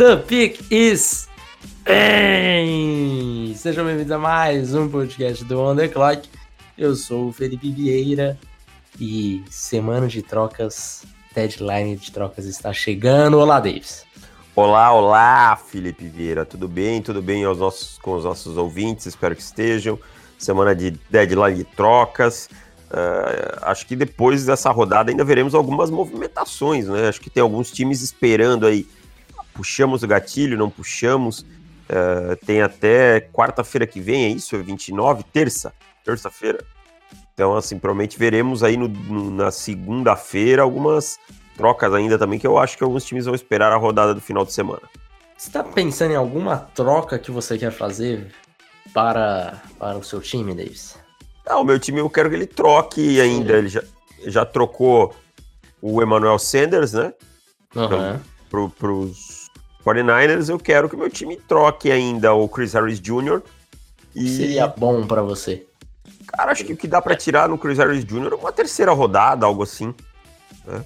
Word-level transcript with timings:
The 0.00 0.24
pick 0.26 0.72
is 0.72 1.28
in! 1.86 3.19
Sejam 3.60 3.84
bem-vindos 3.84 4.10
a 4.10 4.16
mais 4.16 4.74
um 4.74 4.88
podcast 4.88 5.44
do 5.44 5.60
On 5.60 5.76
The 5.76 5.86
Clock. 5.86 6.26
Eu 6.78 6.96
sou 6.96 7.28
o 7.28 7.32
Felipe 7.32 7.70
Vieira 7.70 8.38
e 8.98 9.44
semana 9.50 10.08
de 10.08 10.22
trocas, 10.22 11.04
deadline 11.34 11.94
de 11.94 12.10
trocas 12.10 12.46
está 12.46 12.72
chegando. 12.72 13.38
Olá, 13.38 13.60
Davis. 13.60 14.06
Olá, 14.56 14.90
olá, 14.94 15.56
Felipe 15.56 16.08
Vieira. 16.08 16.46
Tudo 16.46 16.66
bem? 16.66 17.02
Tudo 17.02 17.20
bem 17.20 17.44
aos 17.44 17.58
nossos, 17.58 17.98
com 17.98 18.14
os 18.14 18.24
nossos 18.24 18.56
ouvintes? 18.56 19.04
Espero 19.04 19.36
que 19.36 19.42
estejam. 19.42 19.98
Semana 20.38 20.74
de 20.74 20.92
deadline 21.10 21.58
de 21.58 21.64
trocas. 21.64 22.48
Uh, 22.90 23.60
acho 23.60 23.86
que 23.86 23.94
depois 23.94 24.46
dessa 24.46 24.70
rodada 24.70 25.10
ainda 25.10 25.22
veremos 25.22 25.54
algumas 25.54 25.90
movimentações, 25.90 26.88
né? 26.88 27.08
Acho 27.08 27.20
que 27.20 27.28
tem 27.28 27.42
alguns 27.42 27.70
times 27.70 28.00
esperando 28.00 28.66
aí 28.66 28.88
puxamos 29.52 30.02
o 30.02 30.08
gatilho, 30.08 30.56
não 30.56 30.70
puxamos. 30.70 31.44
Uh, 31.90 32.36
tem 32.46 32.62
até 32.62 33.20
quarta-feira 33.20 33.84
que 33.84 34.00
vem, 34.00 34.26
é 34.26 34.28
isso? 34.28 34.54
É 34.54 34.58
29? 34.60 35.24
Terça? 35.24 35.72
Terça-feira. 36.04 36.64
Então, 37.34 37.56
assim, 37.56 37.78
provavelmente 37.78 38.16
veremos 38.16 38.62
aí 38.62 38.76
no, 38.76 38.86
no, 38.86 39.30
na 39.30 39.50
segunda-feira 39.50 40.62
algumas 40.62 41.18
trocas 41.56 41.92
ainda 41.92 42.16
também, 42.16 42.38
que 42.38 42.46
eu 42.46 42.58
acho 42.58 42.78
que 42.78 42.84
alguns 42.84 43.04
times 43.04 43.24
vão 43.24 43.34
esperar 43.34 43.72
a 43.72 43.76
rodada 43.76 44.14
do 44.14 44.20
final 44.20 44.44
de 44.44 44.52
semana. 44.52 44.82
Você 45.36 45.48
está 45.48 45.64
pensando 45.64 46.12
em 46.12 46.16
alguma 46.16 46.58
troca 46.58 47.18
que 47.18 47.30
você 47.30 47.58
quer 47.58 47.72
fazer 47.72 48.32
para, 48.92 49.60
para 49.78 49.98
o 49.98 50.04
seu 50.04 50.20
time, 50.20 50.54
Davis? 50.54 50.96
Ah, 51.46 51.58
o 51.58 51.64
meu 51.64 51.78
time 51.78 51.98
eu 51.98 52.08
quero 52.08 52.28
que 52.28 52.36
ele 52.36 52.46
troque 52.46 53.20
ainda. 53.20 53.54
Ele 53.54 53.68
já, 53.68 53.82
já 54.26 54.44
trocou 54.44 55.14
o 55.82 56.00
Emmanuel 56.02 56.38
Sanders, 56.38 56.92
né? 56.92 57.12
Uhum. 57.74 58.70
Para 58.78 58.92
os 58.92 59.39
49ers, 59.84 60.48
eu 60.48 60.58
quero 60.58 60.88
que 60.88 60.96
meu 60.96 61.10
time 61.10 61.36
troque 61.36 61.90
ainda 61.90 62.34
o 62.34 62.48
Chris 62.48 62.74
Harris 62.74 63.00
Jr. 63.00 63.42
E... 64.14 64.36
Seria 64.36 64.66
bom 64.66 65.06
para 65.06 65.22
você. 65.22 65.66
Cara, 66.26 66.52
acho 66.52 66.64
que 66.64 66.72
o 66.72 66.76
que 66.76 66.86
dá 66.86 67.00
para 67.02 67.16
tirar 67.16 67.48
no 67.48 67.58
Chris 67.58 67.78
Harris 67.78 68.04
Jr. 68.04 68.32
é 68.32 68.34
uma 68.36 68.52
terceira 68.52 68.92
rodada, 68.92 69.46
algo 69.46 69.62
assim. 69.62 69.94
Né? 70.64 70.84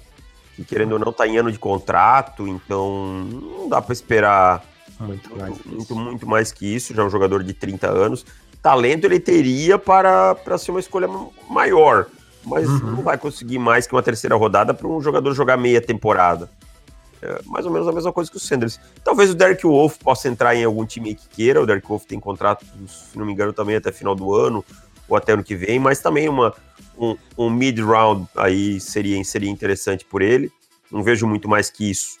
Que 0.55 0.63
querendo 0.63 0.93
ou 0.93 0.99
não, 0.99 1.11
tá 1.11 1.27
em 1.27 1.37
ano 1.37 1.51
de 1.51 1.59
contrato, 1.59 2.47
então 2.47 3.25
não 3.25 3.69
dá 3.69 3.81
para 3.81 3.93
esperar 3.93 4.63
muito 4.99 5.35
mais, 5.35 5.49
muito, 5.49 5.69
muito, 5.69 5.95
muito, 5.95 6.27
mais 6.27 6.51
que 6.51 6.65
isso. 6.65 6.93
Já 6.93 7.03
é 7.03 7.05
um 7.05 7.09
jogador 7.09 7.43
de 7.43 7.53
30 7.53 7.87
anos. 7.87 8.25
Talento 8.61 9.05
ele 9.05 9.19
teria 9.19 9.77
para, 9.77 10.33
para 10.33 10.57
ser 10.57 10.71
uma 10.71 10.79
escolha 10.79 11.07
maior, 11.49 12.07
mas 12.43 12.67
uhum. 12.67 12.95
não 12.95 13.03
vai 13.03 13.17
conseguir 13.17 13.59
mais 13.59 13.85
que 13.85 13.93
uma 13.93 14.01
terceira 14.01 14.35
rodada 14.35 14.73
para 14.73 14.87
um 14.87 15.01
jogador 15.01 15.33
jogar 15.33 15.57
meia 15.57 15.81
temporada. 15.81 16.49
É 17.21 17.39
mais 17.45 17.65
ou 17.65 17.71
menos 17.71 17.87
a 17.87 17.91
mesma 17.91 18.11
coisa 18.11 18.29
que 18.29 18.37
o 18.37 18.39
Sanders. 18.39 18.79
Talvez 19.03 19.29
o 19.29 19.35
Derek 19.35 19.65
Wolf 19.65 19.97
possa 19.97 20.27
entrar 20.27 20.55
em 20.55 20.63
algum 20.63 20.85
time 20.85 21.15
que 21.15 21.27
queira. 21.29 21.61
O 21.61 21.65
Derek 21.65 21.87
Wolf 21.87 22.05
tem 22.05 22.19
contrato, 22.19 22.65
se 22.87 23.17
não 23.17 23.25
me 23.25 23.33
engano, 23.33 23.53
também 23.53 23.75
até 23.75 23.91
final 23.91 24.15
do 24.15 24.33
ano 24.33 24.63
ou 25.07 25.15
até 25.15 25.33
ano 25.33 25.43
que 25.43 25.55
vem, 25.55 25.79
mas 25.79 25.99
também 25.99 26.27
uma, 26.27 26.53
um, 26.97 27.15
um 27.37 27.49
mid-round 27.49 28.27
aí 28.35 28.79
seria, 28.79 29.23
seria 29.23 29.49
interessante 29.49 30.03
por 30.03 30.21
ele. 30.21 30.51
Não 30.91 31.03
vejo 31.03 31.27
muito 31.27 31.47
mais 31.47 31.69
que 31.69 31.89
isso. 31.89 32.17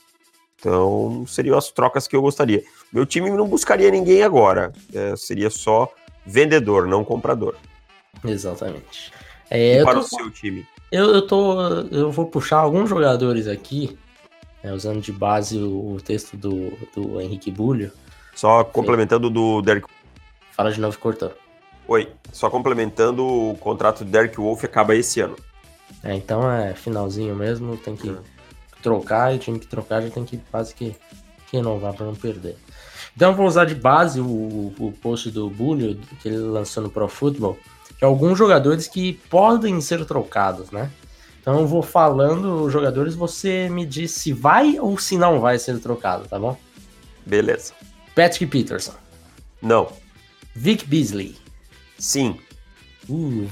Então, 0.59 1.25
seriam 1.27 1.57
as 1.57 1.71
trocas 1.71 2.07
que 2.07 2.15
eu 2.15 2.21
gostaria. 2.21 2.63
Meu 2.91 3.05
time 3.05 3.29
não 3.29 3.47
buscaria 3.47 3.91
ninguém 3.91 4.23
agora. 4.23 4.71
É, 4.93 5.15
seria 5.15 5.49
só 5.49 5.91
vendedor, 6.25 6.87
não 6.87 7.03
comprador. 7.03 7.55
Exatamente. 8.23 9.11
É, 9.49 9.83
para 9.83 9.95
tô, 9.95 9.99
o 9.99 10.03
seu 10.03 10.31
time? 10.31 10.65
Eu, 10.91 11.13
eu, 11.13 11.27
tô, 11.27 11.61
eu 11.91 12.11
vou 12.11 12.25
puxar 12.25 12.57
alguns 12.57 12.89
jogadores 12.89 13.47
aqui 13.47 13.97
é, 14.65 14.73
usando 14.73 14.99
de 14.99 15.11
base 15.11 15.59
o, 15.59 15.93
o, 15.93 16.01
texto 16.01 16.35
do, 16.35 16.73
do 16.95 17.21
Henrique 17.21 17.51
Bulho. 17.51 17.91
Só 18.35 18.63
complementando 18.63 19.29
do 19.29 19.61
Derek. 19.61 19.87
Fala 20.53 20.71
de 20.71 20.81
novo, 20.81 20.97
cortou. 20.97 21.31
Oi, 21.87 22.11
só 22.31 22.49
complementando, 22.49 23.23
o 23.23 23.55
contrato 23.59 24.03
do 24.03 24.09
Derek 24.09 24.37
Wolf 24.37 24.63
acaba 24.63 24.95
esse 24.95 25.19
ano. 25.21 25.35
É, 26.03 26.15
então 26.15 26.51
é 26.51 26.73
finalzinho 26.73 27.35
mesmo, 27.35 27.77
tem 27.77 27.95
que 27.95 28.15
trocar, 28.81 29.33
e 29.33 29.35
o 29.35 29.39
time 29.39 29.59
que 29.59 29.67
trocar 29.67 30.01
já 30.01 30.09
tem 30.09 30.25
que 30.25 30.37
quase 30.49 30.73
que, 30.73 30.95
que 31.47 31.57
renovar 31.57 31.93
para 31.93 32.07
não 32.07 32.15
perder. 32.15 32.57
Então 33.15 33.31
eu 33.31 33.35
vou 33.35 33.45
usar 33.45 33.65
de 33.65 33.75
base 33.75 34.19
o, 34.19 34.73
o 34.79 34.93
post 34.99 35.29
do 35.29 35.47
Bulho, 35.47 35.99
que 36.21 36.27
ele 36.27 36.37
lançou 36.37 36.81
no 36.81 36.89
Pro 36.89 37.07
Football, 37.07 37.57
que 37.99 38.03
é 38.03 38.07
alguns 38.07 38.37
jogadores 38.37 38.87
que 38.87 39.13
podem 39.29 39.79
ser 39.79 40.03
trocados, 40.05 40.71
né? 40.71 40.89
Então 41.45 41.59
eu 41.59 41.67
vou 41.67 41.83
falando 41.83 42.63
os 42.63 42.73
jogadores, 42.73 43.13
você 43.13 43.69
me 43.69 43.85
diz 43.85 44.09
se 44.13 44.33
vai 44.33 44.79
ou 44.79 44.97
se 44.97 45.15
não 45.15 45.39
vai 45.39 45.59
ser 45.59 45.79
trocado, 45.79 46.27
tá 46.27 46.39
bom? 46.39 46.57
Beleza. 47.23 47.71
Patrick 48.15 48.47
Peterson. 48.47 48.95
Não. 49.61 49.87
Vic 50.55 50.87
Beasley. 50.87 51.35
Sim. 51.99 52.39
Uh, 53.07 53.47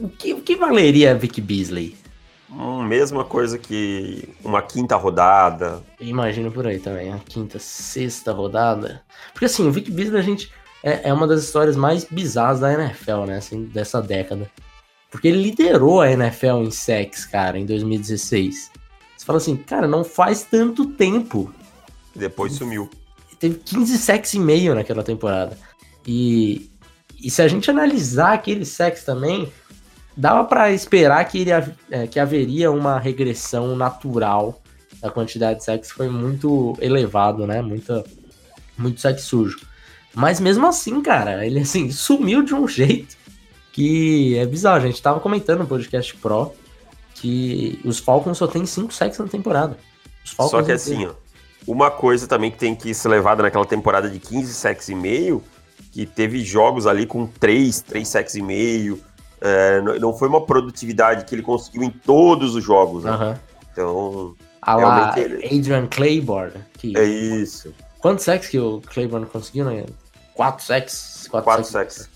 o, 0.00 0.08
que, 0.08 0.34
o 0.34 0.40
que 0.40 0.56
valeria 0.56 1.14
Vic 1.14 1.40
Beasley? 1.40 1.96
Hum, 2.50 2.82
mesma 2.82 3.24
coisa 3.24 3.56
que 3.56 4.28
uma 4.42 4.60
quinta 4.60 4.96
rodada. 4.96 5.84
Imagino 6.00 6.50
por 6.50 6.66
aí 6.66 6.80
também, 6.80 7.12
a 7.12 7.18
quinta, 7.20 7.60
sexta 7.60 8.32
rodada. 8.32 9.02
Porque 9.32 9.44
assim, 9.44 9.68
o 9.68 9.70
Vic 9.70 9.88
Beasley 9.88 10.18
a 10.18 10.24
gente 10.24 10.52
é, 10.82 11.10
é 11.10 11.12
uma 11.14 11.28
das 11.28 11.44
histórias 11.44 11.76
mais 11.76 12.04
bizarras 12.10 12.58
da 12.58 12.72
NFL, 12.72 13.24
né? 13.26 13.36
Assim, 13.36 13.66
dessa 13.66 14.02
década. 14.02 14.50
Porque 15.12 15.28
ele 15.28 15.42
liderou 15.42 16.00
a 16.00 16.10
NFL 16.10 16.62
em 16.62 16.70
sacks, 16.70 17.26
cara, 17.26 17.58
em 17.58 17.66
2016. 17.66 18.72
Você 19.14 19.26
fala 19.26 19.36
assim, 19.36 19.54
cara, 19.54 19.86
não 19.86 20.02
faz 20.02 20.42
tanto 20.42 20.86
tempo. 20.86 21.52
Depois 22.16 22.54
sumiu. 22.54 22.88
Teve 23.38 23.56
15 23.56 23.98
sacks 23.98 24.32
e 24.32 24.38
meio 24.38 24.74
naquela 24.74 25.02
temporada. 25.02 25.56
E, 26.06 26.70
e 27.22 27.30
se 27.30 27.42
a 27.42 27.46
gente 27.46 27.70
analisar 27.70 28.32
aqueles 28.32 28.68
sacks 28.68 29.04
também, 29.04 29.52
dava 30.16 30.44
para 30.44 30.72
esperar 30.72 31.22
que, 31.26 31.40
ele, 31.40 31.50
é, 31.90 32.06
que 32.06 32.18
haveria 32.18 32.70
uma 32.70 32.98
regressão 32.98 33.76
natural 33.76 34.62
da 34.98 35.10
quantidade 35.10 35.58
de 35.58 35.64
sacks, 35.66 35.90
foi 35.90 36.08
muito 36.08 36.74
elevado, 36.80 37.46
né? 37.46 37.60
Muita, 37.60 38.02
muito 38.78 38.98
sack 38.98 39.20
sujo. 39.20 39.60
Mas 40.14 40.40
mesmo 40.40 40.66
assim, 40.66 41.02
cara, 41.02 41.44
ele 41.44 41.60
assim 41.60 41.90
sumiu 41.90 42.42
de 42.42 42.54
um 42.54 42.66
jeito 42.68 43.21
que 43.72 44.36
é 44.36 44.46
bizarro. 44.46 44.84
A 44.84 44.86
gente 44.86 45.02
tava 45.02 45.18
comentando 45.18 45.60
no 45.60 45.66
podcast 45.66 46.14
Pro 46.16 46.52
que 47.14 47.80
os 47.84 47.98
Falcons 47.98 48.38
só 48.38 48.46
tem 48.46 48.66
5 48.66 48.92
sacks 48.92 49.18
na 49.18 49.26
temporada. 49.26 49.76
Só 50.24 50.62
que 50.62 50.72
assim, 50.72 51.06
ó, 51.06 51.12
uma 51.66 51.90
coisa 51.90 52.26
também 52.26 52.50
que 52.50 52.58
tem 52.58 52.74
que 52.74 52.92
ser 52.94 53.08
levada 53.08 53.42
naquela 53.42 53.64
temporada 53.64 54.08
de 54.08 54.18
15 54.18 54.52
sacks 54.52 54.88
e 54.88 54.94
meio, 54.94 55.42
que 55.92 56.04
teve 56.04 56.44
jogos 56.44 56.86
ali 56.86 57.06
com 57.06 57.26
3, 57.26 57.80
3 57.82 58.06
sacks 58.06 58.34
e 58.34 58.42
meio. 58.42 59.00
É, 59.40 59.80
não 59.98 60.16
foi 60.16 60.28
uma 60.28 60.44
produtividade 60.44 61.24
que 61.24 61.34
ele 61.34 61.42
conseguiu 61.42 61.82
em 61.82 61.90
todos 61.90 62.54
os 62.54 62.62
jogos, 62.62 63.04
né? 63.04 63.12
Uhum. 63.12 63.34
Então. 63.72 64.36
A 64.60 64.76
lá, 64.76 65.14
ele... 65.18 65.44
Adrian 65.46 65.88
Claiborne. 65.88 66.54
Que... 66.74 66.96
É 66.96 67.04
isso. 67.04 67.74
Quantos 67.98 68.24
sacks 68.24 68.48
que 68.48 68.58
o 68.58 68.80
Claiborne 68.80 69.26
conseguiu, 69.26 69.64
né? 69.64 69.84
4 70.34 70.64
sacks? 70.64 71.28
4 71.30 71.64
sacks. 71.64 72.08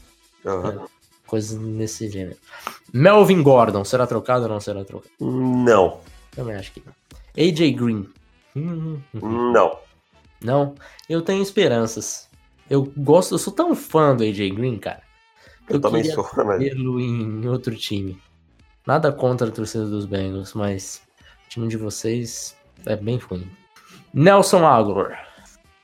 Uhum. 0.44 0.68
É 0.68 0.95
coisas 1.26 1.58
nesse 1.58 2.08
gênero. 2.08 2.36
Melvin 2.92 3.42
Gordon, 3.42 3.84
será 3.84 4.06
trocado 4.06 4.44
ou 4.44 4.48
não 4.48 4.60
será 4.60 4.84
trocado? 4.84 5.12
Não. 5.20 6.00
Também 6.30 6.56
acho 6.56 6.72
que 6.72 6.82
não. 6.84 6.92
AJ 7.36 7.72
Green. 7.72 8.08
Não. 9.12 9.78
Não? 10.40 10.74
Eu 11.08 11.22
tenho 11.22 11.42
esperanças. 11.42 12.28
Eu 12.68 12.90
gosto, 12.96 13.34
eu 13.34 13.38
sou 13.38 13.52
tão 13.52 13.74
fã 13.74 14.14
do 14.16 14.22
AJ 14.22 14.50
Green, 14.54 14.78
cara. 14.78 15.02
Eu, 15.68 15.76
eu 15.76 15.80
também 15.80 16.04
sou, 16.04 16.28
né? 16.44 16.56
vê-lo 16.58 17.00
em 17.00 17.46
outro 17.48 17.74
time. 17.76 18.20
Nada 18.86 19.12
contra 19.12 19.48
a 19.48 19.50
torcida 19.50 19.84
dos 19.84 20.06
Bengals, 20.06 20.54
mas 20.54 21.02
o 21.46 21.48
time 21.48 21.68
de 21.68 21.76
vocês 21.76 22.56
é 22.86 22.94
bem 22.94 23.18
ruim. 23.18 23.50
Nelson 24.14 24.64
Aguilar. 24.64 25.26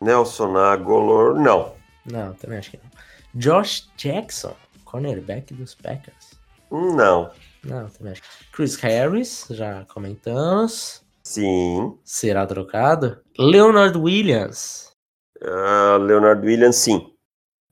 Nelson 0.01 0.57
Aguilar, 0.57 1.35
não. 1.35 1.75
Não, 2.07 2.33
também 2.35 2.59
acho 2.59 2.71
que 2.71 2.77
não. 2.79 2.91
Josh 3.35 3.89
Jackson 3.97 4.55
cornerback 4.93 5.55
dos 5.55 5.75
Packers? 5.75 6.39
Não. 6.71 7.31
Não, 7.65 7.89
também 7.89 8.13
acho. 8.13 8.23
Chris 8.53 8.77
Harris, 8.77 9.47
já 9.51 9.87
comentamos. 9.87 11.03
Sim. 11.23 11.99
Será 12.05 12.47
trocado? 12.47 13.23
Leonard 13.39 13.97
Williams. 13.97 14.93
Uh, 15.41 15.97
Leonard 15.99 16.47
Williams, 16.47 16.77
sim. 16.77 17.11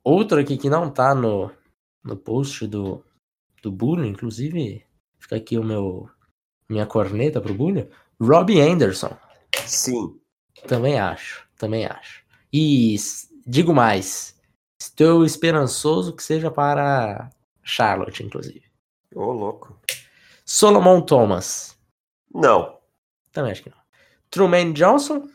Outro 0.03 0.41
aqui 0.41 0.57
que 0.57 0.71
não 0.71 0.91
tá 0.91 1.15
no, 1.15 1.51
no 2.03 2.17
post 2.17 2.67
do, 2.67 3.05
do 3.63 3.71
Bulho, 3.71 4.05
inclusive, 4.07 4.83
fica 5.19 5.37
aqui 5.37 5.59
o 5.59 5.65
meu 5.65 6.09
minha 6.69 6.87
corneta 6.87 7.41
pro 7.41 7.53
Bulho. 7.53 7.91
Robbie 8.21 8.61
Anderson. 8.61 9.15
Sim. 9.67 10.19
Também 10.67 10.99
acho, 10.99 11.47
também 11.59 11.85
acho. 11.85 12.23
E 12.53 12.97
digo 13.47 13.75
mais, 13.75 14.40
estou 14.81 15.25
esperançoso 15.25 16.15
que 16.15 16.23
seja 16.23 16.51
para 16.51 17.29
Charlotte, 17.63 18.25
inclusive. 18.25 18.65
Ô, 19.15 19.25
oh, 19.25 19.33
louco. 19.33 19.79
Solomon 20.45 21.03
Thomas. 21.03 21.79
Não. 22.35 22.79
Também 23.33 23.53
acho 23.53 23.63
que 23.63 23.71
não. 23.71 23.77
Truman 24.31 24.73
Johnson? 24.73 25.29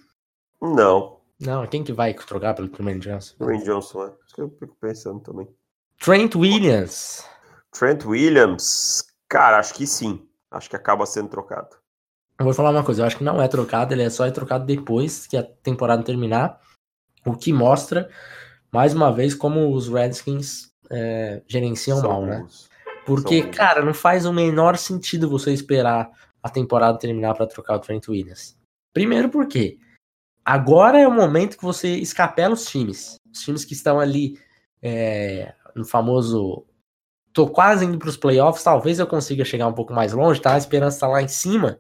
Não. 0.62 1.20
Não, 1.40 1.68
quem 1.68 1.84
que 1.84 1.94
vai 1.94 2.14
trocar 2.14 2.54
pelo 2.54 2.70
Truman 2.70 3.00
Johnson? 3.00 3.36
Truman 3.38 3.64
Johnson, 3.64 4.06
é. 4.06 4.14
Isso 4.26 4.36
que 4.36 4.42
eu 4.42 4.50
fico 4.50 4.76
pensando 4.80 5.20
também. 5.20 5.48
Trent 6.00 6.36
Williams. 6.36 7.26
Trent 7.72 8.06
Williams, 8.06 9.06
cara, 9.28 9.60
acho 9.60 9.74
que 9.74 9.86
sim. 9.86 10.28
Acho 10.50 10.70
que 10.70 10.76
acaba 10.76 11.06
sendo 11.06 11.30
trocado. 11.30 11.76
Eu 12.40 12.46
vou 12.46 12.54
falar 12.54 12.72
uma 12.72 12.84
coisa, 12.84 13.02
eu 13.02 13.06
acho 13.06 13.18
que 13.18 13.24
não 13.24 13.42
é 13.42 13.48
trocado, 13.48 13.94
ele 13.94 14.04
é 14.04 14.10
só 14.10 14.26
é 14.26 14.32
trocado 14.32 14.66
depois 14.66 15.28
que 15.28 15.38
a 15.38 15.44
temporada 15.44 16.04
terminar, 16.04 16.60
o 17.26 17.36
que 17.36 17.54
mostra, 17.54 18.10
mais 18.76 18.94
uma 18.94 19.12
vez, 19.12 19.34
como 19.34 19.74
os 19.74 19.88
Redskins 19.88 20.70
é, 20.90 21.42
gerenciam 21.48 21.98
São 22.00 22.10
mal, 22.10 22.26
né? 22.26 22.40
bons. 22.40 22.70
né? 22.70 22.94
Porque, 23.06 23.42
São 23.44 23.52
cara, 23.52 23.84
não 23.84 23.94
faz 23.94 24.26
o 24.26 24.34
menor 24.34 24.78
sentido 24.78 25.30
você 25.30 25.54
esperar 25.54 26.12
a 26.44 26.50
temporada 26.50 27.00
terminar 27.00 27.34
para 27.36 27.48
trocar 27.48 27.76
o 27.76 27.80
Trent 27.80 28.08
Williams. 28.08 28.58
Primeiro 28.94 29.30
porque 29.30 29.78
agora 30.44 31.00
é 31.00 31.08
o 31.08 31.12
momento 31.12 31.58
que 31.58 31.64
você 31.64 31.96
escapela 31.96 32.54
os 32.54 32.66
times. 32.66 33.16
Os 33.34 33.42
times 33.42 33.66
que 33.66 33.74
estão 33.74 34.00
ali 34.00 34.38
é, 34.82 35.54
no 35.76 35.86
famoso 35.86 36.66
tô 37.34 37.50
quase 37.50 37.84
indo 37.84 37.98
para 37.98 38.10
os 38.10 38.16
playoffs, 38.16 38.64
talvez 38.64 39.00
eu 39.00 39.08
consiga 39.08 39.44
chegar 39.44 39.68
um 39.68 39.74
pouco 39.74 39.94
mais 39.94 40.14
longe, 40.14 40.42
tá? 40.42 40.54
A 40.54 40.58
esperança 40.58 41.02
tá 41.02 41.08
lá 41.08 41.22
em 41.22 41.28
cima. 41.28 41.80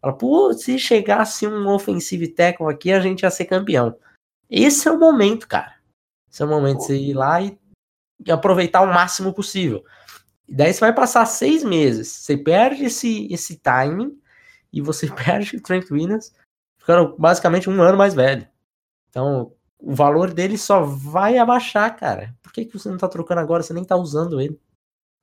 Fala, 0.00 0.16
pô, 0.16 0.52
se 0.52 0.78
chegasse 0.78 1.46
um 1.46 1.68
offensive 1.68 2.28
tackle 2.28 2.68
aqui, 2.68 2.92
a 2.92 3.00
gente 3.00 3.22
ia 3.22 3.30
ser 3.30 3.46
campeão. 3.46 3.96
Esse 4.50 4.88
é 4.88 4.92
o 4.92 4.98
momento, 4.98 5.48
cara. 5.48 5.79
Esse 6.30 6.42
é 6.42 6.46
o 6.46 6.48
momento 6.48 6.78
de 6.78 6.84
você 6.86 6.96
ir 6.96 7.14
lá 7.14 7.40
e, 7.40 7.58
e 8.24 8.30
aproveitar 8.30 8.82
o 8.82 8.86
máximo 8.86 9.32
possível. 9.32 9.84
E 10.48 10.54
daí 10.54 10.72
você 10.72 10.80
vai 10.80 10.92
passar 10.92 11.26
seis 11.26 11.62
meses. 11.64 12.08
Você 12.08 12.36
perde 12.36 12.84
esse, 12.84 13.32
esse 13.32 13.56
timing 13.56 14.18
e 14.72 14.80
você 14.80 15.08
perde 15.12 15.56
o 15.56 15.62
Trent 15.62 15.90
Williams, 15.90 16.32
ficando 16.78 17.16
basicamente 17.18 17.68
um 17.68 17.80
ano 17.82 17.98
mais 17.98 18.14
velho. 18.14 18.46
Então, 19.08 19.52
o 19.78 19.94
valor 19.94 20.32
dele 20.32 20.58
só 20.58 20.82
vai 20.82 21.38
abaixar, 21.38 21.96
cara. 21.96 22.34
Por 22.42 22.52
que, 22.52 22.64
que 22.64 22.78
você 22.78 22.88
não 22.88 22.98
tá 22.98 23.08
trocando 23.08 23.40
agora? 23.40 23.62
Você 23.62 23.72
nem 23.72 23.84
tá 23.84 23.96
usando 23.96 24.40
ele. 24.40 24.60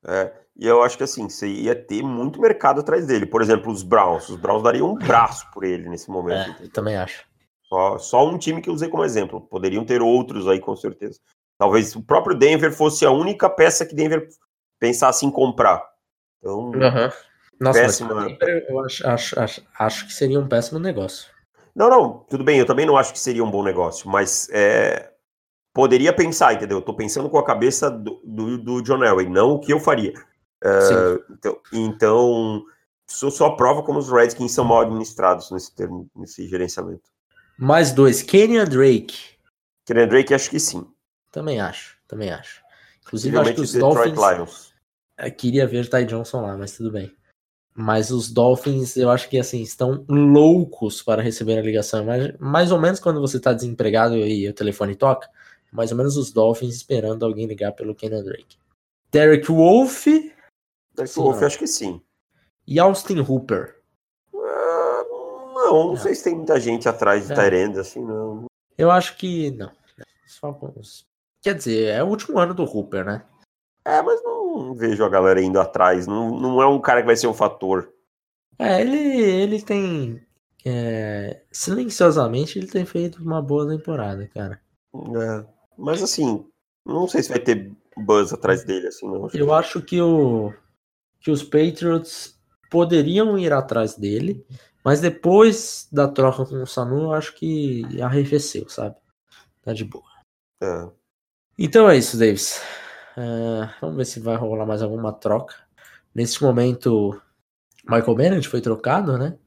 É, 0.06 0.34
e 0.56 0.66
eu 0.66 0.82
acho 0.82 0.98
que 0.98 1.04
assim, 1.04 1.30
você 1.30 1.48
ia 1.48 1.76
ter 1.76 2.02
muito 2.02 2.40
mercado 2.42 2.80
atrás 2.80 3.06
dele. 3.06 3.26
Por 3.26 3.42
exemplo, 3.42 3.72
os 3.72 3.84
Browns. 3.84 4.30
Os 4.30 4.38
Browns 4.38 4.64
dariam 4.64 4.90
um 4.90 4.96
braço 4.96 5.50
por 5.52 5.64
ele 5.64 5.88
nesse 5.90 6.10
momento. 6.10 6.62
É, 6.62 6.66
eu 6.66 6.70
também 6.70 6.96
acho. 6.96 7.27
Só, 7.68 7.98
só 7.98 8.28
um 8.28 8.38
time 8.38 8.62
que 8.62 8.70
eu 8.70 8.74
usei 8.74 8.90
como 8.90 9.04
exemplo. 9.04 9.42
Poderiam 9.42 9.86
ter 9.86 10.02
outros 10.02 10.48
aí, 10.48 10.60
com 10.60 10.76
certeza. 10.76 11.20
Talvez 11.58 11.96
o 11.96 12.04
próprio 12.04 12.38
Denver 12.38 12.72
fosse 12.72 13.06
a 13.06 13.12
única 13.12 13.50
peça 13.50 13.86
que 13.86 13.96
Denver 13.96 14.28
pensasse 14.80 15.26
em 15.26 15.32
comprar. 15.32 15.84
Então, 16.40 16.72
uhum. 16.72 17.12
Nossa, 17.60 17.80
péssima... 17.80 18.38
eu 18.70 18.80
acho, 18.82 19.08
acho, 19.08 19.40
acho, 19.40 19.64
acho 19.78 20.08
que 20.08 20.14
seria 20.14 20.40
um 20.40 20.48
péssimo 20.48 20.80
negócio. 20.80 21.30
Não, 21.76 21.90
não, 21.90 22.26
tudo 22.30 22.44
bem, 22.44 22.60
eu 22.60 22.66
também 22.66 22.86
não 22.86 22.98
acho 22.98 23.14
que 23.14 23.20
seria 23.20 23.44
um 23.44 23.52
bom 23.52 23.64
negócio, 23.64 24.10
mas 24.10 24.50
é, 24.52 25.12
poderia 25.74 26.12
pensar, 26.12 26.54
entendeu? 26.54 26.80
Eu 26.80 26.82
tô 26.82 26.96
pensando 26.96 27.30
com 27.30 27.38
a 27.38 27.46
cabeça 27.46 27.90
do, 27.90 28.20
do, 28.24 28.58
do 28.58 28.82
John 28.82 29.04
Elway, 29.04 29.30
não 29.30 29.52
o 29.52 29.60
que 29.60 29.72
eu 29.72 29.80
faria. 29.80 30.14
Uh, 30.64 31.24
então, 31.32 31.60
então, 31.72 32.64
isso 33.08 33.30
só 33.30 33.52
prova 33.52 33.84
como 33.84 34.00
os 34.00 34.12
Redskins 34.12 34.54
são 34.54 34.66
mal 34.66 34.82
administrados 34.82 35.52
nesse 35.52 35.76
termo, 35.76 36.10
nesse 36.16 36.48
gerenciamento. 36.48 37.04
Mais 37.58 37.92
dois, 37.92 38.22
Kenyon 38.22 38.66
Drake. 38.66 39.18
Kenyon 39.86 40.08
Drake, 40.08 40.34
acho 40.34 40.50
que 40.50 40.60
sim. 40.60 40.86
Também 41.32 41.60
acho, 41.60 41.98
também 42.08 42.32
acho. 42.32 42.62
Inclusive, 43.02 43.38
acho 43.38 43.54
que 43.54 43.62
os 43.62 43.72
Detroit 43.72 44.14
Dolphins... 44.14 44.38
Lions. 44.38 44.74
Eu 45.18 45.32
queria 45.32 45.66
ver 45.66 45.90
Ty 45.90 46.06
Johnson 46.06 46.42
lá, 46.42 46.58
mas 46.58 46.78
tudo 46.78 46.92
bem. 46.92 47.12
Mas 47.74 48.12
os 48.12 48.32
Dolphins, 48.32 48.98
eu 48.98 49.10
acho 49.10 49.30
que 49.30 49.38
assim, 49.38 49.62
estão 49.62 50.04
loucos 50.08 51.02
para 51.02 51.22
receber 51.22 51.58
a 51.58 51.62
ligação. 51.62 52.06
Mas, 52.06 52.36
mais 52.40 52.72
ou 52.72 52.80
menos 52.80 53.00
quando 53.00 53.22
você 53.22 53.38
está 53.38 53.54
desempregado 53.54 54.16
e 54.18 54.48
o 54.48 54.54
telefone 54.54 54.96
toca, 54.96 55.30
mais 55.72 55.92
ou 55.92 55.98
menos 55.98 56.18
os 56.18 56.32
Dolphins 56.32 56.76
esperando 56.76 57.24
alguém 57.24 57.46
ligar 57.46 57.72
pelo 57.72 57.96
Kenan 57.96 58.24
Drake. 58.24 58.58
Derek 59.12 59.48
Wolf. 59.48 60.06
Derek 60.96 61.14
sim, 61.14 61.22
Wolf, 61.22 61.40
não. 61.40 61.48
acho 61.48 61.60
que 61.60 61.68
sim. 61.68 62.02
E 62.66 62.80
Austin 62.80 63.20
Hooper. 63.20 63.77
Não, 65.68 65.88
não, 65.90 65.98
sei 65.98 66.16
se 66.16 66.24
tem 66.24 66.36
muita 66.36 66.60
gente 66.60 66.88
atrás 66.88 67.28
de 67.28 67.34
é. 67.34 67.36
Tyrande, 67.36 67.80
assim, 67.80 68.04
não. 68.04 68.46
Eu 68.78 68.90
acho 68.90 69.18
que 69.18 69.52
não. 69.52 69.72
Só 70.26 70.58
Quer 71.42 71.56
dizer, 71.56 71.90
é 71.90 72.04
o 72.04 72.08
último 72.08 72.40
ano 72.40 72.54
do 72.54 72.64
Hooper, 72.64 73.06
né? 73.06 73.24
É, 73.84 74.02
mas 74.02 74.24
não 74.24 74.74
vejo 74.74 75.04
a 75.04 75.10
galera 75.10 75.42
indo 75.42 75.60
atrás. 75.60 76.08
Não, 76.08 76.32
não 76.40 76.62
é 76.62 76.68
um 76.68 76.80
cara 76.80 77.02
que 77.02 77.06
vai 77.08 77.16
ser 77.16 77.28
um 77.28 77.34
fator. 77.34 77.92
É, 78.58 78.82
ele, 78.82 78.98
ele 78.98 79.62
tem. 79.62 80.22
É, 80.66 81.42
silenciosamente, 81.52 82.58
ele 82.58 82.68
tem 82.68 82.86
feito 82.86 83.22
uma 83.22 83.42
boa 83.42 83.68
temporada, 83.68 84.28
cara. 84.34 84.60
É, 84.96 85.46
mas 85.78 86.02
assim, 86.02 86.46
não 86.86 87.08
sei 87.08 87.24
se 87.24 87.30
vai 87.30 87.40
ter 87.40 87.72
buzz 87.96 88.34
atrás 88.34 88.64
dele, 88.64 88.88
assim, 88.88 89.08
não. 89.08 89.30
Eu 89.34 89.54
acho 89.54 89.82
que, 89.82 90.02
o, 90.02 90.54
que 91.20 91.32
os 91.32 91.44
Patriots 91.44 92.38
poderiam 92.70 93.38
ir 93.38 93.54
atrás 93.54 93.96
dele, 93.96 94.46
mas 94.88 95.02
depois 95.02 95.86
da 95.92 96.08
troca 96.08 96.46
com 96.46 96.64
o 96.64 96.66
Sanu, 96.66 97.02
eu 97.02 97.12
acho 97.12 97.36
que 97.36 98.02
arrefeceu, 98.02 98.70
sabe? 98.70 98.96
Tá 99.62 99.74
de 99.74 99.84
boa. 99.84 100.06
É. 100.64 100.88
Então 101.60 101.90
é 101.90 101.98
isso, 101.98 102.18
Davis. 102.18 102.62
Uh, 103.18 103.70
vamos 103.82 103.98
ver 103.98 104.06
se 104.06 104.22
vai 104.22 104.38
rolar 104.38 104.66
mais 104.66 104.82
alguma 104.82 105.12
troca. 105.12 105.56
Nesse 106.16 106.42
momento, 106.42 107.22
Michael 107.84 108.16
Bennett 108.16 108.48
foi 108.48 108.62
trocado, 108.62 109.18
né? 109.18 109.38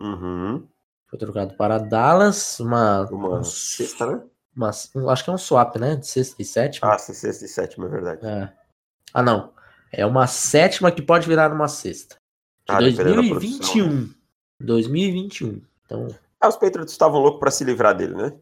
Uhum. 0.00 0.66
Foi 1.06 1.16
trocado 1.16 1.54
para 1.54 1.78
Dallas. 1.78 2.58
Uma, 2.58 3.02
uma 3.08 3.44
sexta, 3.44 4.04
né? 4.04 4.20
Uma, 4.56 4.70
acho 5.12 5.22
que 5.22 5.30
é 5.30 5.32
um 5.32 5.38
swap, 5.38 5.76
né? 5.76 5.94
De 5.94 6.08
sexta 6.08 6.42
e 6.42 6.44
sétima. 6.44 6.92
Ah, 6.92 6.98
sexta 6.98 7.44
e 7.44 7.48
sétima, 7.48 7.86
é 7.86 7.88
verdade. 7.88 8.26
É. 8.26 8.52
Ah, 9.14 9.22
não. 9.22 9.52
É 9.92 10.04
uma 10.04 10.26
sétima 10.26 10.90
que 10.90 11.02
pode 11.02 11.28
virar 11.28 11.52
uma 11.52 11.68
sexta. 11.68 12.16
De 12.66 12.74
ah, 12.74 12.80
2021. 12.80 14.17
2021. 14.60 15.62
Então. 15.84 16.08
Ah, 16.40 16.48
os 16.48 16.56
Patriots 16.56 16.92
estavam 16.92 17.20
loucos 17.20 17.40
para 17.40 17.50
se 17.50 17.64
livrar 17.64 17.96
dele, 17.96 18.14
né? 18.14 18.32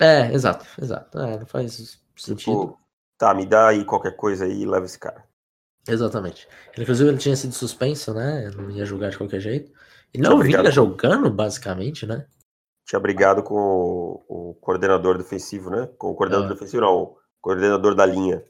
É, 0.00 0.32
exato, 0.32 0.66
exato. 0.80 1.18
É, 1.18 1.38
não 1.38 1.46
faz 1.46 2.00
sentido. 2.16 2.36
Tipo, 2.36 2.78
tá, 3.16 3.32
me 3.32 3.46
dá 3.46 3.68
aí 3.68 3.84
qualquer 3.84 4.16
coisa 4.16 4.44
aí 4.44 4.62
e 4.62 4.66
leva 4.66 4.86
esse 4.86 4.98
cara. 4.98 5.24
Exatamente. 5.86 6.48
Inclusive 6.78 7.10
ele 7.10 7.18
tinha 7.18 7.36
sido 7.36 7.52
suspenso, 7.52 8.14
né? 8.14 8.50
Não 8.56 8.70
ia 8.70 8.84
jogar 8.84 9.10
de 9.10 9.18
qualquer 9.18 9.40
jeito. 9.40 9.70
E 10.12 10.18
não 10.18 10.40
vinha 10.40 10.70
jogando, 10.70 11.30
basicamente, 11.30 12.06
né? 12.06 12.26
Tinha 12.86 13.00
brigado 13.00 13.42
com 13.42 13.54
o, 13.54 14.24
o 14.28 14.54
coordenador 14.54 15.18
defensivo, 15.18 15.70
né? 15.70 15.88
Com 15.98 16.10
o 16.10 16.14
coordenador 16.14 16.50
é. 16.50 16.54
defensivo, 16.54 16.82
não, 16.82 17.02
o 17.02 17.18
coordenador 17.40 17.94
da 17.94 18.06
linha. 18.06 18.44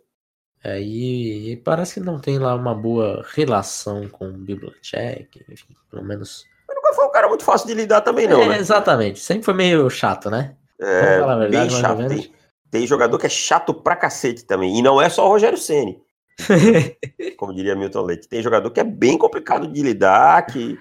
É, 0.62 0.80
e, 0.80 1.52
e, 1.52 1.56
parece 1.58 1.94
que 1.94 2.00
não 2.00 2.18
tem 2.18 2.38
lá 2.38 2.54
uma 2.54 2.74
boa 2.74 3.22
relação 3.34 4.08
com 4.08 4.28
o 4.28 4.32
Bibliotech, 4.32 5.44
enfim, 5.48 5.74
pelo 5.90 6.02
menos. 6.02 6.46
Nunca 6.94 6.96
foi 6.96 7.06
um 7.06 7.10
cara 7.10 7.28
muito 7.28 7.44
fácil 7.44 7.66
de 7.66 7.74
lidar 7.74 8.00
também, 8.00 8.26
não, 8.28 8.42
é, 8.42 8.48
né? 8.48 8.58
Exatamente, 8.58 9.18
sempre 9.18 9.44
foi 9.44 9.54
meio 9.54 9.90
chato, 9.90 10.30
né? 10.30 10.54
É, 10.80 11.18
verdade, 11.18 11.50
bem 11.50 11.70
chato. 11.70 12.08
Tem, 12.08 12.32
tem, 12.70 12.86
jogador 12.86 13.18
que 13.18 13.26
é 13.26 13.30
chato 13.30 13.74
pra 13.74 13.96
cacete 13.96 14.44
também. 14.44 14.78
E 14.78 14.82
não 14.82 15.00
é 15.00 15.08
só 15.08 15.26
o 15.26 15.28
Rogério 15.28 15.58
Ceni. 15.58 16.02
como 17.36 17.54
diria 17.54 17.76
Milton 17.76 18.02
Leite. 18.02 18.28
Tem 18.28 18.42
jogador 18.42 18.70
que 18.70 18.80
é 18.80 18.84
bem 18.84 19.16
complicado 19.16 19.66
de 19.66 19.82
lidar, 19.82 20.46
que, 20.46 20.78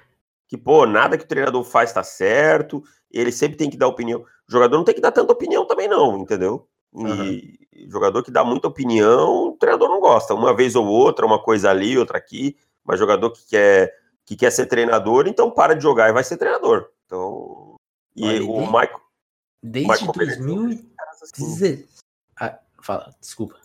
que 0.48 0.58
pô, 0.58 0.86
nada 0.86 1.18
que 1.18 1.26
o 1.26 1.28
treinador 1.28 1.64
faz 1.64 1.94
tá 1.94 2.04
certo. 2.04 2.84
Ele 3.12 3.32
sempre 3.32 3.58
tem 3.58 3.70
que 3.70 3.78
dar 3.78 3.88
opinião. 3.88 4.22
O 4.22 4.52
jogador 4.52 4.78
não 4.78 4.84
tem 4.84 4.96
que 4.96 5.02
dar 5.02 5.12
tanta 5.12 5.32
opinião 5.32 5.66
também, 5.66 5.88
não, 5.88 6.18
entendeu? 6.18 6.68
E 6.96 7.60
uhum. 7.76 7.90
jogador 7.90 8.24
que 8.24 8.32
dá 8.32 8.44
muita 8.44 8.68
opinião, 8.68 9.50
o 9.50 9.58
treinador 9.58 9.90
não 9.90 10.00
gosta. 10.00 10.34
Uma 10.34 10.56
vez 10.56 10.76
ou 10.76 10.86
outra, 10.86 11.26
uma 11.26 11.42
coisa 11.42 11.70
ali, 11.70 11.98
outra 11.98 12.18
aqui. 12.18 12.56
Mas 12.84 13.00
jogador 13.00 13.32
que 13.32 13.48
quer, 13.48 13.94
que 14.26 14.36
quer 14.36 14.52
ser 14.52 14.66
treinador, 14.68 15.28
então 15.28 15.52
para 15.52 15.76
de 15.76 15.84
jogar 15.84 16.10
e 16.10 16.14
vai 16.14 16.24
ser 16.24 16.38
treinador. 16.38 16.90
Então. 17.06 17.76
E 18.16 18.26
Olha, 18.26 18.46
o 18.46 18.66
Michael. 18.66 19.02
Desde 19.62 19.92
Michael 19.92 20.12
2016. 20.14 21.86
Ah, 22.40 22.60
fala, 22.82 23.14
desculpa. 23.20 23.56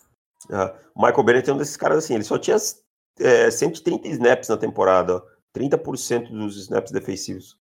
Uh, 0.49 0.73
o 0.95 1.05
Michael 1.05 1.23
Bennett 1.23 1.49
é 1.49 1.53
um 1.53 1.57
desses 1.57 1.75
caras 1.75 1.99
assim, 1.99 2.15
ele 2.15 2.23
só 2.23 2.37
tinha 2.37 2.57
é, 3.19 3.51
130 3.51 4.07
snaps 4.07 4.47
na 4.47 4.57
temporada, 4.57 5.21
30% 5.53 6.29
dos 6.31 6.57
snaps 6.57 6.91
defensivos. 6.91 7.57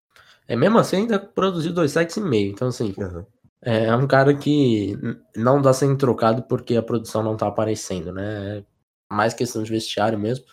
É 0.47 0.57
mesmo 0.57 0.78
assim 0.78 0.99
ainda 0.99 1.19
produziu 1.19 1.73
dois 1.73 1.93
sacks 1.93 2.17
e 2.17 2.21
meio, 2.21 2.52
então 2.52 2.69
assim, 2.69 2.95
uhum. 2.97 3.26
é 3.61 3.95
um 3.95 4.07
cara 4.07 4.35
que 4.35 4.97
não 5.37 5.61
dá 5.61 5.73
sendo 5.73 5.99
trocado 5.99 6.45
porque 6.45 6.76
a 6.76 6.83
produção 6.83 7.23
não 7.23 7.37
tá 7.37 7.49
aparecendo, 7.49 8.12
né? 8.12 8.64
mais 9.11 9.35
questão 9.35 9.62
de 9.62 9.71
vestiário 9.71 10.19
mesmo. 10.19 10.45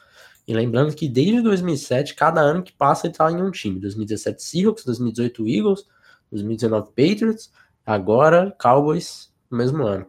E 0.48 0.54
lembrando 0.54 0.96
que 0.96 1.08
desde 1.10 1.42
2007, 1.42 2.14
cada 2.14 2.40
ano 2.40 2.62
que 2.62 2.72
passa 2.72 3.08
ele 3.08 3.16
tá 3.16 3.32
em 3.32 3.42
um 3.42 3.50
time. 3.50 3.80
2017 3.80 4.44
Seahawks, 4.44 4.86
2018 4.86 5.48
Eagles, 5.48 5.88
2019 6.32 6.88
Patriots, 6.90 7.52
agora 7.86 8.56
Cowboys 8.60 9.34
no 9.50 9.58
mesmo 9.58 9.84
ano. 9.84 10.06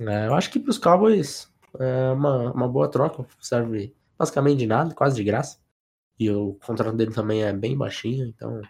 É, 0.00 0.26
eu 0.26 0.34
acho 0.34 0.50
que 0.50 0.58
para 0.58 0.70
os 0.70 0.78
Cowboys 0.78 1.50
é 1.78 2.10
uma, 2.12 2.52
uma 2.52 2.68
boa 2.68 2.88
troca, 2.88 3.26
serve 3.40 3.94
basicamente 4.18 4.58
de 4.58 4.66
nada, 4.66 4.94
quase 4.94 5.16
de 5.16 5.24
graça. 5.24 5.58
E 6.18 6.30
o 6.30 6.54
contrato 6.64 6.96
dele 6.96 7.12
também 7.12 7.42
é 7.42 7.52
bem 7.52 7.76
baixinho, 7.76 8.26
então 8.26 8.62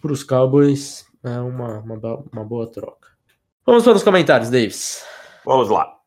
para 0.00 0.12
os 0.12 0.22
Cowboys 0.22 1.06
é 1.22 1.38
uma, 1.40 1.80
uma, 1.80 2.24
uma 2.32 2.44
boa 2.44 2.70
troca. 2.70 3.08
Vamos 3.66 3.84
para 3.84 3.96
os 3.96 4.02
comentários, 4.02 4.48
Davis. 4.48 5.04
Vamos 5.44 5.68
lá. 5.68 5.98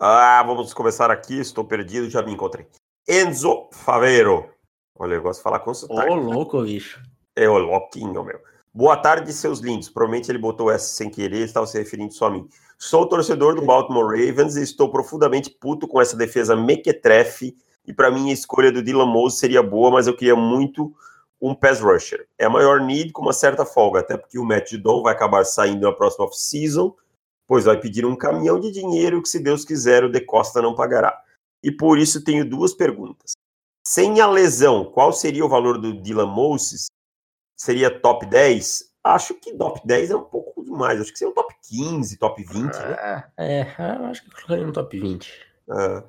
Ah, 0.00 0.42
vamos 0.44 0.74
começar 0.74 1.10
aqui. 1.10 1.38
Estou 1.38 1.64
perdido, 1.64 2.10
já 2.10 2.22
me 2.22 2.32
encontrei. 2.32 2.66
Enzo 3.08 3.68
Favero. 3.72 4.50
Olha, 4.98 5.14
eu 5.14 5.22
gosto 5.22 5.38
de 5.38 5.44
falar 5.44 5.60
com 5.60 5.72
sotaque. 5.72 6.10
Ô, 6.10 6.14
louco, 6.16 6.60
bicho. 6.62 7.00
É 7.36 7.48
o 7.48 7.56
louquinho, 7.56 8.24
meu. 8.24 8.40
Boa 8.74 8.96
tarde, 8.96 9.32
seus 9.32 9.60
lindos. 9.60 9.88
Provavelmente 9.88 10.28
ele 10.28 10.38
botou 10.38 10.70
essa 10.70 10.88
sem 10.88 11.08
querer, 11.08 11.44
estava 11.44 11.66
se 11.68 11.78
referindo 11.78 12.12
só 12.12 12.26
a 12.26 12.30
mim. 12.30 12.48
Sou 12.76 13.08
torcedor 13.08 13.54
do 13.54 13.62
Baltimore 13.62 14.08
Ravens 14.08 14.56
e 14.56 14.62
estou 14.62 14.90
profundamente 14.90 15.50
puto 15.50 15.86
com 15.86 16.00
essa 16.00 16.16
defesa 16.16 16.56
mequetrefe. 16.56 17.56
E 17.86 17.92
para 17.92 18.10
mim 18.10 18.30
a 18.30 18.32
escolha 18.32 18.72
do 18.72 18.82
Dylan 18.82 19.06
Mose 19.06 19.38
seria 19.38 19.62
boa, 19.62 19.92
mas 19.92 20.08
eu 20.08 20.16
queria 20.16 20.34
muito 20.34 20.92
um 21.40 21.54
pass 21.54 21.80
rusher. 21.80 22.26
É 22.36 22.46
a 22.46 22.50
maior 22.50 22.80
need 22.80 23.12
com 23.12 23.22
uma 23.22 23.32
certa 23.32 23.64
folga, 23.64 24.00
até 24.00 24.16
porque 24.16 24.36
o 24.38 24.44
Matt 24.44 24.72
Judon 24.72 25.02
vai 25.02 25.14
acabar 25.14 25.44
saindo 25.44 25.82
na 25.86 25.92
próxima 25.92 26.24
off-season, 26.24 26.92
pois 27.46 27.66
vai 27.66 27.78
pedir 27.78 28.04
um 28.04 28.16
caminhão 28.16 28.58
de 28.58 28.72
dinheiro 28.72 29.22
que, 29.22 29.28
se 29.28 29.38
Deus 29.38 29.64
quiser, 29.64 30.02
o 30.02 30.10
De 30.10 30.20
Costa 30.20 30.60
não 30.60 30.74
pagará. 30.74 31.16
E 31.62 31.70
por 31.70 31.98
isso 31.98 32.22
tenho 32.22 32.48
duas 32.48 32.74
perguntas. 32.74 33.32
Sem 33.86 34.20
a 34.20 34.26
lesão, 34.26 34.84
qual 34.84 35.12
seria 35.12 35.44
o 35.44 35.48
valor 35.48 35.78
do 35.78 36.00
Dylan 36.00 36.26
Moses? 36.26 36.86
Seria 37.56 38.00
top 38.00 38.26
10? 38.26 38.84
Acho 39.04 39.34
que 39.34 39.54
top 39.54 39.80
10 39.86 40.10
é 40.10 40.16
um 40.16 40.24
pouco 40.24 40.64
demais. 40.64 41.00
Acho 41.00 41.12
que 41.12 41.18
seria 41.18 41.30
um 41.30 41.34
top 41.34 41.54
15, 41.68 42.18
top 42.18 42.42
20. 42.42 42.58
Né? 42.58 43.24
É, 43.38 43.60
é 43.60 43.96
eu 44.00 44.06
acho 44.06 44.24
que 44.24 44.30
colocaria 44.30 44.66
um 44.66 44.72
top 44.72 44.98
20. 44.98 45.32
É, 45.70 46.04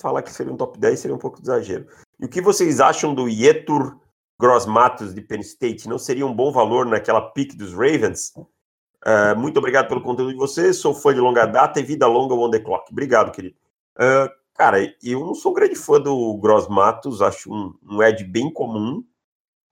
falar 0.00 0.22
que 0.22 0.32
seria 0.32 0.52
um 0.52 0.56
top 0.56 0.78
10 0.78 0.98
seria 0.98 1.14
um 1.14 1.18
pouco 1.18 1.40
de 1.40 1.44
exagero. 1.44 1.86
E 2.18 2.24
o 2.24 2.28
que 2.28 2.40
vocês 2.40 2.80
acham 2.80 3.14
do 3.14 3.28
Yetur 3.28 3.96
Gross 4.40 4.66
Matos 4.66 5.14
de 5.14 5.20
Penn 5.20 5.40
State 5.40 5.88
não 5.88 5.98
seria 5.98 6.26
um 6.26 6.34
bom 6.34 6.50
valor 6.50 6.86
naquela 6.86 7.20
pick 7.30 7.54
dos 7.54 7.72
Ravens? 7.72 8.32
Uh, 8.36 9.36
muito 9.36 9.58
obrigado 9.58 9.88
pelo 9.88 10.02
conteúdo 10.02 10.32
de 10.32 10.38
vocês. 10.38 10.76
Sou 10.76 10.94
fã 10.94 11.14
de 11.14 11.20
longa 11.20 11.46
data 11.46 11.80
e 11.80 11.82
vida 11.82 12.06
longa 12.06 12.34
on 12.34 12.50
the 12.50 12.58
clock. 12.58 12.90
Obrigado, 12.90 13.32
querido. 13.32 13.56
Uh, 13.96 14.41
cara, 14.54 14.94
eu 15.02 15.20
não 15.20 15.34
sou 15.34 15.52
grande 15.52 15.74
fã 15.74 16.00
do 16.00 16.36
Gross 16.38 16.68
Matos, 16.68 17.22
acho 17.22 17.52
um, 17.52 17.74
um 17.82 18.02
Ed 18.02 18.22
bem 18.24 18.52
comum. 18.52 19.04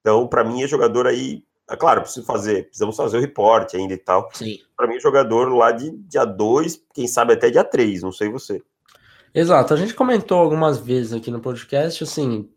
Então, 0.00 0.26
para 0.26 0.44
mim, 0.44 0.62
é 0.62 0.66
jogador 0.66 1.06
aí. 1.06 1.44
É 1.68 1.76
claro, 1.76 2.02
preciso 2.02 2.26
fazer, 2.26 2.64
precisamos 2.64 2.96
fazer 2.96 3.18
o 3.18 3.20
reporte 3.20 3.76
ainda 3.76 3.94
e 3.94 3.99
tal. 3.99 4.28
Sim. 4.32 4.58
Para 4.76 4.88
mim, 4.88 4.96
é 4.96 5.00
jogador 5.00 5.49
lá 5.49 5.70
de 5.70 5.90
dia 6.08 6.25
2, 6.25 6.82
quem 6.92 7.06
sabe 7.06 7.34
até 7.34 7.50
dia 7.50 7.62
3, 7.62 8.02
não 8.02 8.10
sei 8.10 8.28
você. 8.28 8.62
Exato, 9.32 9.72
a 9.72 9.76
gente 9.76 9.94
comentou 9.94 10.38
algumas 10.38 10.78
vezes 10.78 11.12
aqui 11.12 11.30
no 11.30 11.40
podcast, 11.40 12.02
assim, 12.02 12.49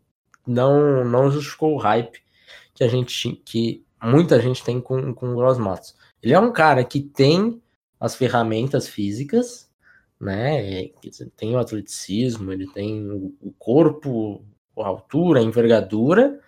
não 0.44 1.04
não 1.04 1.30
justificou 1.30 1.74
o 1.74 1.78
hype 1.78 2.18
que 2.74 2.82
a 2.82 2.88
gente 2.88 3.40
que 3.44 3.84
muita 4.02 4.40
gente 4.40 4.64
tem 4.64 4.80
com, 4.80 5.14
com 5.14 5.32
o 5.32 5.36
Gross 5.36 5.58
Matos. 5.58 5.94
Ele 6.22 6.34
é 6.34 6.40
um 6.40 6.52
cara 6.52 6.82
que 6.84 7.00
tem 7.00 7.62
as 8.00 8.16
ferramentas 8.16 8.88
físicas, 8.88 9.63
né? 10.20 10.88
Tem 11.36 11.54
o 11.54 11.58
atleticismo, 11.58 12.52
ele 12.52 12.66
tem 12.72 13.10
o 13.10 13.52
corpo, 13.58 14.44
a 14.78 14.86
altura, 14.86 15.40
a 15.40 15.42
envergadura, 15.42 16.40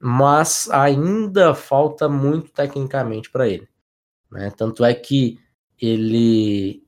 mas 0.00 0.68
ainda 0.70 1.54
falta 1.54 2.08
muito 2.08 2.50
tecnicamente 2.52 3.30
para 3.30 3.48
ele. 3.48 3.68
Né? 4.30 4.50
Tanto 4.56 4.84
é 4.84 4.94
que 4.94 5.38
ele. 5.78 6.84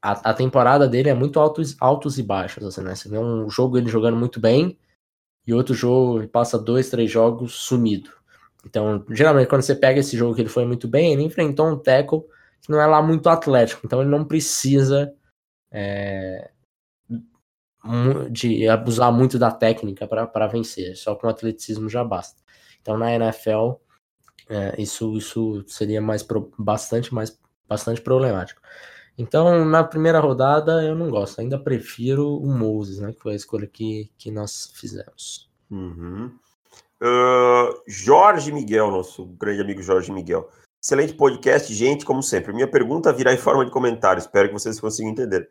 A, 0.00 0.30
a, 0.30 0.34
temporada 0.34 0.88
dele 0.88 1.08
é 1.08 1.14
muito 1.14 1.38
altos, 1.38 1.76
altos 1.80 2.18
e 2.18 2.22
baixos. 2.22 2.64
Assim, 2.64 2.82
né? 2.82 2.94
Você 2.94 3.08
vê 3.08 3.18
um 3.18 3.48
jogo 3.48 3.78
ele 3.78 3.88
jogando 3.88 4.16
muito 4.16 4.40
bem, 4.40 4.76
e 5.46 5.54
outro 5.54 5.74
jogo 5.74 6.18
ele 6.18 6.28
passa 6.28 6.58
dois, 6.58 6.90
três 6.90 7.10
jogos 7.10 7.54
sumido. 7.54 8.10
Então, 8.64 9.04
geralmente, 9.10 9.48
quando 9.48 9.62
você 9.62 9.74
pega 9.74 10.00
esse 10.00 10.16
jogo 10.16 10.34
que 10.34 10.40
ele 10.40 10.48
foi 10.48 10.64
muito 10.64 10.86
bem, 10.86 11.12
ele 11.12 11.22
enfrentou 11.22 11.68
um 11.68 11.78
tackle 11.78 12.22
que 12.60 12.70
não 12.70 12.80
é 12.80 12.86
lá 12.86 13.02
muito 13.02 13.28
atlético, 13.28 13.82
então 13.84 14.00
ele 14.00 14.10
não 14.10 14.24
precisa 14.24 15.12
é, 15.72 16.50
de 18.30 18.68
abusar 18.68 19.12
muito 19.12 19.38
da 19.38 19.50
técnica 19.50 20.06
para 20.06 20.46
vencer, 20.46 20.96
só 20.96 21.14
com 21.14 21.28
atleticismo 21.28 21.88
já 21.88 22.04
basta. 22.04 22.40
Então, 22.80 22.96
na 22.96 23.12
NFL, 23.12 23.74
é, 24.48 24.80
isso, 24.80 25.16
isso 25.16 25.64
seria 25.66 26.00
mais 26.00 26.26
bastante, 26.58 27.12
mais, 27.14 27.38
bastante 27.68 28.00
problemático. 28.00 28.60
Então, 29.16 29.64
na 29.64 29.84
primeira 29.84 30.20
rodada, 30.20 30.82
eu 30.82 30.94
não 30.94 31.10
gosto. 31.10 31.40
Ainda 31.40 31.58
prefiro 31.58 32.38
o 32.38 32.46
Moses, 32.46 32.98
né? 32.98 33.12
Que 33.12 33.20
foi 33.20 33.32
a 33.32 33.36
escolha 33.36 33.66
que, 33.66 34.10
que 34.16 34.30
nós 34.30 34.72
fizemos. 34.74 35.50
Uhum. 35.70 36.32
Uh, 37.02 37.82
Jorge 37.86 38.50
Miguel, 38.52 38.90
nosso 38.90 39.26
grande 39.26 39.60
amigo 39.60 39.82
Jorge 39.82 40.10
Miguel. 40.10 40.48
Excelente 40.82 41.14
podcast, 41.14 41.72
gente, 41.72 42.04
como 42.04 42.22
sempre. 42.22 42.52
Minha 42.52 42.68
pergunta 42.68 43.12
virá 43.12 43.32
em 43.32 43.38
forma 43.38 43.64
de 43.64 43.70
comentário. 43.70 44.18
Espero 44.18 44.48
que 44.48 44.54
vocês 44.54 44.80
consigam 44.80 45.12
entender. 45.12 45.48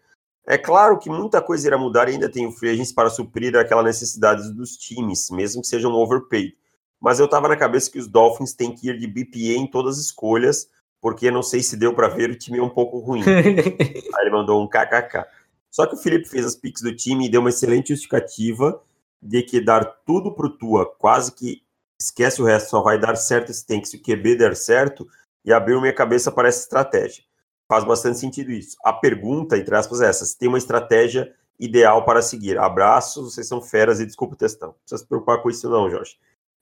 É 0.47 0.57
claro 0.57 0.97
que 0.97 1.09
muita 1.09 1.41
coisa 1.41 1.67
irá 1.67 1.77
mudar 1.77 2.09
e 2.09 2.13
ainda 2.13 2.29
tem 2.29 2.47
o 2.47 2.51
free 2.51 2.71
agents 2.71 2.91
para 2.91 3.09
suprir 3.09 3.55
aquela 3.55 3.83
necessidade 3.83 4.51
dos 4.53 4.75
times, 4.75 5.29
mesmo 5.29 5.61
que 5.61 5.67
sejam 5.67 5.93
overpaid. 5.93 6.55
Mas 6.99 7.19
eu 7.19 7.27
tava 7.27 7.47
na 7.47 7.55
cabeça 7.55 7.91
que 7.91 7.99
os 7.99 8.07
Dolphins 8.07 8.53
têm 8.53 8.73
que 8.73 8.89
ir 8.89 8.97
de 8.97 9.07
BPA 9.07 9.59
em 9.59 9.67
todas 9.67 9.97
as 9.97 10.05
escolhas, 10.05 10.67
porque 10.99 11.31
não 11.31 11.41
sei 11.41 11.63
se 11.63 11.75
deu 11.77 11.93
para 11.93 12.07
ver, 12.07 12.29
o 12.29 12.37
time 12.37 12.59
é 12.59 12.63
um 12.63 12.69
pouco 12.69 12.99
ruim. 12.99 13.23
Aí 13.25 14.21
ele 14.21 14.29
mandou 14.29 14.63
um 14.63 14.67
kkk. 14.67 15.25
Só 15.69 15.85
que 15.87 15.95
o 15.95 15.97
Felipe 15.97 16.27
fez 16.27 16.45
as 16.45 16.55
picks 16.55 16.81
do 16.81 16.95
time 16.95 17.25
e 17.25 17.29
deu 17.29 17.41
uma 17.41 17.49
excelente 17.49 17.89
justificativa 17.89 18.81
de 19.21 19.41
que 19.41 19.61
dar 19.61 19.85
tudo 20.05 20.33
pro 20.33 20.49
Tua, 20.49 20.85
quase 20.85 21.31
que 21.31 21.63
esquece 21.99 22.41
o 22.41 22.45
resto, 22.45 22.71
só 22.71 22.81
vai 22.81 22.99
dar 22.99 23.15
certo 23.15 23.53
se 23.53 23.65
tem 23.65 23.79
que 23.79 23.87
se 23.87 23.97
o 23.97 24.01
QB 24.01 24.35
der 24.35 24.55
certo, 24.55 25.07
e 25.45 25.53
abriu 25.53 25.79
minha 25.79 25.93
cabeça 25.93 26.31
para 26.31 26.47
essa 26.47 26.63
estratégia. 26.63 27.23
Faz 27.71 27.85
bastante 27.85 28.19
sentido 28.19 28.51
isso. 28.51 28.75
A 28.83 28.91
pergunta, 28.91 29.57
entre 29.57 29.73
aspas, 29.73 30.01
é 30.01 30.09
essa: 30.09 30.25
se 30.25 30.37
tem 30.37 30.49
uma 30.49 30.57
estratégia 30.57 31.33
ideal 31.57 32.03
para 32.03 32.21
seguir. 32.21 32.57
Abraços, 32.57 33.33
vocês 33.33 33.47
são 33.47 33.61
feras 33.61 34.01
e 34.01 34.05
desculpa 34.05 34.33
o 34.33 34.37
textão. 34.37 34.69
Não 34.69 34.75
precisa 34.79 34.97
se 34.97 35.07
preocupar 35.07 35.41
com 35.41 35.49
isso, 35.49 35.69
não, 35.69 35.89
Jorge. 35.89 36.17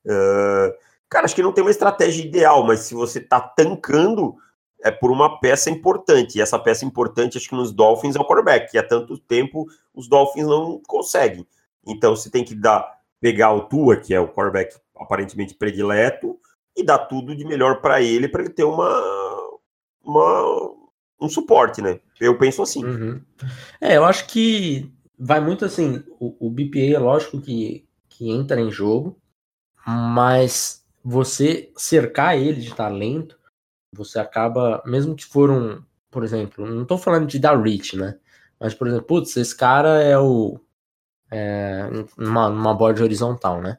Uh, 0.06 0.72
Cara, 1.10 1.26
acho 1.26 1.34
que 1.34 1.42
não 1.42 1.52
tem 1.52 1.64
uma 1.64 1.72
estratégia 1.72 2.24
ideal, 2.24 2.64
mas 2.64 2.82
se 2.82 2.94
você 2.94 3.20
tá 3.20 3.42
tancando, 3.42 4.36
é 4.84 4.92
por 4.92 5.10
uma 5.10 5.40
peça 5.40 5.72
importante. 5.72 6.38
E 6.38 6.42
essa 6.42 6.60
peça 6.60 6.86
importante, 6.86 7.38
acho 7.38 7.50
que 7.50 7.56
nos 7.56 7.72
Dolphins 7.72 8.16
é 8.16 8.20
o 8.20 8.26
quarterback, 8.26 8.70
que 8.70 8.78
há 8.78 8.88
tanto 8.88 9.18
tempo 9.18 9.66
os 9.94 10.08
Dolphins 10.08 10.46
não 10.46 10.80
conseguem. 10.88 11.48
Então 11.88 12.16
você 12.16 12.30
tem 12.30 12.44
que 12.44 12.54
dar, 12.54 13.00
pegar 13.20 13.52
o 13.54 13.62
Tua, 13.62 13.98
que 13.98 14.14
é 14.14 14.20
o 14.20 14.28
quarterback 14.28 14.78
aparentemente 14.96 15.56
predileto, 15.56 16.38
e 16.78 16.84
dar 16.84 17.00
tudo 17.00 17.36
de 17.36 17.44
melhor 17.44 17.82
para 17.82 18.00
ele, 18.00 18.28
para 18.28 18.44
ele 18.44 18.52
ter 18.52 18.64
uma, 18.64 19.60
uma, 20.04 20.72
um 21.20 21.30
suporte, 21.30 21.82
né? 21.82 22.00
Eu 22.20 22.38
penso 22.38 22.62
assim. 22.62 22.84
Uhum. 22.84 23.22
É, 23.82 23.98
eu 23.98 24.06
acho 24.06 24.28
que 24.28 24.92
vai 25.18 25.40
muito 25.40 25.66
assim. 25.66 26.04
O, 26.20 26.48
o 26.48 26.50
BPA 26.50 26.96
é 26.96 27.00
lógico 27.00 27.42
que, 27.42 27.88
que 28.08 28.30
entra 28.30 28.60
em 28.60 28.72
jogo, 28.72 29.20
mas 29.86 30.86
você 31.04 31.72
cercar 31.76 32.38
ele 32.38 32.62
de 32.62 32.74
talento, 32.74 33.38
você 33.94 34.20
acaba, 34.20 34.82
mesmo 34.86 35.16
que 35.16 35.26
for 35.26 35.50
um, 35.50 35.82
por 36.12 36.24
exemplo, 36.24 36.66
não 36.66 36.84
estou 36.84 36.98
falando 36.98 37.28
de 37.28 37.40
dar 37.40 37.60
reach, 37.60 37.98
né? 37.98 38.18
Mas, 38.60 38.74
por 38.74 38.88
exemplo, 38.88 39.06
putz, 39.06 39.36
esse 39.38 39.56
cara 39.56 40.02
é 40.02 40.18
o. 40.18 40.60
É, 41.32 41.88
numa, 42.18 42.50
numa 42.50 42.74
board 42.74 43.02
horizontal, 43.02 43.62
né? 43.62 43.78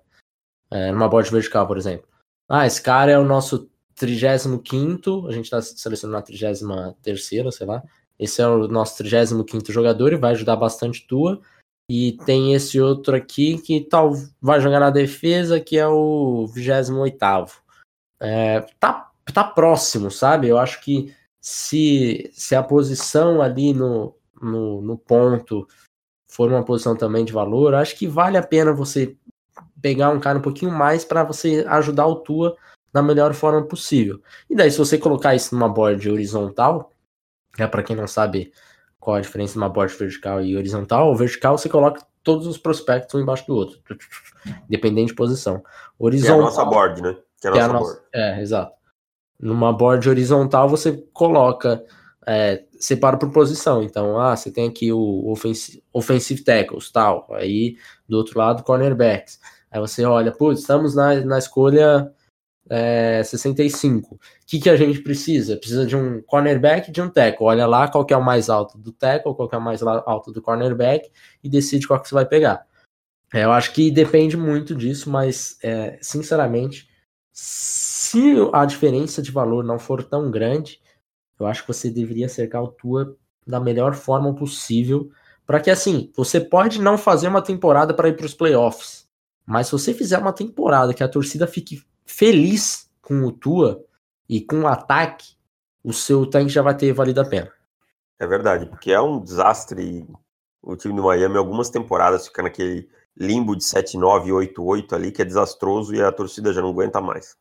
É, 0.70 0.92
numa 0.92 1.09
board 1.09 1.30
vertical, 1.30 1.66
por 1.66 1.76
exemplo. 1.76 2.09
Ah, 2.49 2.66
esse 2.66 2.82
cara 2.82 3.11
é 3.12 3.18
o 3.18 3.25
nosso 3.25 3.70
35, 4.00 5.28
a 5.28 5.33
gente 5.33 5.45
está 5.45 5.61
selecionando 5.61 6.19
a 6.19 6.23
33, 6.23 7.54
sei 7.54 7.66
lá. 7.66 7.83
Esse 8.19 8.42
é 8.42 8.47
o 8.47 8.66
nosso 8.66 8.97
35 8.99 9.73
jogador 9.73 10.12
e 10.12 10.16
vai 10.16 10.33
ajudar 10.33 10.57
bastante 10.57 11.07
tua. 11.07 11.40
E 11.88 12.12
tem 12.25 12.54
esse 12.54 12.80
outro 12.80 13.16
aqui 13.16 13.59
que 13.59 13.80
tal 13.80 14.12
vai 14.40 14.61
jogar 14.61 14.80
na 14.80 14.90
defesa, 14.90 15.61
que 15.61 15.76
é 15.76 15.87
o 15.87 16.47
28 16.47 17.19
é, 18.21 18.61
tá, 18.78 19.11
tá 19.33 19.45
próximo, 19.45 20.11
sabe? 20.11 20.49
Eu 20.49 20.59
acho 20.59 20.80
que 20.83 21.14
se, 21.40 22.30
se 22.33 22.54
a 22.54 22.62
posição 22.62 23.42
ali 23.42 23.73
no, 23.73 24.14
no, 24.40 24.80
no 24.83 24.99
ponto 24.99 25.66
for 26.30 26.49
uma 26.49 26.64
posição 26.64 26.95
também 26.95 27.25
de 27.25 27.33
valor, 27.33 27.75
acho 27.75 27.97
que 27.97 28.07
vale 28.07 28.37
a 28.37 28.42
pena 28.42 28.73
você 28.73 29.16
pegar 29.80 30.11
um 30.11 30.21
cara 30.21 30.38
um 30.38 30.42
pouquinho 30.42 30.71
mais 30.71 31.04
para 31.04 31.25
você 31.25 31.64
ajudar 31.69 32.07
o 32.07 32.16
Tua 32.16 32.57
da 32.92 33.02
melhor 33.02 33.32
forma 33.35 33.62
possível. 33.62 34.20
E 34.49 34.54
daí, 34.54 34.70
se 34.70 34.78
você 34.78 34.99
colocar 34.99 35.35
isso 35.35 35.54
numa 35.54 35.68
board 35.68 36.11
horizontal, 36.11 36.90
é 37.59 37.66
para 37.66 37.82
quem 37.82 37.97
não 37.97 38.06
sabe 38.06 38.52
qual 38.99 39.16
a 39.16 39.20
diferença 39.20 39.54
de 39.54 39.59
uma 39.59 39.68
board 39.68 39.94
vertical 39.94 40.42
e 40.42 40.56
horizontal. 40.56 41.11
O 41.11 41.16
vertical 41.16 41.56
você 41.56 41.68
coloca 41.68 42.04
todos 42.23 42.47
os 42.47 42.59
prospectos 42.59 43.14
um 43.14 43.23
embaixo 43.23 43.47
do 43.47 43.54
outro, 43.54 43.80
independente 44.66 45.09
de 45.09 45.14
posição. 45.14 45.62
Horizontal, 45.99 46.37
que 46.37 46.40
é 46.40 46.42
a 46.42 46.44
nossa 46.44 46.64
board, 46.64 47.02
né? 47.02 47.16
Que 47.40 47.49
é 47.49 47.61
a 47.61 47.68
nossa, 47.68 47.94
board. 47.94 48.00
É, 48.12 48.40
exato. 48.42 48.73
Numa 49.38 49.73
board 49.73 50.06
horizontal, 50.09 50.68
você 50.68 50.92
coloca, 51.14 51.82
é, 52.26 52.64
separa 52.78 53.16
por 53.16 53.30
posição. 53.30 53.82
Então, 53.82 54.20
ah, 54.20 54.37
você 54.37 54.50
tem 54.50 54.68
aqui 54.68 54.92
o 54.92 55.30
offensive, 55.30 55.82
offensive 55.92 56.44
tackles, 56.44 56.90
tal. 56.90 57.26
Aí, 57.30 57.76
do 58.06 58.18
outro 58.18 58.38
lado, 58.38 58.62
cornerbacks. 58.62 59.40
Aí 59.70 59.80
você 59.80 60.04
olha, 60.04 60.30
putz, 60.30 60.61
estamos 60.61 60.94
na, 60.94 61.14
na 61.25 61.38
escolha 61.38 62.12
é, 62.71 63.21
65. 63.25 64.15
O 64.15 64.19
que, 64.47 64.61
que 64.61 64.71
a 64.71 64.77
gente 64.77 65.00
precisa? 65.00 65.57
Precisa 65.57 65.85
de 65.85 65.97
um 65.97 66.23
cornerback 66.23 66.89
e 66.89 66.93
de 66.93 67.03
um 67.03 67.11
tackle. 67.11 67.47
Olha 67.47 67.67
lá 67.67 67.89
qual 67.89 68.05
que 68.05 68.15
é 68.15 68.17
o 68.17 68.25
mais 68.25 68.49
alto 68.49 68.79
do 68.79 68.93
tackle, 68.93 69.35
qual 69.35 69.49
que 69.49 69.57
é 69.57 69.59
o 69.59 69.62
mais 69.62 69.83
alto 69.83 70.31
do 70.31 70.41
cornerback 70.41 71.11
e 71.43 71.49
decide 71.49 71.89
qual 71.89 72.00
que 72.00 72.09
você 72.09 72.15
vai 72.15 72.25
pegar. 72.25 72.65
É, 73.35 73.45
eu 73.45 73.53
acho 73.53 73.73
que 73.73 73.91
depende 73.91 74.37
muito 74.37 74.75
disso, 74.75 75.11
mas 75.11 75.59
é, 75.62 75.99
sinceramente, 76.00 76.89
se 77.33 78.37
a 78.53 78.65
diferença 78.65 79.21
de 79.21 79.33
valor 79.33 79.65
não 79.65 79.79
for 79.79 80.03
tão 80.05 80.31
grande, 80.31 80.81
eu 81.39 81.47
acho 81.47 81.62
que 81.62 81.69
você 81.69 81.91
deveria 81.91 82.29
cercar 82.29 82.62
o 82.62 82.69
Tua 82.69 83.17
da 83.47 83.59
melhor 83.59 83.95
forma 83.95 84.35
possível, 84.35 85.11
para 85.47 85.61
que 85.61 85.71
assim, 85.71 86.12
você 86.17 86.41
pode 86.41 86.81
não 86.81 86.97
fazer 86.97 87.29
uma 87.29 87.43
temporada 87.43 87.95
para 87.95 88.09
ir 88.09 88.17
para 88.17 88.27
os 88.27 88.35
playoffs, 88.35 89.09
mas 89.47 89.67
se 89.67 89.73
você 89.73 89.95
fizer 89.95 90.19
uma 90.19 90.33
temporada 90.33 90.95
que 90.95 91.03
a 91.03 91.09
torcida 91.09 91.47
fique 91.47 91.83
feliz 92.11 92.90
com 93.00 93.25
o 93.25 93.33
Tua 93.33 93.85
e 94.29 94.40
com 94.40 94.62
o 94.62 94.67
ataque, 94.67 95.37
o 95.83 95.93
seu 95.93 96.26
tanque 96.26 96.50
já 96.50 96.62
vai 96.62 96.76
ter 96.76 96.93
valido 96.93 97.21
a 97.21 97.25
pena. 97.25 97.50
É 98.19 98.26
verdade, 98.26 98.67
porque 98.67 98.93
é 98.93 99.00
um 99.00 99.21
desastre 99.21 100.07
o 100.62 100.76
time 100.76 100.95
do 100.95 101.02
Miami 101.02 101.38
algumas 101.38 101.71
temporadas 101.71 102.26
fica 102.26 102.43
naquele 102.43 102.88
limbo 103.17 103.57
de 103.57 103.64
7-9 103.64 104.26
e 104.26 104.31
8-8 104.31 104.93
ali, 104.93 105.11
que 105.11 105.23
é 105.23 105.25
desastroso 105.25 105.95
e 105.95 106.02
a 106.02 106.12
torcida 106.12 106.52
já 106.52 106.61
não 106.61 106.71
aguenta 106.71 107.00
mais. 107.00 107.37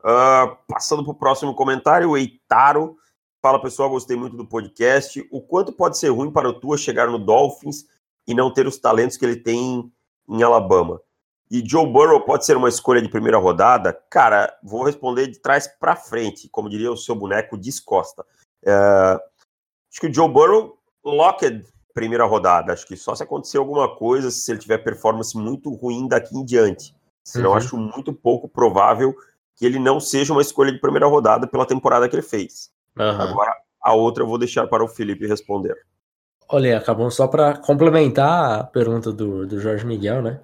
Uh, 0.00 0.56
passando 0.68 1.02
para 1.02 1.12
o 1.12 1.18
próximo 1.18 1.54
comentário, 1.54 2.10
o 2.10 2.16
Eitaro 2.16 2.96
fala, 3.42 3.60
pessoal, 3.60 3.90
gostei 3.90 4.16
muito 4.16 4.36
do 4.36 4.46
podcast. 4.46 5.26
O 5.30 5.40
quanto 5.40 5.72
pode 5.72 5.98
ser 5.98 6.10
ruim 6.10 6.30
para 6.30 6.48
o 6.48 6.60
Tua 6.60 6.76
chegar 6.76 7.08
no 7.08 7.18
Dolphins 7.18 7.86
e 8.26 8.34
não 8.34 8.52
ter 8.52 8.66
os 8.66 8.78
talentos 8.78 9.16
que 9.16 9.24
ele 9.24 9.36
tem 9.36 9.90
em 10.28 10.42
Alabama? 10.42 11.00
E 11.50 11.66
Joe 11.66 11.86
Burrow 11.86 12.20
pode 12.20 12.44
ser 12.44 12.56
uma 12.56 12.68
escolha 12.68 13.00
de 13.00 13.08
primeira 13.08 13.38
rodada? 13.38 13.98
Cara, 14.10 14.54
vou 14.62 14.84
responder 14.84 15.28
de 15.28 15.38
trás 15.40 15.66
para 15.66 15.96
frente, 15.96 16.48
como 16.50 16.68
diria 16.68 16.92
o 16.92 16.96
seu 16.96 17.14
boneco 17.14 17.56
descosta. 17.56 18.22
Uh, 18.62 19.18
acho 19.90 20.00
que 20.00 20.08
o 20.08 20.14
Joe 20.14 20.28
Burrow, 20.28 20.78
Locked, 21.04 21.64
primeira 21.94 22.24
rodada. 22.26 22.72
Acho 22.72 22.86
que 22.86 22.96
só 22.96 23.14
se 23.14 23.22
acontecer 23.22 23.58
alguma 23.58 23.96
coisa, 23.96 24.30
se 24.30 24.50
ele 24.52 24.58
tiver 24.58 24.78
performance 24.78 25.36
muito 25.36 25.72
ruim 25.74 26.06
daqui 26.06 26.36
em 26.36 26.44
diante. 26.44 26.94
Senão, 27.24 27.50
uhum. 27.50 27.56
acho 27.56 27.76
muito 27.76 28.12
pouco 28.12 28.48
provável 28.48 29.14
que 29.56 29.66
ele 29.66 29.78
não 29.78 29.98
seja 29.98 30.32
uma 30.32 30.42
escolha 30.42 30.70
de 30.70 30.78
primeira 30.78 31.06
rodada 31.06 31.46
pela 31.46 31.66
temporada 31.66 32.08
que 32.08 32.14
ele 32.14 32.22
fez. 32.22 32.70
Uhum. 32.96 33.04
Agora, 33.04 33.52
a 33.82 33.94
outra 33.94 34.22
eu 34.22 34.28
vou 34.28 34.38
deixar 34.38 34.66
para 34.66 34.84
o 34.84 34.88
Felipe 34.88 35.26
responder. 35.26 35.74
Olha, 36.48 36.78
acabou 36.78 37.10
só 37.10 37.26
para 37.26 37.56
complementar 37.58 38.60
a 38.60 38.64
pergunta 38.64 39.12
do, 39.12 39.46
do 39.46 39.60
Jorge 39.60 39.84
Miguel, 39.84 40.22
né? 40.22 40.40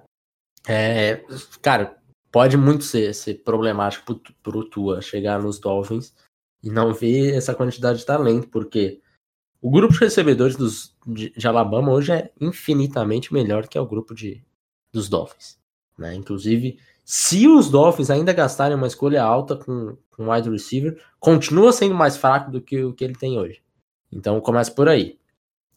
É, 0.67 1.23
cara, 1.61 1.97
pode 2.31 2.57
muito 2.57 2.83
ser, 2.83 3.13
ser 3.13 3.35
problemático 3.43 4.19
para 4.43 4.57
o 4.57 4.63
Tua 4.63 5.01
chegar 5.01 5.41
nos 5.41 5.59
Dolphins 5.59 6.13
e 6.63 6.69
não 6.69 6.93
ver 6.93 7.35
essa 7.35 7.53
quantidade 7.53 7.99
de 7.99 8.05
talento, 8.05 8.47
porque 8.49 9.01
o 9.61 9.69
grupo 9.69 9.93
de 9.93 9.99
recebedores 9.99 10.55
dos, 10.55 10.95
de, 11.05 11.29
de, 11.29 11.47
Alabama 11.47 11.91
hoje 11.91 12.11
é 12.11 12.31
infinitamente 12.41 13.33
melhor 13.33 13.67
que 13.67 13.77
o 13.79 13.85
grupo 13.85 14.13
de, 14.13 14.43
dos 14.91 15.07
Dolphins. 15.07 15.59
Né? 15.97 16.13
Inclusive, 16.15 16.79
se 17.03 17.47
os 17.47 17.69
Dolphins 17.69 18.09
ainda 18.09 18.33
gastarem 18.33 18.75
uma 18.75 18.87
escolha 18.87 19.23
alta 19.23 19.55
com, 19.55 19.95
com 20.09 20.31
wide 20.31 20.49
receiver, 20.49 21.01
continua 21.19 21.71
sendo 21.71 21.95
mais 21.95 22.17
fraco 22.17 22.51
do 22.51 22.61
que 22.61 22.83
o 22.83 22.93
que 22.93 23.03
ele 23.03 23.15
tem 23.15 23.37
hoje. 23.37 23.61
Então 24.11 24.41
começa 24.41 24.71
por 24.71 24.89
aí. 24.89 25.17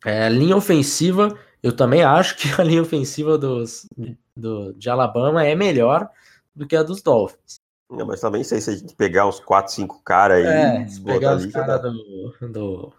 É, 0.04 0.28
linha 0.28 0.56
ofensiva, 0.56 1.38
eu 1.62 1.74
também 1.74 2.02
acho 2.02 2.36
que 2.36 2.48
a 2.60 2.64
linha 2.64 2.82
ofensiva 2.82 3.36
dos, 3.36 3.88
do, 4.36 4.72
de 4.74 4.88
Alabama 4.88 5.44
é 5.44 5.54
melhor 5.54 6.08
do 6.54 6.66
que 6.66 6.76
a 6.76 6.82
dos 6.82 7.02
Dolphins. 7.02 7.60
Não, 7.90 8.06
mas 8.06 8.20
também 8.20 8.44
sei 8.44 8.60
se 8.60 8.70
a 8.70 8.76
gente 8.76 8.94
pegar 8.94 9.26
uns 9.26 9.40
4, 9.40 9.72
5 9.72 10.02
caras 10.04 10.44
aí. 10.44 10.82
É, 10.82 10.86
se 10.86 11.00
pegar 11.00 11.36
os 11.36 11.46
caras 11.46 11.80
do, 11.80 12.34
do 12.48 12.92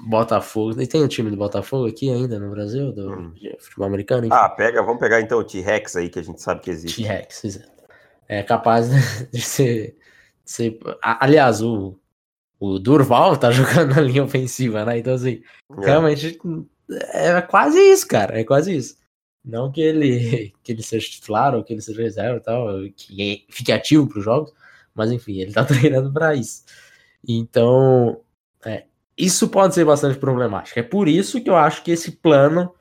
Botafogo. 0.00 0.80
E 0.80 0.86
tem 0.86 1.02
um 1.02 1.08
time 1.08 1.30
do 1.30 1.36
Botafogo 1.36 1.86
aqui 1.86 2.10
ainda 2.10 2.38
no 2.38 2.50
Brasil, 2.50 2.92
do 2.92 3.12
hum. 3.12 3.34
futebol 3.60 3.86
americano? 3.86 4.26
Enfim. 4.26 4.34
Ah, 4.36 4.48
pega, 4.48 4.82
vamos 4.82 4.98
pegar 4.98 5.20
então 5.20 5.38
o 5.38 5.44
T-Rex 5.44 5.96
aí, 5.96 6.08
que 6.08 6.18
a 6.18 6.22
gente 6.22 6.42
sabe 6.42 6.60
que 6.60 6.70
existe. 6.70 7.02
T-Rex, 7.02 7.44
exato. 7.44 7.84
É 8.28 8.42
capaz 8.42 8.88
de 9.30 9.40
ser. 9.40 9.96
De 10.44 10.50
ser 10.50 10.78
aliás, 11.00 11.62
o, 11.62 11.96
o 12.58 12.78
Durval 12.78 13.36
tá 13.36 13.50
jogando 13.52 13.94
na 13.94 14.00
linha 14.00 14.24
ofensiva, 14.24 14.84
né? 14.84 14.98
Então, 14.98 15.14
assim, 15.14 15.42
é. 15.78 15.86
realmente 15.86 16.38
é 16.90 17.40
quase 17.42 17.78
isso, 17.78 18.06
cara. 18.06 18.38
É 18.40 18.44
quase 18.44 18.76
isso. 18.76 18.96
Não 19.44 19.70
que 19.70 19.80
ele, 19.80 20.52
que 20.62 20.72
ele 20.72 20.82
seja 20.82 21.08
titular 21.08 21.54
ou 21.54 21.62
que 21.62 21.72
ele 21.72 21.82
seja 21.82 22.02
reserva 22.02 22.38
e 22.38 22.40
tal, 22.40 22.68
que 22.96 23.46
fique 23.50 23.72
ativo 23.72 24.06
para 24.06 24.18
os 24.18 24.24
jogos, 24.24 24.52
mas 24.94 25.10
enfim, 25.12 25.40
ele 25.40 25.52
tá 25.52 25.64
treinando 25.66 26.12
para 26.12 26.34
isso. 26.34 26.64
Então, 27.26 28.20
é, 28.64 28.84
isso 29.16 29.48
pode 29.48 29.74
ser 29.74 29.84
bastante 29.84 30.18
problemático. 30.18 30.78
É 30.78 30.82
por 30.82 31.08
isso 31.08 31.40
que 31.42 31.50
eu 31.50 31.56
acho 31.56 31.82
que 31.82 31.90
esse 31.90 32.12
plano 32.12 32.74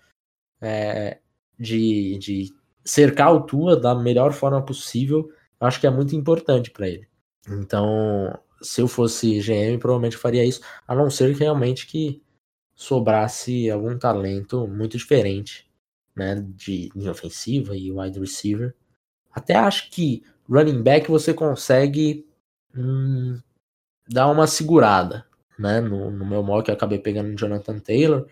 é, 0.62 1.20
de, 1.60 2.18
de 2.18 2.54
cercar 2.84 3.34
o 3.34 3.42
Tua 3.42 3.76
da 3.80 3.94
melhor 3.96 4.34
forma 4.34 4.62
possível, 4.66 5.30
acho 5.60 5.80
que 5.80 5.88
é 5.88 5.90
muito 5.90 6.16
importante 6.16 6.72
para 6.72 6.88
ele. 6.88 7.08
Então, 7.48 8.38
se 8.62 8.82
eu 8.82 8.88
fosse 8.88 9.40
GM, 9.40 9.78
provavelmente 9.80 10.18
faria 10.18 10.46
isso, 10.46 10.62
a 10.88 10.96
não 10.96 11.10
ser 11.10 11.34
que 11.34 11.40
realmente 11.40 11.86
que 11.86 12.23
sobrasse 12.84 13.70
algum 13.70 13.98
talento 13.98 14.68
muito 14.68 14.98
diferente, 14.98 15.66
né, 16.14 16.36
de 16.56 16.90
linha 16.94 17.12
ofensiva 17.12 17.78
e 17.78 17.92
wide 17.92 18.20
receiver. 18.20 18.76
Até 19.32 19.56
acho 19.56 19.90
que 19.90 20.24
running 20.50 20.84
back 20.84 21.10
você 21.10 21.34
consegue 21.34 22.28
hum, 22.76 23.40
dar 24.08 24.30
uma 24.30 24.48
segurada, 24.48 25.26
né? 25.58 25.80
No, 25.80 26.12
no 26.12 26.26
meu 26.26 26.44
mock 26.44 26.68
eu 26.68 26.76
acabei 26.76 27.00
pegando 27.00 27.30
o 27.34 27.38
Jonathan 27.38 27.80
Taylor, 27.80 28.28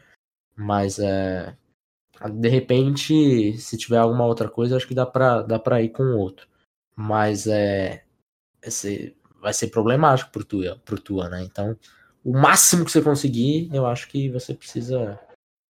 mas 0.56 1.00
é, 1.00 1.56
de 2.30 2.50
repente, 2.50 3.58
se 3.58 3.78
tiver 3.78 3.98
alguma 3.98 4.26
outra 4.26 4.50
coisa, 4.50 4.76
acho 4.76 4.88
que 4.88 4.94
dá 4.94 5.06
pra, 5.06 5.42
dá 5.44 5.58
pra 5.58 5.82
ir 5.82 5.90
com 5.90 6.04
outro. 6.18 6.48
Mas 6.94 7.48
é, 7.48 8.04
vai 9.42 9.54
ser 9.54 9.68
problemático 9.68 10.32
pro 10.32 10.44
Tua, 10.44 10.78
pro 10.84 11.00
tua, 11.00 11.30
né? 11.30 11.42
Então, 11.44 11.78
o 12.24 12.32
máximo 12.32 12.86
que 12.86 12.92
você 12.92 13.02
conseguir, 13.02 13.70
eu 13.74 13.86
acho 13.86 14.08
que 14.08 14.30
você 14.30 14.54
precisa 14.54 15.20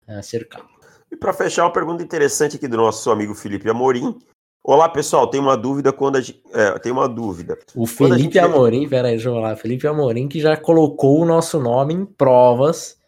é, 0.07 0.21
cercar. 0.21 0.65
E 1.11 1.15
para 1.15 1.33
fechar, 1.33 1.63
uma 1.63 1.73
pergunta 1.73 2.03
interessante 2.03 2.55
aqui 2.55 2.67
do 2.67 2.77
nosso 2.77 3.09
amigo 3.11 3.33
Felipe 3.33 3.69
Amorim. 3.69 4.17
Olá, 4.63 4.89
pessoal, 4.89 5.27
tem 5.27 5.39
uma 5.39 5.57
dúvida 5.57 5.91
quando 5.91 6.17
a 6.17 6.21
gente. 6.21 6.43
É, 6.51 6.77
tem 6.79 6.91
uma 6.91 7.07
dúvida. 7.07 7.57
O 7.75 7.87
Felipe 7.87 8.23
gente... 8.23 8.39
Amorim, 8.39 8.87
peraí, 8.87 9.13
deixa 9.13 9.29
eu 9.29 9.33
falar. 9.33 9.55
Felipe 9.55 9.87
Amorim 9.87 10.27
que 10.27 10.39
já 10.39 10.55
colocou 10.57 11.21
o 11.21 11.25
nosso 11.25 11.59
nome 11.59 11.93
em 11.93 12.05
provas. 12.05 12.99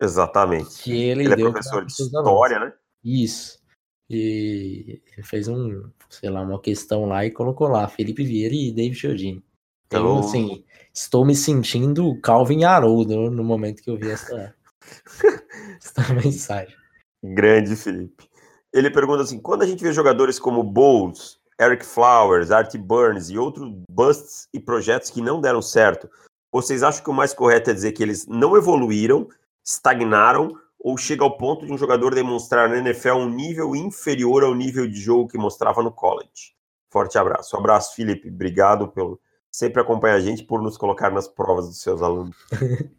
Exatamente. 0.00 0.82
Que 0.82 0.92
ele, 0.92 1.24
ele 1.24 1.34
é 1.34 1.36
professor 1.36 1.84
de 1.84 1.92
história, 1.92 2.58
né? 2.58 2.72
Isso. 3.04 3.60
E 4.08 5.00
ele 5.12 5.22
fez 5.22 5.46
um, 5.46 5.90
sei 6.08 6.30
lá, 6.30 6.40
uma 6.40 6.60
questão 6.60 7.06
lá 7.06 7.24
e 7.24 7.30
colocou 7.30 7.68
lá, 7.68 7.86
Felipe 7.86 8.24
Vieira 8.24 8.54
e 8.54 8.72
David 8.72 8.94
Chiodini. 8.94 9.44
Então, 9.86 10.00
então, 10.00 10.18
assim, 10.20 10.64
estou 10.92 11.24
me 11.24 11.34
sentindo 11.34 12.18
Calvin 12.20 12.64
Haroldo 12.64 13.30
no 13.30 13.44
momento 13.44 13.82
que 13.82 13.90
eu 13.90 13.96
vi 13.96 14.10
essa, 14.10 14.54
essa 15.82 16.12
mensagem. 16.14 16.74
Grande 17.22 17.76
Felipe. 17.76 18.28
Ele 18.72 18.90
pergunta 18.90 19.22
assim: 19.22 19.38
quando 19.38 19.62
a 19.62 19.66
gente 19.66 19.82
vê 19.82 19.92
jogadores 19.92 20.38
como 20.38 20.62
Bowles, 20.62 21.38
Eric 21.60 21.84
Flowers, 21.84 22.50
Art 22.50 22.74
Burns 22.76 23.30
e 23.30 23.38
outros 23.38 23.70
busts 23.90 24.48
e 24.52 24.60
projetos 24.60 25.10
que 25.10 25.20
não 25.20 25.40
deram 25.40 25.60
certo, 25.60 26.08
vocês 26.50 26.82
acham 26.82 27.04
que 27.04 27.10
o 27.10 27.14
mais 27.14 27.34
correto 27.34 27.70
é 27.70 27.74
dizer 27.74 27.92
que 27.92 28.02
eles 28.02 28.26
não 28.26 28.56
evoluíram, 28.56 29.28
estagnaram 29.64 30.56
ou 30.78 30.96
chega 30.96 31.22
ao 31.22 31.36
ponto 31.36 31.66
de 31.66 31.72
um 31.72 31.78
jogador 31.78 32.14
demonstrar 32.14 32.68
na 32.68 32.78
NFL 32.78 33.16
um 33.16 33.28
nível 33.28 33.76
inferior 33.76 34.42
ao 34.42 34.54
nível 34.54 34.88
de 34.88 34.98
jogo 34.98 35.28
que 35.28 35.36
mostrava 35.36 35.82
no 35.82 35.92
college? 35.92 36.54
Forte 36.88 37.18
abraço. 37.18 37.54
Um 37.54 37.60
abraço, 37.60 37.94
Felipe. 37.94 38.28
Obrigado 38.28 38.88
pelo 38.88 39.20
sempre 39.50 39.80
acompanhar 39.80 40.14
a 40.14 40.20
gente 40.20 40.44
por 40.44 40.62
nos 40.62 40.76
colocar 40.76 41.10
nas 41.10 41.28
provas 41.28 41.66
dos 41.66 41.80
seus 41.80 42.02
alunos. 42.02 42.36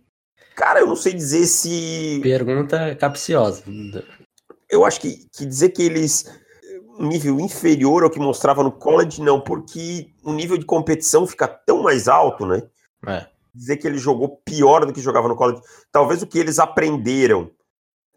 Cara, 0.56 0.82
eu 0.82 0.88
não 0.88 0.96
sei 0.96 1.14
dizer 1.14 1.46
se. 1.46 2.20
Pergunta 2.22 2.96
capciosa 2.96 3.64
eu 4.72 4.86
acho 4.86 5.02
que, 5.02 5.28
que 5.34 5.46
dizer 5.46 5.70
que 5.70 5.84
eles 5.84 6.26
um 6.98 7.08
nível 7.08 7.40
inferior 7.40 8.04
ao 8.04 8.10
que 8.10 8.20
mostrava 8.20 8.64
no 8.64 8.72
college, 8.72 9.22
não, 9.22 9.42
porque 9.42 10.12
o 10.24 10.34
nível 10.34 10.58
de 10.58 10.66
competição 10.66 11.28
fica 11.28 11.48
tão 11.48 11.84
mais 11.84 12.08
alto, 12.08 12.46
né? 12.46 12.64
É. 13.08 13.28
Dizer 13.54 13.78
que 13.78 13.88
ele 13.88 13.98
jogou 13.98 14.42
pior 14.46 14.86
do 14.86 14.94
que 14.94 15.02
jogava 15.02 15.28
no 15.28 15.36
college. 15.36 15.62
Talvez 15.92 16.22
o 16.22 16.28
que 16.28 16.40
eles 16.40 16.60
aprenderam 16.60 17.52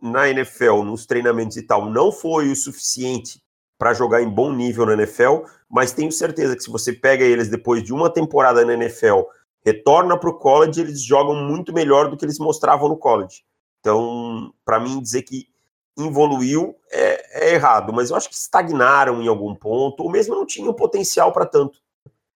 na 0.01 0.29
NFL, 0.29 0.83
nos 0.83 1.07
treinamentos 1.07 1.57
e 1.57 1.63
tal, 1.63 1.91
não 1.91 2.13
foi 2.13 2.51
o 2.51 2.57
suficiente 2.57 3.43
para 3.85 3.93
jogar 3.93 4.23
em 4.23 4.31
bom 4.31 4.51
nível 4.51 4.87
na 4.87 4.95
NFL, 4.95 5.41
mas 5.69 5.93
tenho 5.93 6.11
certeza 6.11 6.57
que 6.57 6.63
se 6.63 6.71
você 6.71 6.91
pega 6.91 7.23
eles 7.23 7.51
depois 7.51 7.85
de 7.85 7.93
uma 7.93 8.09
temporada 8.09 8.65
na 8.65 8.73
NFL, 8.73 9.25
retorna 9.63 10.19
para 10.19 10.31
o 10.31 10.39
college, 10.39 10.81
eles 10.81 11.03
jogam 11.03 11.35
muito 11.35 11.71
melhor 11.71 12.09
do 12.09 12.17
que 12.17 12.25
eles 12.25 12.39
mostravam 12.39 12.89
no 12.89 12.97
college. 12.97 13.45
Então, 13.81 14.55
para 14.65 14.81
mim, 14.81 15.03
dizer 15.03 15.21
que 15.21 15.49
evoluiu 15.99 16.75
é, 16.91 17.51
é, 17.51 17.55
errado, 17.57 17.93
mas 17.93 18.09
eu 18.09 18.17
acho 18.17 18.31
que 18.31 18.35
estagnaram 18.35 19.21
em 19.21 19.29
algum 19.29 19.55
ponto, 19.55 20.03
ou 20.03 20.11
mesmo 20.11 20.35
não 20.35 20.47
tinham 20.47 20.73
potencial 20.73 21.31
para 21.31 21.45
tanto. 21.45 21.79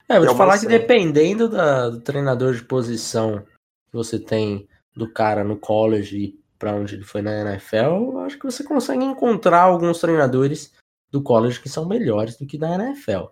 É, 0.06 0.18
vou 0.18 0.28
te 0.28 0.36
falar 0.36 0.58
que 0.58 0.66
dependendo 0.66 1.48
da, 1.48 1.88
do 1.88 2.00
treinador 2.02 2.52
de 2.52 2.62
posição 2.62 3.42
que 3.90 3.94
você 3.94 4.18
tem 4.18 4.68
do 4.94 5.10
cara 5.10 5.42
no 5.42 5.56
college 5.56 6.38
para 6.58 6.74
onde 6.74 6.94
ele 6.94 7.04
foi 7.04 7.22
na 7.22 7.40
NFL, 7.40 8.18
acho 8.26 8.38
que 8.38 8.44
você 8.44 8.62
consegue 8.62 9.02
encontrar 9.02 9.62
alguns 9.62 9.98
treinadores 9.98 10.76
do 11.10 11.22
college 11.22 11.60
que 11.60 11.68
são 11.68 11.86
melhores 11.86 12.36
do 12.36 12.46
que 12.46 12.58
da 12.58 12.74
NFL. 12.74 13.26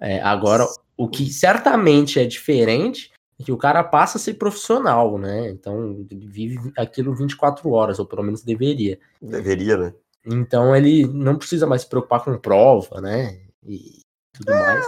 É, 0.00 0.20
agora, 0.20 0.66
o 0.96 1.08
que 1.08 1.30
certamente 1.32 2.20
é 2.20 2.24
diferente 2.24 3.12
é 3.40 3.44
que 3.44 3.52
o 3.52 3.58
cara 3.58 3.82
passa 3.82 4.18
a 4.18 4.20
ser 4.20 4.34
profissional, 4.34 5.18
né? 5.18 5.48
Então, 5.50 6.06
ele 6.10 6.26
vive 6.26 6.72
aquilo 6.76 7.14
24 7.14 7.68
horas, 7.70 7.98
ou 7.98 8.06
pelo 8.06 8.22
menos 8.22 8.42
deveria. 8.42 8.98
Deveria, 9.20 9.76
né? 9.76 9.94
Então, 10.26 10.74
ele 10.74 11.06
não 11.06 11.36
precisa 11.36 11.66
mais 11.66 11.82
se 11.82 11.88
preocupar 11.88 12.24
com 12.24 12.36
prova, 12.38 13.00
né? 13.00 13.40
E 13.66 14.00
tudo 14.32 14.52
é, 14.52 14.62
mais. 14.62 14.86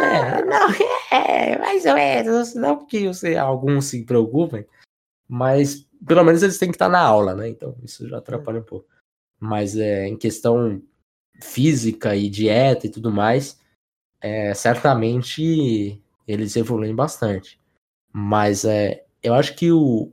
É, 0.00 0.44
não, 0.44 0.68
é, 1.10 1.58
mais 1.58 1.84
ou 1.84 1.94
menos. 1.94 2.54
Não 2.54 2.86
que 2.86 3.08
você, 3.08 3.36
alguns 3.36 3.86
se 3.86 4.04
preocupem, 4.04 4.66
mas 5.28 5.86
pelo 6.06 6.24
menos 6.24 6.42
eles 6.42 6.58
têm 6.58 6.68
que 6.68 6.74
estar 6.74 6.88
na 6.88 7.00
aula, 7.00 7.34
né? 7.34 7.48
Então, 7.48 7.76
isso 7.82 8.08
já 8.08 8.18
atrapalha 8.18 8.60
um 8.60 8.64
pouco. 8.64 8.86
Mas 9.38 9.76
é, 9.76 10.06
em 10.06 10.16
questão 10.16 10.82
física 11.42 12.16
e 12.16 12.30
dieta 12.30 12.86
e 12.86 12.90
tudo 12.90 13.10
mais, 13.12 13.60
é, 14.20 14.54
certamente 14.54 16.00
eles 16.26 16.56
evoluem 16.56 16.94
bastante. 16.94 17.58
Mas 18.12 18.64
é, 18.64 19.04
eu 19.22 19.34
acho 19.34 19.54
que 19.56 19.70
o 19.72 20.12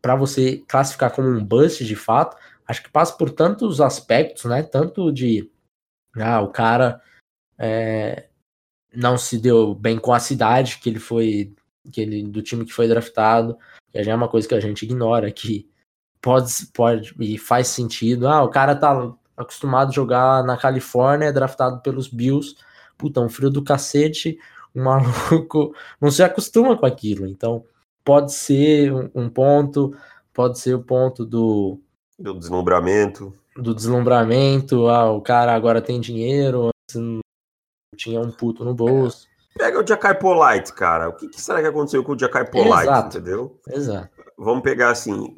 para 0.00 0.14
você 0.14 0.58
classificar 0.68 1.12
como 1.12 1.28
um 1.28 1.44
bust 1.44 1.84
de 1.84 1.96
fato, 1.96 2.36
acho 2.64 2.80
que 2.80 2.90
passa 2.90 3.12
por 3.16 3.28
tantos 3.28 3.80
aspectos, 3.80 4.44
né? 4.44 4.62
Tanto 4.62 5.10
de 5.10 5.50
ah, 6.16 6.40
o 6.40 6.52
cara 6.52 7.00
é, 7.58 8.28
não 8.94 9.18
se 9.18 9.38
deu 9.38 9.74
bem 9.74 9.98
com 9.98 10.12
a 10.12 10.20
cidade 10.20 10.78
que 10.78 10.88
ele 10.88 11.00
foi, 11.00 11.54
que 11.92 12.00
ele, 12.00 12.22
do 12.22 12.40
time 12.40 12.64
que 12.64 12.72
foi 12.72 12.86
draftado, 12.86 13.58
que 13.92 14.02
já 14.02 14.12
é 14.12 14.14
uma 14.14 14.28
coisa 14.28 14.46
que 14.46 14.54
a 14.54 14.60
gente 14.60 14.84
ignora, 14.84 15.32
que 15.32 15.68
pode, 16.20 16.52
pode 16.72 17.14
e 17.18 17.36
faz 17.36 17.68
sentido. 17.68 18.28
Ah, 18.28 18.44
o 18.44 18.48
cara 18.48 18.76
tá 18.76 19.12
acostumado 19.36 19.90
a 19.90 19.92
jogar 19.92 20.44
na 20.44 20.56
Califórnia, 20.56 21.26
é 21.28 21.32
draftado 21.32 21.80
pelos 21.80 22.08
Bills. 22.08 22.56
Puta, 22.96 23.20
um 23.20 23.28
frio 23.28 23.50
do 23.50 23.62
cacete, 23.62 24.38
um 24.74 24.82
maluco 25.30 25.74
não 26.00 26.10
se 26.10 26.22
acostuma 26.22 26.76
com 26.76 26.86
aquilo. 26.86 27.26
Então, 27.26 27.64
pode 28.04 28.32
ser 28.32 28.92
um 29.14 29.28
ponto, 29.28 29.96
pode 30.32 30.58
ser 30.58 30.74
o 30.74 30.82
ponto 30.82 31.24
do. 31.24 31.80
Do 32.18 32.34
deslumbramento. 32.34 33.34
Do 33.54 33.74
deslumbramento. 33.74 34.88
Ah, 34.88 35.10
o 35.10 35.20
cara 35.20 35.54
agora 35.54 35.82
tem 35.82 36.00
dinheiro, 36.00 36.70
tinha 37.96 38.20
um 38.20 38.30
puto 38.30 38.64
no 38.64 38.74
bolso. 38.74 39.26
Pega 39.56 39.82
o 39.82 39.86
Jackai 39.86 40.18
Polite, 40.18 40.72
cara. 40.72 41.08
O 41.08 41.14
que, 41.14 41.28
que, 41.28 41.40
será 41.40 41.60
que 41.60 41.66
aconteceu 41.66 42.04
com 42.04 42.12
o 42.12 42.18
Jackai 42.18 42.48
Polite, 42.50 42.82
Exato. 42.82 43.16
entendeu? 43.16 43.60
Exato. 43.68 44.10
Vamos 44.36 44.62
pegar 44.62 44.90
assim. 44.90 45.36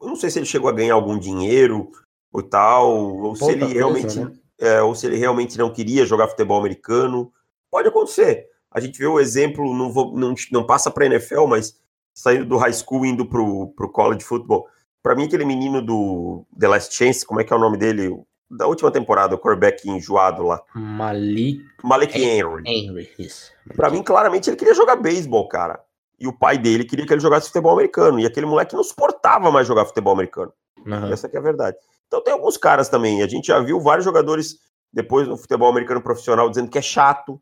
Eu 0.00 0.08
não 0.08 0.16
sei 0.16 0.28
se 0.28 0.38
ele 0.38 0.46
chegou 0.46 0.68
a 0.68 0.74
ganhar 0.74 0.94
algum 0.94 1.18
dinheiro 1.18 1.90
ou 2.36 2.42
tal, 2.42 3.16
ou 3.16 3.34
se 3.34 3.50
ele 3.50 3.64
realmente. 3.64 4.20
Né? 4.20 4.30
É, 4.58 4.82
ou 4.82 4.94
se 4.94 5.06
ele 5.06 5.16
realmente 5.16 5.56
não 5.56 5.72
queria 5.72 6.04
jogar 6.04 6.28
futebol 6.28 6.58
americano. 6.58 7.32
Pode 7.70 7.88
acontecer. 7.88 8.46
A 8.70 8.78
gente 8.78 8.98
vê 8.98 9.06
o 9.06 9.18
exemplo, 9.18 9.74
não, 9.74 9.90
vou, 9.90 10.14
não, 10.16 10.34
não 10.52 10.66
passa 10.66 10.90
para 10.90 11.06
NFL, 11.06 11.46
mas 11.46 11.78
saindo 12.12 12.44
do 12.44 12.58
high 12.58 12.72
school 12.72 13.06
indo 13.06 13.24
pro, 13.26 13.68
pro 13.68 13.90
college 13.90 14.22
football. 14.22 14.66
Para 15.02 15.14
mim, 15.14 15.24
aquele 15.24 15.46
menino 15.46 15.80
do 15.80 16.44
The 16.58 16.68
Last 16.68 16.94
Chance, 16.94 17.24
como 17.24 17.40
é 17.40 17.44
que 17.44 17.52
é 17.52 17.56
o 17.56 17.60
nome 17.60 17.78
dele? 17.78 18.14
Da 18.50 18.66
última 18.66 18.90
temporada, 18.90 19.34
o 19.34 19.38
quarterback 19.38 19.88
enjoado 19.88 20.42
lá. 20.42 20.62
Malik. 20.74 21.64
Malik 21.82 22.16
Henry. 22.16 22.62
Henry, 22.66 23.10
isso. 23.18 23.50
Pra 23.74 23.90
mim, 23.90 24.02
claramente, 24.02 24.50
ele 24.50 24.56
queria 24.56 24.74
jogar 24.74 24.96
beisebol, 24.96 25.48
cara. 25.48 25.80
E 26.18 26.26
o 26.28 26.32
pai 26.32 26.58
dele 26.58 26.84
queria 26.84 27.06
que 27.06 27.12
ele 27.12 27.20
jogasse 27.20 27.46
futebol 27.46 27.72
americano. 27.72 28.20
E 28.20 28.26
aquele 28.26 28.46
moleque 28.46 28.74
não 28.74 28.84
suportava 28.84 29.50
mais 29.50 29.66
jogar 29.66 29.86
futebol 29.86 30.12
americano. 30.12 30.52
Uhum. 30.84 31.12
Essa 31.12 31.28
que 31.28 31.36
é 31.36 31.38
a 31.38 31.42
verdade. 31.42 31.76
Então 32.06 32.22
tem 32.22 32.32
alguns 32.32 32.56
caras 32.56 32.88
também. 32.88 33.22
A 33.22 33.28
gente 33.28 33.48
já 33.48 33.58
viu 33.60 33.80
vários 33.80 34.04
jogadores 34.04 34.58
depois 34.92 35.26
no 35.28 35.36
futebol 35.36 35.68
americano 35.68 36.00
profissional 36.00 36.48
dizendo 36.48 36.70
que 36.70 36.78
é 36.78 36.82
chato, 36.82 37.40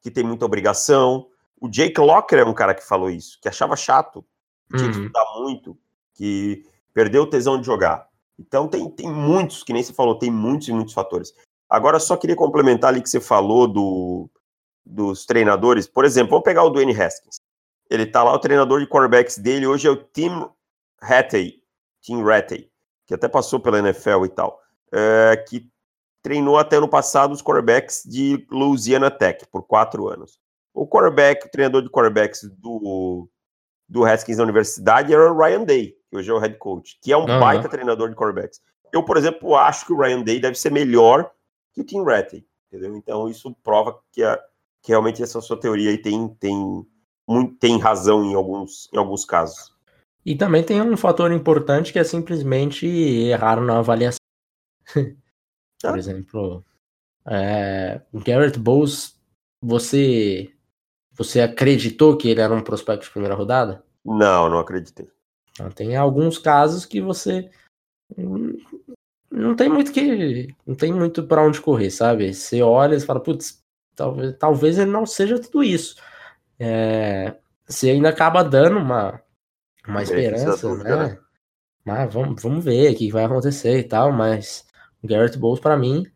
que 0.00 0.10
tem 0.10 0.22
muita 0.22 0.44
obrigação. 0.44 1.28
O 1.60 1.68
Jake 1.68 2.00
Locker 2.00 2.38
é 2.38 2.44
um 2.44 2.54
cara 2.54 2.74
que 2.74 2.86
falou 2.86 3.10
isso, 3.10 3.38
que 3.40 3.48
achava 3.48 3.74
chato, 3.74 4.24
que 4.68 4.76
tinha 4.76 4.90
que 4.90 4.98
uhum. 4.98 5.04
estudar 5.04 5.24
muito, 5.38 5.78
que 6.14 6.64
perdeu 6.92 7.22
o 7.22 7.26
tesão 7.26 7.58
de 7.58 7.66
jogar. 7.66 8.08
Então 8.38 8.68
tem, 8.68 8.88
tem 8.90 9.10
muitos, 9.10 9.62
que 9.62 9.72
nem 9.72 9.82
você 9.82 9.92
falou, 9.92 10.18
tem 10.18 10.30
muitos 10.30 10.68
e 10.68 10.72
muitos 10.72 10.94
fatores. 10.94 11.32
Agora 11.68 11.98
só 11.98 12.16
queria 12.16 12.36
complementar 12.36 12.90
ali 12.90 13.02
que 13.02 13.08
você 13.08 13.20
falou 13.20 13.66
do, 13.66 14.28
dos 14.84 15.24
treinadores. 15.24 15.86
Por 15.86 16.04
exemplo, 16.04 16.30
vamos 16.30 16.44
pegar 16.44 16.64
o 16.64 16.70
Dwayne 16.70 16.92
Haskins. 16.92 17.40
Ele 17.90 18.06
tá 18.06 18.22
lá, 18.22 18.32
o 18.32 18.38
treinador 18.38 18.80
de 18.80 18.86
quarterbacks 18.86 19.38
dele 19.38 19.66
hoje 19.66 19.86
é 19.86 19.90
o 19.90 19.96
Tim 19.96 20.48
Rattay, 21.00 21.62
Tim 22.00 22.22
Rattay, 22.22 22.70
que 23.06 23.14
até 23.14 23.28
passou 23.28 23.60
pela 23.60 23.78
NFL 23.78 24.24
e 24.24 24.28
tal, 24.28 24.60
é, 24.92 25.36
que 25.48 25.68
treinou 26.22 26.58
até 26.58 26.80
no 26.80 26.88
passado 26.88 27.32
os 27.32 27.42
quarterbacks 27.42 28.02
de 28.04 28.46
Louisiana 28.50 29.10
Tech 29.10 29.46
por 29.50 29.62
quatro 29.62 30.08
anos. 30.08 30.38
O 30.72 30.86
quarterback, 30.86 31.46
o 31.46 31.50
treinador 31.50 31.82
de 31.82 31.90
quarterbacks 31.90 32.42
do, 32.58 33.28
do 33.88 34.04
Haskins 34.04 34.38
na 34.38 34.44
universidade 34.44 35.12
era 35.12 35.32
o 35.32 35.36
Ryan 35.36 35.64
Day, 35.64 35.94
que 36.10 36.16
hoje 36.16 36.30
é 36.30 36.34
o 36.34 36.38
head 36.38 36.56
coach, 36.56 36.98
que 37.02 37.12
é 37.12 37.16
um 37.16 37.20
uhum. 37.20 37.40
baita 37.40 37.68
treinador 37.68 38.08
de 38.08 38.16
quarterbacks. 38.16 38.60
Eu, 38.92 39.04
por 39.04 39.16
exemplo, 39.16 39.54
acho 39.54 39.84
que 39.84 39.92
o 39.92 39.98
Ryan 39.98 40.22
Day 40.22 40.40
deve 40.40 40.56
ser 40.56 40.70
melhor 40.70 41.30
que 41.72 41.80
o 41.80 41.84
Tim 41.84 42.02
Rattay, 42.02 42.46
entendeu? 42.68 42.96
Então 42.96 43.28
isso 43.28 43.54
prova 43.62 43.98
que, 44.10 44.22
a, 44.22 44.40
que 44.82 44.92
realmente 44.92 45.22
essa 45.22 45.40
sua 45.40 45.58
teoria 45.58 45.90
aí 45.90 45.98
tem, 45.98 46.28
tem, 46.40 46.86
muito, 47.28 47.56
tem 47.58 47.78
razão 47.78 48.24
em 48.24 48.34
alguns, 48.34 48.88
em 48.92 48.96
alguns 48.96 49.24
casos. 49.24 49.73
E 50.24 50.34
também 50.34 50.64
tem 50.64 50.80
um 50.80 50.96
fator 50.96 51.30
importante 51.32 51.92
que 51.92 51.98
é 51.98 52.04
simplesmente 52.04 52.86
errar 52.86 53.60
na 53.60 53.78
avaliação. 53.78 54.18
Por 55.82 55.98
exemplo, 55.98 56.64
é, 57.26 58.00
o 58.12 58.20
Garrett 58.20 58.58
Bowles, 58.58 59.20
você 59.62 60.50
você 61.12 61.40
acreditou 61.40 62.16
que 62.16 62.28
ele 62.28 62.40
era 62.40 62.52
um 62.52 62.62
prospecto 62.62 63.04
de 63.04 63.10
primeira 63.10 63.34
rodada? 63.34 63.84
Não, 64.04 64.48
não 64.48 64.58
acreditei. 64.58 65.08
Então, 65.52 65.70
tem 65.70 65.96
alguns 65.96 66.38
casos 66.38 66.84
que 66.84 67.00
você 67.00 67.50
não 69.30 69.54
tem 69.54 69.68
muito 69.68 69.92
que 69.92 70.48
não 70.66 70.74
tem 70.74 70.92
muito 70.92 71.22
para 71.22 71.42
onde 71.42 71.60
correr, 71.60 71.90
sabe? 71.90 72.32
Você 72.34 72.62
olha 72.62 72.96
e 72.96 73.00
fala, 73.00 73.20
putz, 73.20 73.62
talvez, 73.94 74.36
talvez 74.38 74.78
ele 74.78 74.90
não 74.90 75.06
seja 75.06 75.38
tudo 75.38 75.62
isso. 75.62 75.96
É, 76.58 77.36
você 77.66 77.90
ainda 77.90 78.08
acaba 78.08 78.42
dando 78.42 78.78
uma 78.78 79.20
uma 79.86 80.02
esperança, 80.02 80.74
né? 80.76 80.96
né? 80.96 81.18
Mas 81.84 82.12
vamos, 82.12 82.42
vamos 82.42 82.64
ver 82.64 82.92
o 82.92 82.96
que 82.96 83.10
vai 83.10 83.24
acontecer 83.24 83.78
e 83.78 83.84
tal, 83.84 84.10
mas 84.10 84.66
o 85.02 85.06
Garrett 85.06 85.38
Bowles, 85.38 85.60
para 85.60 85.76
mim, 85.76 86.06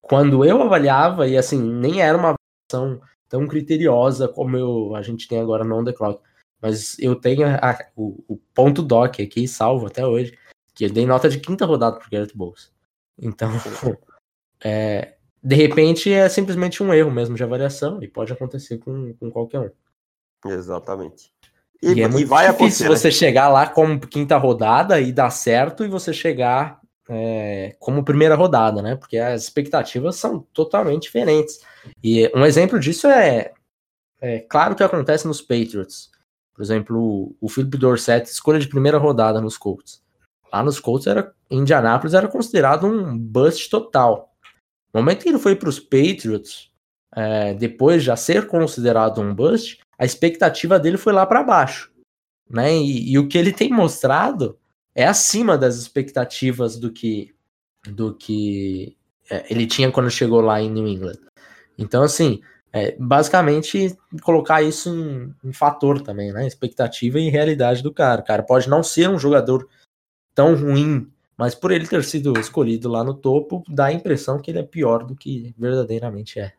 quando 0.00 0.44
eu 0.44 0.62
avaliava, 0.62 1.26
e 1.26 1.36
assim, 1.36 1.60
nem 1.60 2.00
era 2.02 2.16
uma 2.16 2.36
avaliação 2.70 3.00
tão 3.28 3.46
criteriosa 3.46 4.28
como 4.28 4.56
eu, 4.56 4.94
a 4.94 5.02
gente 5.02 5.26
tem 5.26 5.40
agora 5.40 5.64
no 5.64 5.78
On 5.78 5.84
The 5.84 5.92
Clock, 5.92 6.22
mas 6.60 6.98
eu 6.98 7.16
tenho 7.16 7.46
a, 7.46 7.78
o, 7.96 8.22
o, 8.28 8.36
ponto 8.54 8.82
doc 8.82 9.20
aqui, 9.20 9.48
salvo 9.48 9.86
até 9.86 10.06
hoje, 10.06 10.38
que 10.74 10.84
eu 10.84 10.90
dei 10.90 11.06
nota 11.06 11.28
de 11.28 11.40
quinta 11.40 11.64
rodada 11.64 11.98
pro 11.98 12.10
Garrett 12.10 12.36
Bowles. 12.36 12.72
Então, 13.18 13.50
é, 14.62 15.16
de 15.42 15.56
repente 15.56 16.12
é 16.12 16.28
simplesmente 16.28 16.82
um 16.82 16.92
erro 16.92 17.10
mesmo 17.10 17.34
de 17.34 17.42
avaliação, 17.42 18.02
e 18.02 18.08
pode 18.08 18.32
acontecer 18.32 18.78
com, 18.78 19.14
com 19.14 19.30
qualquer 19.30 19.60
um. 19.60 20.50
Exatamente. 20.50 21.32
E, 21.82 21.94
e 21.94 22.02
é 22.02 22.08
muito 22.08 22.22
e 22.22 22.24
vai 22.24 22.50
difícil 22.50 22.86
você 22.86 23.08
né? 23.08 23.12
chegar 23.12 23.48
lá 23.48 23.66
como 23.66 24.00
quinta 24.00 24.36
rodada 24.36 25.00
e 25.00 25.12
dar 25.12 25.30
certo, 25.30 25.84
e 25.84 25.88
você 25.88 26.12
chegar 26.12 26.80
é, 27.08 27.76
como 27.78 28.04
primeira 28.04 28.34
rodada, 28.34 28.82
né? 28.82 28.96
Porque 28.96 29.18
as 29.18 29.42
expectativas 29.42 30.16
são 30.16 30.40
totalmente 30.52 31.02
diferentes. 31.02 31.60
E 32.02 32.30
um 32.34 32.44
exemplo 32.44 32.78
disso 32.80 33.06
é, 33.06 33.52
é 34.20 34.40
claro 34.40 34.74
que 34.74 34.82
acontece 34.82 35.26
nos 35.26 35.40
Patriots. 35.40 36.10
Por 36.54 36.62
exemplo, 36.62 37.36
o 37.40 37.48
Philip 37.48 37.76
Dorsett, 37.76 38.28
escolha 38.28 38.58
de 38.58 38.68
primeira 38.68 38.98
rodada 38.98 39.40
nos 39.40 39.58
Colts. 39.58 40.02
Lá 40.50 40.62
nos 40.62 40.80
Colts, 40.80 41.06
era, 41.06 41.32
em 41.50 41.58
Indianapolis, 41.58 42.14
era 42.14 42.28
considerado 42.28 42.86
um 42.86 43.16
bust 43.16 43.68
total. 43.68 44.32
No 44.92 45.00
momento 45.00 45.22
que 45.22 45.28
ele 45.28 45.38
foi 45.38 45.54
para 45.54 45.68
os 45.68 45.78
Patriots, 45.78 46.70
é, 47.14 47.52
depois 47.54 48.02
de 48.02 48.06
já 48.06 48.16
ser 48.16 48.46
considerado 48.46 49.20
um 49.20 49.34
bust, 49.34 49.78
a 49.98 50.04
expectativa 50.04 50.78
dele 50.78 50.96
foi 50.96 51.12
lá 51.12 51.26
para 51.26 51.42
baixo. 51.42 51.92
Né? 52.48 52.76
E, 52.76 53.12
e, 53.12 53.18
o 53.18 53.28
que 53.28 53.36
ele 53.36 53.52
tem 53.52 53.70
mostrado 53.70 54.58
é 54.94 55.06
acima 55.06 55.58
das 55.58 55.76
expectativas 55.76 56.78
do 56.78 56.92
que 56.92 57.34
do 57.88 58.14
que 58.14 58.96
é, 59.30 59.52
ele 59.52 59.66
tinha 59.66 59.90
quando 59.90 60.10
chegou 60.10 60.40
lá 60.40 60.60
em 60.60 60.70
New 60.70 60.86
England. 60.86 61.18
Então, 61.78 62.02
assim, 62.02 62.40
é, 62.72 62.96
basicamente 62.98 63.96
colocar 64.22 64.62
isso 64.62 64.88
em, 64.88 65.34
em, 65.44 65.52
fator 65.52 66.00
também, 66.00 66.32
né? 66.32 66.46
Expectativa 66.46 67.18
e 67.18 67.28
realidade 67.28 67.82
do 67.82 67.92
cara. 67.92 68.20
O 68.20 68.24
cara 68.24 68.42
pode 68.42 68.68
não 68.68 68.82
ser 68.82 69.08
um 69.08 69.18
jogador 69.18 69.68
tão 70.34 70.54
ruim, 70.54 71.10
mas 71.36 71.54
por 71.54 71.70
ele 71.70 71.86
ter 71.86 72.02
sido 72.04 72.38
escolhido 72.38 72.88
lá 72.88 73.02
no 73.02 73.14
topo, 73.14 73.62
dá 73.68 73.86
a 73.86 73.92
impressão 73.92 74.40
que 74.40 74.50
ele 74.50 74.58
é 74.58 74.62
pior 74.62 75.04
do 75.04 75.16
que 75.16 75.54
verdadeiramente 75.58 76.38
é. 76.38 76.52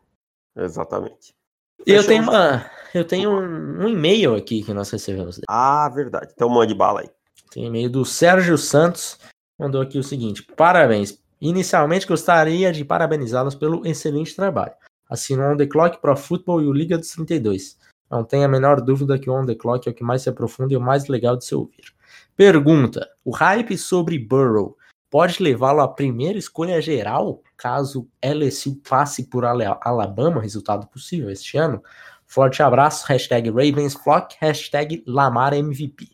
Exatamente. 0.56 1.37
E 1.86 1.92
eu 1.92 2.06
tenho, 2.06 2.22
uma, 2.22 2.70
eu 2.94 3.04
tenho 3.04 3.30
um, 3.30 3.84
um 3.84 3.88
e-mail 3.88 4.34
aqui 4.34 4.62
que 4.62 4.72
nós 4.72 4.90
recebemos. 4.90 5.40
Ah, 5.48 5.88
verdade. 5.88 6.32
Então 6.34 6.48
mande 6.48 6.74
bala 6.74 7.00
aí. 7.00 7.10
Tem 7.50 7.66
e-mail 7.66 7.88
do 7.88 8.04
Sérgio 8.04 8.58
Santos, 8.58 9.18
mandou 9.58 9.80
aqui 9.80 9.98
o 9.98 10.02
seguinte: 10.02 10.42
Parabéns. 10.56 11.18
Inicialmente 11.40 12.06
gostaria 12.06 12.72
de 12.72 12.84
parabenizá-los 12.84 13.54
pelo 13.54 13.86
excelente 13.86 14.34
trabalho. 14.34 14.72
Assino 15.08 15.44
o 15.44 15.52
On 15.52 15.56
The 15.56 15.66
Clock, 15.66 16.00
Pro 16.00 16.16
Football 16.16 16.62
e 16.62 16.66
o 16.66 16.72
Liga 16.72 16.98
dos 16.98 17.10
32. 17.10 17.78
Não 18.10 18.24
tenho 18.24 18.44
a 18.44 18.48
menor 18.48 18.80
dúvida 18.80 19.18
que 19.18 19.30
o 19.30 19.34
On 19.34 19.46
The 19.46 19.54
Clock 19.54 19.88
é 19.88 19.92
o 19.92 19.94
que 19.94 20.02
mais 20.02 20.22
se 20.22 20.28
aprofunda 20.28 20.74
e 20.74 20.76
o 20.76 20.80
mais 20.80 21.06
legal 21.06 21.36
de 21.36 21.44
se 21.44 21.54
ouvir. 21.54 21.94
Pergunta: 22.36 23.08
O 23.24 23.30
hype 23.30 23.78
sobre 23.78 24.18
Burrow 24.18 24.76
pode 25.10 25.42
levá-lo 25.42 25.80
à 25.80 25.88
primeira 25.88 26.38
escolha 26.38 26.80
geral, 26.80 27.42
caso 27.56 28.08
LSU 28.22 28.76
passe 28.88 29.24
por 29.24 29.44
Alabama, 29.44 30.40
resultado 30.40 30.86
possível 30.86 31.30
este 31.30 31.56
ano? 31.56 31.82
Forte 32.26 32.62
abraço, 32.62 33.06
hashtag 33.06 33.50
RavensFlock, 33.50 34.36
hashtag 34.40 35.02
Lamar 35.06 35.54
MVP. 35.54 36.08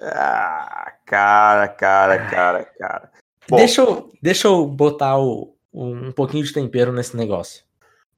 Ah, 0.00 0.92
cara, 1.04 1.68
cara, 1.68 2.18
cara, 2.28 2.64
cara. 2.64 3.10
Bom, 3.48 3.56
deixa, 3.56 3.80
eu, 3.80 4.12
deixa 4.22 4.46
eu 4.46 4.66
botar 4.66 5.18
o, 5.18 5.56
um 5.72 6.12
pouquinho 6.12 6.44
de 6.44 6.52
tempero 6.52 6.92
nesse 6.92 7.16
negócio. 7.16 7.64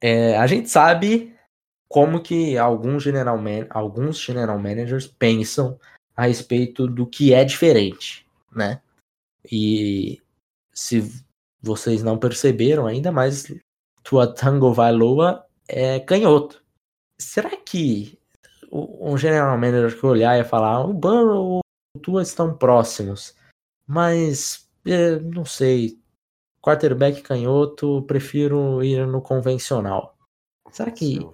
É, 0.01 0.37
a 0.37 0.47
gente 0.47 0.69
sabe 0.69 1.35
como 1.89 2.21
que 2.21 2.59
alguns 2.59 3.03
general, 3.03 3.39
man, 3.39 3.67
alguns 3.71 4.19
general 4.19 4.59
managers 4.59 5.07
pensam 5.07 5.79
a 6.17 6.27
respeito 6.27 6.87
do 6.87 7.07
que 7.07 7.33
é 7.33 7.45
diferente, 7.45 8.27
né? 8.55 8.81
E 9.51 10.21
se 10.73 11.25
vocês 11.61 12.03
não 12.03 12.19
perceberam 12.19 12.87
ainda, 12.87 13.11
mas 13.11 13.53
tua 14.03 14.33
Tango 14.33 14.73
Vailoa 14.73 15.45
é 15.67 16.01
canhoto. 16.01 16.63
Será 17.21 17.57
que 17.57 18.19
um 18.71 19.17
general 19.17 19.57
manager 19.57 19.99
que 19.99 20.07
olhar 20.07 20.39
e 20.39 20.45
falar 20.45 20.85
o 20.85 20.93
Burrow 20.93 21.61
e 21.95 21.99
o 21.99 22.01
Tua 22.01 22.23
estão 22.23 22.57
próximos, 22.57 23.35
mas 23.87 24.69
é, 24.87 25.19
não 25.19 25.45
sei, 25.45 25.99
quarterback 26.61 27.23
canhoto, 27.23 28.03
prefiro 28.03 28.83
ir 28.83 29.07
no 29.07 29.23
convencional. 29.23 30.17
Será 30.71 30.91
que 30.91 31.27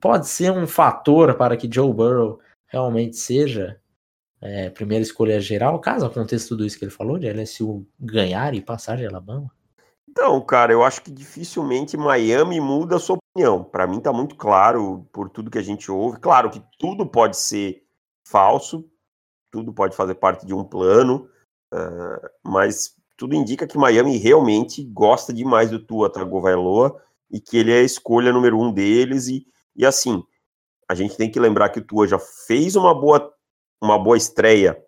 pode 0.00 0.26
ser 0.28 0.50
um 0.52 0.66
fator 0.66 1.36
para 1.36 1.56
que 1.56 1.70
Joe 1.72 1.92
Burrow 1.92 2.40
realmente 2.66 3.16
seja 3.16 3.80
é, 4.42 4.70
primeira 4.70 5.02
escolha 5.02 5.40
geral, 5.40 5.78
caso 5.80 6.06
aconteça 6.06 6.48
tudo 6.48 6.64
isso 6.64 6.78
que 6.78 6.84
ele 6.84 6.92
falou, 6.92 7.18
de 7.18 7.30
LSU 7.30 7.86
ganhar 7.98 8.54
e 8.54 8.60
passar 8.60 8.96
de 8.96 9.06
Alabama? 9.06 9.50
Então, 10.08 10.40
cara, 10.40 10.72
eu 10.72 10.82
acho 10.82 11.02
que 11.02 11.10
dificilmente 11.10 11.96
Miami 11.96 12.60
muda 12.60 12.96
a 12.96 12.98
sua 12.98 13.16
opinião. 13.16 13.62
Para 13.62 13.86
mim 13.86 14.00
tá 14.00 14.12
muito 14.12 14.34
claro 14.34 15.06
por 15.12 15.30
tudo 15.30 15.50
que 15.50 15.58
a 15.58 15.62
gente 15.62 15.90
ouve. 15.90 16.18
Claro 16.18 16.50
que 16.50 16.60
tudo 16.78 17.06
pode 17.06 17.36
ser 17.36 17.84
falso, 18.26 18.88
tudo 19.52 19.72
pode 19.72 19.94
fazer 19.94 20.14
parte 20.14 20.44
de 20.44 20.52
um 20.52 20.64
plano, 20.64 21.28
uh, 21.72 22.28
mas 22.42 22.96
tudo 23.16 23.34
indica 23.34 23.66
que 23.66 23.78
Miami 23.78 24.16
realmente 24.16 24.82
gosta 24.82 25.32
demais 25.32 25.70
do 25.70 25.78
Tua 25.78 26.10
Tagovailoa 26.10 27.00
e 27.30 27.40
que 27.40 27.56
ele 27.56 27.72
é 27.72 27.80
a 27.80 27.84
escolha 27.84 28.32
número 28.32 28.58
um 28.58 28.72
deles. 28.72 29.28
E, 29.28 29.46
e 29.76 29.86
assim, 29.86 30.24
a 30.88 30.94
gente 30.94 31.16
tem 31.16 31.30
que 31.30 31.38
lembrar 31.38 31.68
que 31.68 31.78
o 31.78 31.84
Tua 31.84 32.08
já 32.08 32.18
fez 32.18 32.74
uma 32.74 32.98
boa, 32.98 33.32
uma 33.80 33.98
boa 33.98 34.16
estreia 34.16 34.82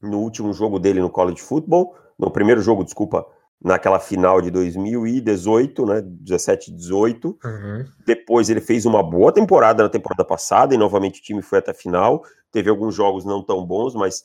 no 0.00 0.18
último 0.20 0.52
jogo 0.52 0.78
dele 0.78 1.00
no 1.00 1.10
college 1.10 1.40
football, 1.40 1.94
no 2.18 2.30
primeiro 2.30 2.60
jogo, 2.60 2.84
desculpa, 2.84 3.26
naquela 3.62 3.98
final 3.98 4.42
de 4.42 4.50
2018, 4.50 5.86
né, 5.86 6.02
17 6.02 6.70
18. 6.70 7.28
Uhum. 7.42 7.84
Depois 8.06 8.50
ele 8.50 8.60
fez 8.60 8.84
uma 8.84 9.02
boa 9.02 9.32
temporada 9.32 9.82
na 9.82 9.88
temporada 9.88 10.24
passada 10.24 10.74
e 10.74 10.78
novamente 10.78 11.20
o 11.20 11.22
time 11.22 11.40
foi 11.40 11.58
até 11.58 11.70
a 11.70 11.74
final. 11.74 12.22
Teve 12.52 12.68
alguns 12.68 12.94
jogos 12.94 13.24
não 13.24 13.42
tão 13.42 13.64
bons, 13.64 13.94
mas 13.94 14.24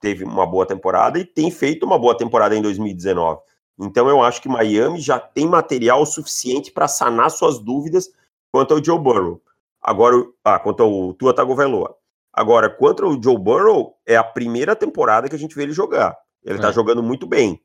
teve 0.00 0.24
uma 0.24 0.46
boa 0.46 0.66
temporada 0.66 1.18
e 1.18 1.24
tem 1.24 1.50
feito 1.50 1.86
uma 1.86 1.98
boa 1.98 2.16
temporada 2.16 2.56
em 2.56 2.60
2019. 2.60 3.40
Então 3.78 4.08
eu 4.08 4.22
acho 4.22 4.42
que 4.42 4.48
Miami 4.48 5.00
já 5.00 5.18
tem 5.18 5.46
material 5.46 6.04
suficiente 6.04 6.70
para 6.70 6.88
sanar 6.88 7.30
suas 7.30 7.58
dúvidas 7.58 8.10
quanto 8.52 8.74
ao 8.74 8.84
Joe 8.84 8.98
Burrow. 8.98 9.40
Agora, 9.80 10.16
ah, 10.44 10.58
quanto 10.58 10.82
ao 10.82 11.12
Tua 11.14 11.34
Tagovailoa. 11.34 11.96
Agora, 12.34 12.68
quanto 12.68 13.04
ao 13.04 13.22
Joe 13.22 13.38
Burrow, 13.38 13.94
é 14.04 14.16
a 14.16 14.24
primeira 14.24 14.74
temporada 14.74 15.28
que 15.28 15.36
a 15.36 15.38
gente 15.38 15.54
vê 15.54 15.62
ele 15.62 15.72
jogar. 15.72 16.18
Ele 16.42 16.56
está 16.56 16.70
é. 16.70 16.72
jogando 16.72 17.02
muito 17.02 17.26
bem. 17.26 17.62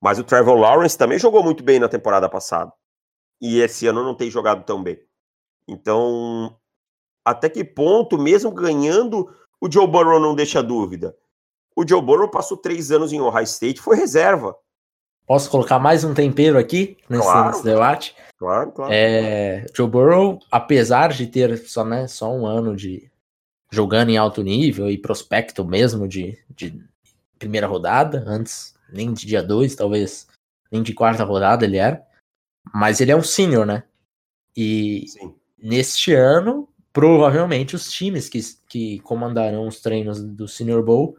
Mas 0.00 0.18
o 0.18 0.24
Trevor 0.24 0.54
Lawrence 0.56 0.96
também 0.96 1.18
jogou 1.18 1.42
muito 1.42 1.64
bem 1.64 1.80
na 1.80 1.88
temporada 1.88 2.28
passada. 2.28 2.72
E 3.40 3.60
esse 3.60 3.86
ano 3.86 4.04
não 4.04 4.14
tem 4.14 4.30
jogado 4.30 4.64
tão 4.64 4.80
bem. 4.82 4.98
Então, 5.66 6.56
até 7.24 7.48
que 7.48 7.64
ponto, 7.64 8.16
mesmo 8.16 8.52
ganhando, 8.52 9.28
o 9.60 9.70
Joe 9.70 9.86
Burrow 9.86 10.20
não 10.20 10.34
deixa 10.34 10.62
dúvida? 10.62 11.16
O 11.74 11.86
Joe 11.86 12.00
Burrow 12.00 12.30
passou 12.30 12.56
três 12.56 12.92
anos 12.92 13.12
em 13.12 13.20
Ohio 13.20 13.42
State, 13.42 13.80
foi 13.80 13.96
reserva. 13.96 14.56
Posso 15.26 15.50
colocar 15.50 15.80
mais 15.80 16.04
um 16.04 16.14
tempero 16.14 16.56
aqui 16.56 16.96
nesse, 17.08 17.24
claro, 17.24 17.48
nesse 17.48 17.64
debate? 17.64 18.14
Claro, 18.38 18.70
claro. 18.70 18.92
É, 18.94 19.66
Joe 19.74 19.88
Burrow, 19.88 20.38
apesar 20.52 21.08
de 21.08 21.26
ter 21.26 21.58
só, 21.66 21.84
né, 21.84 22.06
só 22.06 22.32
um 22.32 22.46
ano 22.46 22.76
de 22.76 23.10
jogando 23.70 24.10
em 24.10 24.16
alto 24.16 24.42
nível 24.42 24.90
e 24.90 24.98
prospecto 24.98 25.64
mesmo 25.64 26.06
de, 26.06 26.38
de 26.48 26.82
primeira 27.38 27.66
rodada, 27.66 28.24
antes 28.26 28.74
nem 28.92 29.12
de 29.12 29.26
dia 29.26 29.42
2, 29.42 29.74
talvez 29.74 30.26
nem 30.70 30.82
de 30.82 30.94
quarta 30.94 31.24
rodada 31.24 31.64
ele 31.64 31.76
era, 31.76 32.04
mas 32.74 33.00
ele 33.00 33.12
é 33.12 33.16
um 33.16 33.22
senior, 33.22 33.66
né? 33.66 33.84
E 34.56 35.06
Sim. 35.08 35.34
neste 35.58 36.14
ano, 36.14 36.68
provavelmente 36.92 37.76
os 37.76 37.90
times 37.90 38.28
que, 38.28 38.40
que 38.68 39.00
comandarão 39.00 39.66
os 39.66 39.80
treinos 39.80 40.22
do 40.22 40.48
Senior 40.48 40.82
Bowl 40.82 41.16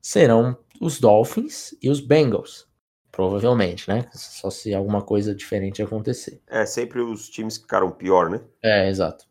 serão 0.00 0.56
os 0.80 0.98
Dolphins 0.98 1.74
e 1.82 1.90
os 1.90 2.00
Bengals. 2.00 2.66
Provavelmente, 3.12 3.88
né? 3.88 4.08
Só 4.14 4.48
se 4.50 4.72
alguma 4.72 5.02
coisa 5.02 5.34
diferente 5.34 5.82
acontecer. 5.82 6.40
É, 6.46 6.64
sempre 6.64 7.00
os 7.00 7.28
times 7.28 7.58
que 7.58 7.64
ficaram 7.64 7.90
pior, 7.90 8.30
né? 8.30 8.40
É, 8.62 8.88
exato. 8.88 9.26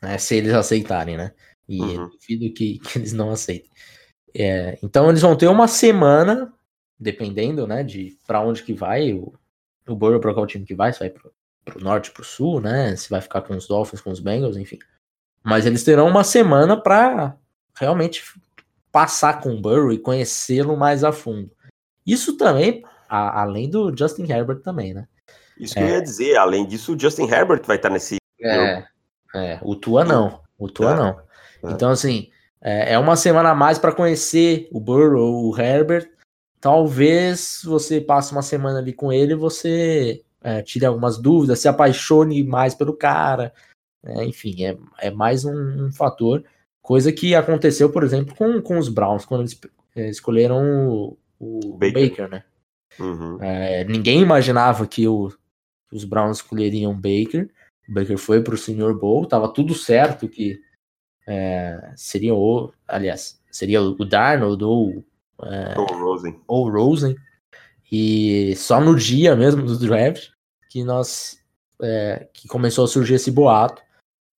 É, 0.00 0.18
se 0.18 0.36
eles 0.36 0.52
aceitarem, 0.52 1.16
né? 1.16 1.32
E 1.68 1.80
uhum. 1.80 2.08
duvido 2.08 2.54
que, 2.54 2.78
que, 2.84 2.98
eles 2.98 3.12
não 3.12 3.30
aceitem. 3.30 3.70
É, 4.34 4.78
então 4.82 5.08
eles 5.08 5.22
vão 5.22 5.36
ter 5.36 5.48
uma 5.48 5.68
semana, 5.68 6.52
dependendo, 6.98 7.66
né, 7.66 7.82
de 7.82 8.16
para 8.26 8.40
onde 8.40 8.62
que 8.62 8.72
vai 8.72 9.12
o, 9.12 9.32
o 9.88 9.94
Burrow 9.94 10.20
para 10.20 10.34
qual 10.34 10.46
time 10.46 10.64
que 10.64 10.74
vai, 10.74 10.92
se 10.92 10.98
vai 10.98 11.10
pro, 11.10 11.32
pro 11.64 11.82
norte, 11.82 12.10
pro 12.10 12.24
sul, 12.24 12.60
né? 12.60 12.94
Se 12.96 13.08
vai 13.08 13.20
ficar 13.20 13.42
com 13.42 13.56
os 13.56 13.66
Dolphins, 13.66 14.00
com 14.00 14.10
os 14.10 14.20
Bengals, 14.20 14.56
enfim. 14.56 14.78
Mas 15.42 15.66
eles 15.66 15.84
terão 15.84 16.08
uma 16.08 16.24
semana 16.24 16.76
para 16.76 17.36
realmente 17.74 18.22
passar 18.90 19.40
com 19.40 19.54
o 19.54 19.60
Burrow 19.60 19.92
e 19.92 19.98
conhecê-lo 19.98 20.76
mais 20.76 21.04
a 21.04 21.12
fundo. 21.12 21.50
Isso 22.06 22.36
também, 22.36 22.84
a, 23.08 23.42
além 23.42 23.68
do 23.68 23.94
Justin 23.96 24.30
Herbert 24.30 24.60
também, 24.60 24.94
né? 24.94 25.06
Isso 25.58 25.74
que 25.74 25.80
é, 25.80 25.82
eu 25.82 25.88
ia 25.88 26.02
dizer, 26.02 26.36
além 26.36 26.66
disso, 26.66 26.94
o 26.94 26.98
Justin 26.98 27.24
Herbert 27.24 27.62
vai 27.64 27.76
estar 27.76 27.90
nesse. 27.90 28.16
É, 28.40 28.84
é 29.34 29.58
o 29.62 29.74
Tua 29.76 30.04
não. 30.04 30.42
O 30.58 30.68
Tua 30.68 30.92
é, 30.92 30.96
não. 30.96 31.20
É. 31.64 31.72
Então, 31.72 31.90
assim, 31.90 32.30
é, 32.60 32.94
é 32.94 32.98
uma 32.98 33.16
semana 33.16 33.50
a 33.50 33.54
mais 33.54 33.78
para 33.78 33.94
conhecer 33.94 34.68
o 34.72 34.80
Burrow, 34.80 35.50
o 35.50 35.58
Herbert. 35.58 36.10
Talvez 36.60 37.60
você 37.64 38.00
passe 38.00 38.32
uma 38.32 38.42
semana 38.42 38.78
ali 38.78 38.92
com 38.92 39.12
ele 39.12 39.32
e 39.32 39.36
você 39.36 40.22
é, 40.42 40.62
tire 40.62 40.86
algumas 40.86 41.18
dúvidas, 41.18 41.58
se 41.58 41.68
apaixone 41.68 42.42
mais 42.42 42.74
pelo 42.74 42.94
cara. 42.94 43.52
É, 44.02 44.24
enfim, 44.24 44.64
é, 44.64 44.76
é 44.98 45.10
mais 45.10 45.44
um, 45.44 45.86
um 45.86 45.92
fator. 45.92 46.44
Coisa 46.82 47.12
que 47.12 47.34
aconteceu, 47.34 47.90
por 47.90 48.02
exemplo, 48.02 48.34
com, 48.34 48.60
com 48.60 48.78
os 48.78 48.88
Browns, 48.88 49.24
quando 49.24 49.42
eles 49.42 49.58
é, 49.96 50.08
escolheram 50.08 50.88
o, 50.88 51.18
o 51.38 51.76
Baker. 51.76 52.10
Baker. 52.10 52.30
né? 52.30 52.44
Uhum. 52.98 53.42
É, 53.42 53.84
ninguém 53.84 54.20
imaginava 54.20 54.86
que 54.86 55.06
o, 55.08 55.32
os 55.92 56.04
Browns 56.04 56.38
escolheriam 56.38 56.94
Baker. 56.94 57.50
O 57.88 57.92
Baker 57.92 58.18
foi 58.18 58.42
para 58.42 58.54
o 58.54 58.58
Senior 58.58 58.98
Bowl, 58.98 59.26
tava 59.26 59.48
tudo 59.48 59.74
certo 59.74 60.28
que 60.28 60.60
é, 61.26 61.92
seria 61.96 62.34
o, 62.34 62.72
aliás, 62.86 63.40
seria 63.50 63.80
o 63.82 64.04
Darnold 64.04 64.62
ou, 64.64 65.04
é, 65.42 65.74
ou 65.78 65.86
Rosen. 65.86 66.40
ou 66.46 66.70
Rosen. 66.70 67.16
E 67.90 68.54
só 68.56 68.80
no 68.80 68.96
dia 68.96 69.36
mesmo 69.36 69.62
do 69.62 69.78
draft 69.78 70.30
que 70.68 70.82
nós 70.82 71.38
é, 71.80 72.28
que 72.32 72.48
começou 72.48 72.84
a 72.84 72.88
surgir 72.88 73.14
esse 73.14 73.30
boato 73.30 73.82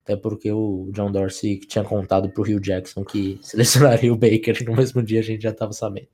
Até 0.04 0.16
porque 0.16 0.52
o 0.52 0.90
John 0.92 1.12
Dorsey 1.12 1.60
tinha 1.60 1.84
contado 1.84 2.30
pro 2.30 2.44
Rio 2.44 2.60
Jackson 2.60 3.04
que 3.04 3.40
selecionaria 3.44 4.12
o 4.12 4.18
Baker 4.18 4.64
no 4.66 4.76
mesmo 4.76 5.02
dia 5.02 5.20
a 5.20 5.24
gente 5.24 5.42
já 5.44 5.54
tava 5.54 5.74
sabendo. 5.74 6.08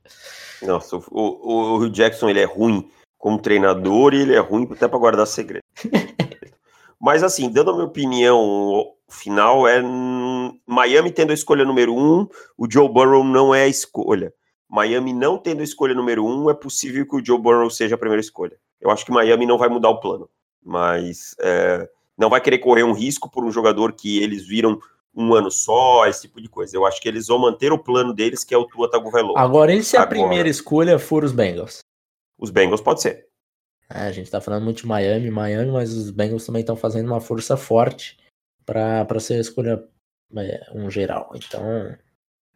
Nossa, 0.61 0.97
o, 0.97 1.03
o, 1.09 1.73
o 1.73 1.79
Rio 1.79 1.89
Jackson 1.89 2.29
ele 2.29 2.39
é 2.39 2.45
ruim 2.45 2.89
como 3.17 3.41
treinador 3.41 4.13
e 4.13 4.21
ele 4.21 4.35
é 4.35 4.39
ruim 4.39 4.67
até 4.71 4.87
para 4.87 4.99
guardar 4.99 5.27
segredo. 5.27 5.63
Mas 6.99 7.23
assim, 7.23 7.49
dando 7.51 7.71
a 7.71 7.73
minha 7.73 7.85
opinião 7.85 8.93
final, 9.11 9.67
é 9.67 9.81
Miami 10.65 11.11
tendo 11.11 11.31
a 11.31 11.33
escolha 11.33 11.65
número 11.65 11.95
um, 11.95 12.27
o 12.57 12.69
Joe 12.69 12.89
Burrow 12.89 13.23
não 13.23 13.53
é 13.53 13.63
a 13.63 13.67
escolha. 13.67 14.33
Miami 14.69 15.13
não 15.13 15.37
tendo 15.37 15.59
a 15.59 15.63
escolha 15.63 15.93
número 15.93 16.25
um, 16.25 16.49
é 16.49 16.53
possível 16.53 17.05
que 17.05 17.15
o 17.15 17.23
Joe 17.23 17.37
Burrow 17.37 17.69
seja 17.69 17.95
a 17.95 17.97
primeira 17.97 18.21
escolha. 18.21 18.57
Eu 18.79 18.89
acho 18.89 19.05
que 19.05 19.11
Miami 19.11 19.45
não 19.45 19.57
vai 19.57 19.67
mudar 19.67 19.89
o 19.89 19.99
plano, 19.99 20.29
mas 20.63 21.35
é, 21.41 21.89
não 22.17 22.29
vai 22.29 22.39
querer 22.39 22.59
correr 22.59 22.83
um 22.83 22.93
risco 22.93 23.29
por 23.29 23.43
um 23.43 23.51
jogador 23.51 23.91
que 23.91 24.23
eles 24.23 24.47
viram 24.47 24.79
um 25.13 25.33
ano 25.33 25.51
só, 25.51 26.07
esse 26.07 26.21
tipo 26.21 26.41
de 26.41 26.47
coisa. 26.47 26.75
Eu 26.75 26.85
acho 26.85 27.01
que 27.01 27.07
eles 27.09 27.27
vão 27.27 27.37
manter 27.37 27.73
o 27.73 27.77
plano 27.77 28.13
deles, 28.13 28.45
que 28.45 28.53
é 28.53 28.57
o 28.57 28.65
Tua 28.65 28.89
Tagovailoa. 28.89 29.37
Agora, 29.37 29.73
e 29.73 29.83
se 29.83 29.97
Agora, 29.97 30.07
a 30.07 30.09
primeira 30.09 30.47
escolha 30.47 30.97
for 30.97 31.25
os 31.25 31.33
Bengals? 31.33 31.79
Os 32.39 32.49
Bengals 32.49 32.79
pode 32.79 33.01
ser. 33.01 33.27
É, 33.89 34.03
a 34.03 34.11
gente 34.13 34.31
tá 34.31 34.39
falando 34.39 34.63
muito 34.63 34.77
de 34.77 34.87
Miami, 34.87 35.29
Miami, 35.29 35.69
mas 35.69 35.93
os 35.93 36.11
Bengals 36.11 36.45
também 36.45 36.61
estão 36.61 36.77
fazendo 36.77 37.07
uma 37.07 37.19
força 37.19 37.57
forte 37.57 38.20
para 38.65 39.19
ser 39.19 39.35
a 39.35 39.41
escolha 39.41 39.83
é, 40.37 40.69
um 40.73 40.89
geral. 40.89 41.31
Então, 41.35 41.63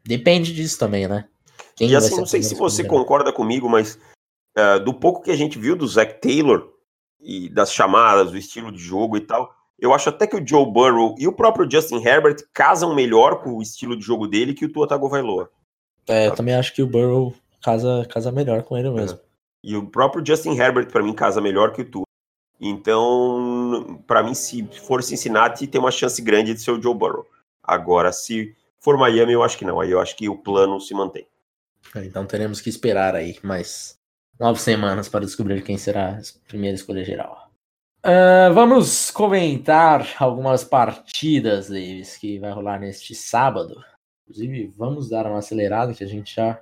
depende 0.06 0.54
disso 0.54 0.80
também, 0.80 1.08
né? 1.08 1.28
Quem 1.76 1.89
e 1.89 1.96
assim, 1.96 2.15
não 2.15 2.26
sei 2.26 2.41
se 2.41 2.56
você 2.56 2.84
concorda 2.84 3.34
comigo, 3.34 3.70
mas 3.70 4.00
uh, 4.58 4.80
do 4.84 4.94
pouco 4.94 5.22
que 5.22 5.32
a 5.32 5.36
gente 5.36 5.60
viu 5.60 5.76
do 5.76 5.88
Zach 5.88 6.20
Taylor 6.22 6.72
e 7.20 7.50
das 7.50 7.74
chamadas, 7.74 8.32
do 8.32 8.38
estilo 8.38 8.72
de 8.72 8.80
jogo 8.80 9.18
e 9.18 9.22
tal, 9.22 9.54
eu 9.78 9.94
acho 9.94 10.10
até 10.10 10.26
que 10.26 10.38
o 10.38 10.48
Joe 10.48 10.65
Burrow 10.65 11.15
e 11.18 11.28
o 11.28 11.34
próprio 11.34 11.70
Justin 11.70 12.02
Herbert 12.02 12.38
casam 12.54 12.96
melhor 12.96 13.44
com 13.44 13.58
o 13.58 13.62
estilo 13.62 13.98
de 13.98 14.06
jogo 14.06 14.28
dele 14.28 14.54
que 14.54 14.65
o 14.65 14.72
Tua 14.72 14.88
Tagovailoa. 14.88 15.50
É, 16.08 16.28
eu 16.28 16.36
também 16.36 16.56
acho 16.56 16.74
que 16.74 16.82
o 16.82 16.88
Burrow 16.88 17.34
casa, 17.62 18.06
casa 18.10 18.32
melhor 18.32 18.63
com 18.63 18.78
ele 18.78 18.89
mesmo. 18.91 19.20
É. 19.20 19.22
E 19.63 19.76
o 19.76 19.88
próprio 19.88 20.24
Justin 20.26 20.56
Herbert, 20.56 20.91
para 20.91 21.04
mim, 21.04 21.13
casa 21.13 21.41
melhor 21.41 21.74
que 21.74 21.82
o 21.82 21.89
Tua. 21.89 22.06
Então, 22.60 24.02
para 24.08 24.24
mim, 24.24 24.34
se 24.34 24.68
for 24.88 25.04
Cincinnati, 25.04 25.68
tem 25.68 25.80
uma 25.80 25.91
chance 25.91 26.22
grande 26.22 26.54
de 26.54 26.62
ser 26.62 26.72
o 26.72 26.82
Joe 26.82 26.96
Burrow. 26.96 27.26
Agora, 27.62 28.12
se 28.12 28.56
for 28.80 28.98
Miami, 28.98 29.34
eu 29.34 29.44
acho 29.44 29.58
que 29.58 29.65
não. 29.65 29.80
Aí 29.80 29.91
eu 29.91 30.00
acho 30.00 30.15
que 30.15 30.30
o 30.30 30.38
plano 30.38 30.80
se 30.80 30.94
mantém. 30.94 31.28
Então 31.96 32.26
teremos 32.26 32.62
que 32.62 32.70
esperar 32.70 33.15
aí 33.15 33.38
mais 33.44 33.98
nove 34.39 34.60
semanas 34.60 35.08
para 35.08 35.26
descobrir 35.26 35.63
quem 35.63 35.78
será 35.78 36.18
a 36.18 36.48
primeira 36.48 36.76
escolha 36.76 37.04
geral. 37.04 37.50
Uh, 38.06 38.54
vamos 38.54 39.10
comentar 39.10 40.08
algumas 40.20 40.63
partidas, 40.63 41.70
Davis, 41.70 42.18
que 42.18 42.38
vai 42.38 42.52
rolar 42.52 42.80
neste 42.80 43.15
sábado. 43.15 43.84
Inclusive, 44.24 44.68
vamos 44.78 45.10
dar 45.10 45.26
uma 45.26 45.39
acelerada, 45.39 45.94
que 45.94 46.04
a 46.04 46.08
gente 46.08 46.36
já 46.36 46.62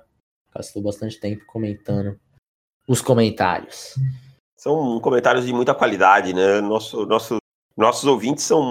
gastou 0.54 0.82
bastante 0.82 1.20
tempo 1.20 1.44
comentando 1.46 2.18
os 2.88 3.02
comentários. 3.02 3.94
São 4.64 4.98
comentários 4.98 5.44
de 5.44 5.52
muita 5.52 5.74
qualidade, 5.74 6.32
né? 6.32 6.58
Nosso, 6.62 7.04
nosso, 7.04 7.36
nossos 7.76 8.04
ouvintes 8.04 8.44
são 8.44 8.62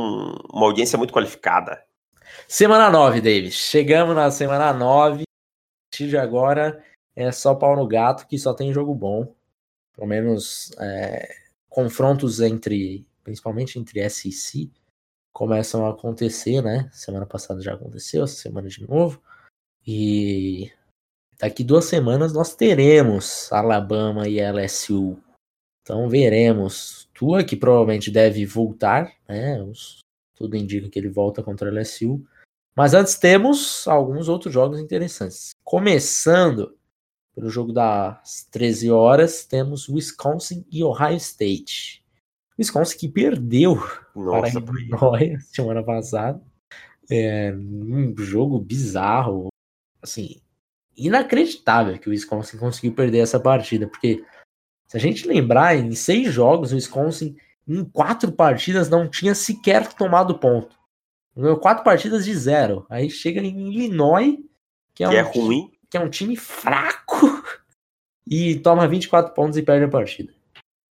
uma 0.52 0.66
audiência 0.66 0.98
muito 0.98 1.14
qualificada. 1.14 1.86
Semana 2.48 2.90
9, 2.90 3.22
Davis. 3.22 3.54
Chegamos 3.54 4.16
na 4.16 4.32
semana 4.32 4.74
9. 4.74 5.22
A 5.22 5.26
partir 5.92 6.10
de 6.10 6.18
agora 6.18 6.84
é 7.16 7.32
só 7.32 7.54
pau 7.54 7.76
no 7.76 7.88
gato 7.88 8.26
que 8.26 8.40
só 8.40 8.56
tem 8.56 8.74
jogo 8.74 8.96
bom. 8.96 9.36
Pelo 9.96 10.08
menos 10.08 10.72
é, 10.80 11.32
confrontos 11.70 12.40
entre, 12.40 13.06
principalmente 13.24 13.78
entre 13.78 14.10
SEC, 14.10 14.72
começam 15.32 15.86
a 15.86 15.92
acontecer, 15.92 16.64
né? 16.64 16.90
Semana 16.92 17.28
passada 17.28 17.62
já 17.62 17.76
aconteceu, 17.76 18.24
essa 18.24 18.34
semana 18.34 18.68
de 18.68 18.82
novo. 18.82 19.22
E 19.86 20.72
daqui 21.38 21.64
duas 21.64 21.86
semanas 21.86 22.34
nós 22.34 22.56
teremos 22.56 23.54
Alabama 23.54 24.28
e 24.28 24.42
LSU. 24.42 25.23
Então 25.84 26.10
veremos. 26.10 27.10
Tua 27.14 27.44
que 27.44 27.56
provavelmente 27.56 28.10
deve 28.10 28.46
voltar, 28.46 29.14
né? 29.28 29.62
Os, 29.62 30.00
tudo 30.34 30.56
indica 30.56 30.90
que 30.90 30.98
ele 30.98 31.10
volta 31.10 31.44
contra 31.44 31.70
a 31.70 31.74
LSU. 31.74 32.26
Mas 32.76 32.94
antes 32.94 33.16
temos 33.16 33.88
alguns 33.88 34.28
outros 34.28 34.52
jogos 34.52 34.80
interessantes. 34.80 35.52
Começando 35.64 36.76
pelo 37.36 37.50
jogo 37.50 37.72
das 37.72 38.48
13 38.52 38.92
horas, 38.92 39.46
temos 39.46 39.90
Wisconsin 39.90 40.66
e 40.72 40.84
Ohio 40.84 41.18
State. 41.18 42.04
Wisconsin 42.58 42.98
que 42.98 43.10
perdeu 43.10 43.76
Nossa, 44.16 44.62
para 44.62 44.82
Illinois 44.82 45.44
semana 45.54 45.84
passada. 45.84 46.42
É, 47.10 47.54
um 47.54 48.16
jogo 48.18 48.60
bizarro, 48.60 49.50
assim, 50.02 50.42
inacreditável 50.96 51.98
que 52.00 52.08
o 52.08 52.12
Wisconsin 52.12 52.58
conseguiu 52.58 52.94
perder 52.94 53.20
essa 53.20 53.40
partida, 53.40 53.88
porque 53.88 54.24
se 54.88 54.98
a 54.98 55.00
gente 55.00 55.28
lembrar, 55.28 55.76
em 55.76 55.94
seis 55.94 56.32
jogos, 56.32 56.72
o 56.72 56.76
Wisconsin 56.76 57.36
em 57.68 57.84
quatro 57.84 58.32
partidas 58.32 58.90
não 58.90 59.08
tinha 59.08 59.34
sequer 59.34 59.92
tomado 59.94 60.38
ponto. 60.38 60.76
Ganhou 61.36 61.58
quatro 61.58 61.84
partidas 61.84 62.26
de 62.26 62.36
zero. 62.36 62.86
Aí 62.90 63.10
chega 63.10 63.42
em 63.42 63.72
Illinois, 63.72 64.38
que 64.94 65.04
é, 65.04 65.10
que 65.10 65.16
um, 65.16 65.18
é 65.18 65.22
ruim, 65.22 65.72
que 65.90 65.98
é 65.98 66.00
um 66.00 66.10
time 66.10 66.36
fraco, 66.36 67.16
e 68.28 68.56
toma 68.60 68.88
24 68.88 69.34
pontos 69.34 69.58
e 69.58 69.64
perde 69.64 69.86
a 69.86 69.90
partida. 69.90 70.34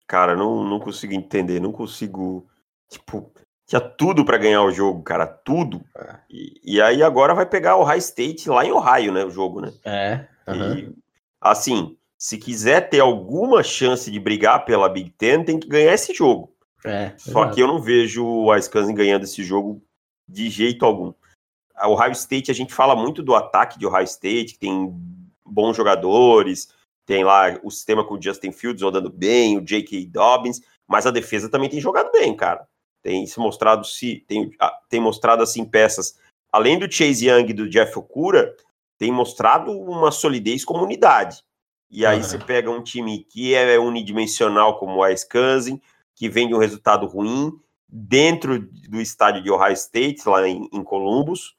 Cara, 0.07 0.35
não, 0.35 0.65
não 0.65 0.81
consigo 0.81 1.15
entender, 1.15 1.61
não 1.61 1.73
consigo. 1.73 2.47
Tipo, 2.91 3.33
tinha 3.67 3.81
tudo 3.81 4.25
para 4.25 4.37
ganhar 4.37 4.63
o 4.63 4.73
jogo, 4.73 5.03
cara, 5.03 5.27
tudo. 5.27 5.83
É. 5.97 6.17
E, 6.29 6.61
e, 6.63 6.83
aí 6.83 7.03
agora 7.03 7.35
vai 7.35 7.47
pegar 7.47 7.77
o 7.77 7.85
High 7.85 7.99
State 7.99 8.49
lá 8.51 8.65
em 8.65 8.73
Ohio, 8.73 9.13
né? 9.13 9.25
O 9.25 9.31
jogo, 9.31 9.61
né? 9.61 9.73
É. 9.85 10.27
Uhum. 10.47 10.79
E, 10.79 10.95
assim, 11.41 11.97
se 12.23 12.39
quiser 12.39 12.89
ter 12.89 13.01
alguma 13.01 13.65
chance 13.65 14.09
de 14.09 14.21
brigar 14.21 14.65
pela 14.65 14.89
Big 14.89 15.11
Ten, 15.11 15.43
tem 15.43 15.59
que 15.59 15.67
ganhar 15.67 15.93
esse 15.93 16.15
jogo. 16.15 16.55
É, 16.85 17.13
Só 17.19 17.41
exato. 17.41 17.55
que 17.57 17.61
eu 17.61 17.67
não 17.67 17.83
vejo 17.83 18.25
o 18.25 18.53
Wisconsin 18.53 18.95
ganhando 18.95 19.25
esse 19.25 19.43
jogo 19.43 19.83
de 20.29 20.49
jeito 20.49 20.87
algum. 20.87 21.13
O 21.83 21.89
Ohio 21.89 22.13
State, 22.13 22.49
a 22.49 22.55
gente 22.55 22.73
fala 22.73 22.95
muito 22.95 23.25
do 23.25 23.35
ataque 23.35 23.77
de 23.77 23.85
Ohio 23.85 24.05
State, 24.05 24.53
que 24.53 24.61
tem 24.61 24.89
bons 25.45 25.77
jogadores, 25.77 26.73
tem 27.05 27.25
lá 27.25 27.59
o 27.61 27.73
sistema 27.73 28.07
com 28.07 28.15
o 28.15 28.23
Justin 28.23 28.53
Fields 28.53 28.83
rodando 28.85 29.11
bem, 29.11 29.59
o 29.59 29.61
J.K. 29.61 30.07
Dobbins, 30.07 30.61
mas 30.87 31.05
a 31.05 31.11
defesa 31.11 31.49
também 31.49 31.69
tem 31.69 31.81
jogado 31.81 32.13
bem, 32.13 32.37
cara. 32.37 32.69
Tem 33.03 33.27
se 33.27 33.41
mostrado 33.41 33.85
se 33.85 34.25
tem, 34.29 34.49
tem 34.89 35.01
mostrado 35.01 35.43
assim 35.43 35.65
peças, 35.65 36.17
além 36.53 36.79
do 36.79 36.91
Chase 36.91 37.29
Young 37.29 37.51
e 37.51 37.53
do 37.53 37.69
Jeff 37.69 37.99
Okura, 37.99 38.55
tem 38.97 39.11
mostrado 39.11 39.73
uma 39.73 40.13
solidez 40.13 40.65
como 40.65 40.85
unidade. 40.85 41.43
E 41.93 42.07
aí 42.07 42.17
uhum. 42.17 42.23
você 42.23 42.39
pega 42.39 42.71
um 42.71 42.83
time 42.83 43.19
que 43.25 43.55
é 43.55 43.79
unidimensional 43.79 44.79
como 44.79 44.97
o 44.97 45.05
Wisconsin, 45.05 45.79
que 46.15 46.27
vem 46.27 46.49
de 46.49 46.55
um 46.55 46.59
resultado 46.59 47.07
ruim, 47.07 47.53
dentro 47.87 48.59
do 48.89 48.99
estádio 48.99 49.43
de 49.43 49.51
Ohio 49.51 49.75
State, 49.75 50.27
lá 50.27 50.49
em, 50.49 50.67
em 50.73 50.83
Columbus. 50.83 51.55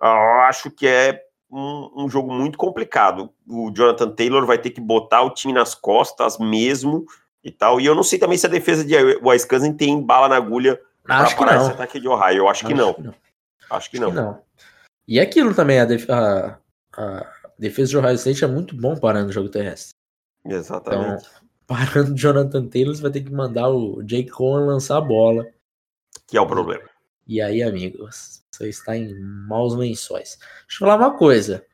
Eu 0.00 0.08
acho 0.42 0.70
que 0.70 0.86
é 0.86 1.20
um, 1.50 2.04
um, 2.04 2.08
jogo 2.08 2.32
muito 2.32 2.56
complicado. 2.56 3.30
O 3.46 3.72
Jonathan 3.74 4.10
Taylor 4.10 4.46
vai 4.46 4.58
ter 4.58 4.70
que 4.70 4.80
botar 4.80 5.22
o 5.22 5.30
time 5.30 5.52
nas 5.52 5.74
costas 5.74 6.38
mesmo 6.38 7.04
e 7.42 7.50
tal. 7.50 7.80
E 7.80 7.86
eu 7.86 7.94
não 7.94 8.04
sei 8.04 8.20
também 8.20 8.38
se 8.38 8.46
a 8.46 8.50
defesa 8.50 8.84
de 8.84 8.94
Wisconsin 9.20 9.72
tem 9.72 10.00
bala 10.00 10.28
na 10.28 10.36
agulha 10.36 10.80
para 11.02 11.28
parar 11.34 11.60
esse 11.60 11.70
ataque 11.72 11.98
de 11.98 12.08
Ohio. 12.08 12.38
Eu 12.38 12.48
acho, 12.48 12.64
acho 12.64 12.66
que, 12.66 12.74
não. 12.74 12.94
que, 12.94 13.02
não. 13.02 13.14
Acho 13.68 13.90
que, 13.90 13.96
acho 13.96 14.06
não. 14.06 14.10
que 14.10 14.16
não. 14.16 14.40
E 15.08 15.18
aquilo 15.18 15.52
também, 15.52 15.80
a, 15.80 15.84
a, 15.84 16.58
a, 16.96 17.26
defesa 17.58 17.90
de 17.90 17.98
Ohio 17.98 18.14
State 18.14 18.44
é 18.44 18.48
muito 18.48 18.76
bom 18.76 18.96
parando 18.96 19.30
o 19.30 19.32
jogo 19.32 19.48
terrestre. 19.48 19.94
Exatamente. 20.44 21.24
Então, 21.24 21.48
parando 21.66 22.12
o 22.12 22.16
Jonathan 22.16 22.66
Taylor, 22.68 22.94
você 22.94 23.02
vai 23.02 23.10
ter 23.10 23.22
que 23.22 23.32
mandar 23.32 23.68
o 23.68 24.02
Jake 24.02 24.30
Cohen 24.30 24.66
lançar 24.66 24.98
a 24.98 25.00
bola. 25.00 25.46
Que 26.26 26.36
é 26.36 26.40
o 26.40 26.46
problema. 26.46 26.88
E 27.26 27.40
aí, 27.40 27.62
amigos, 27.62 28.42
você 28.50 28.68
está 28.68 28.96
em 28.96 29.18
maus 29.20 29.74
lençóis. 29.74 30.38
Deixa 30.66 30.76
eu 30.76 30.78
falar 30.78 30.96
uma 30.96 31.16
coisa. 31.16 31.64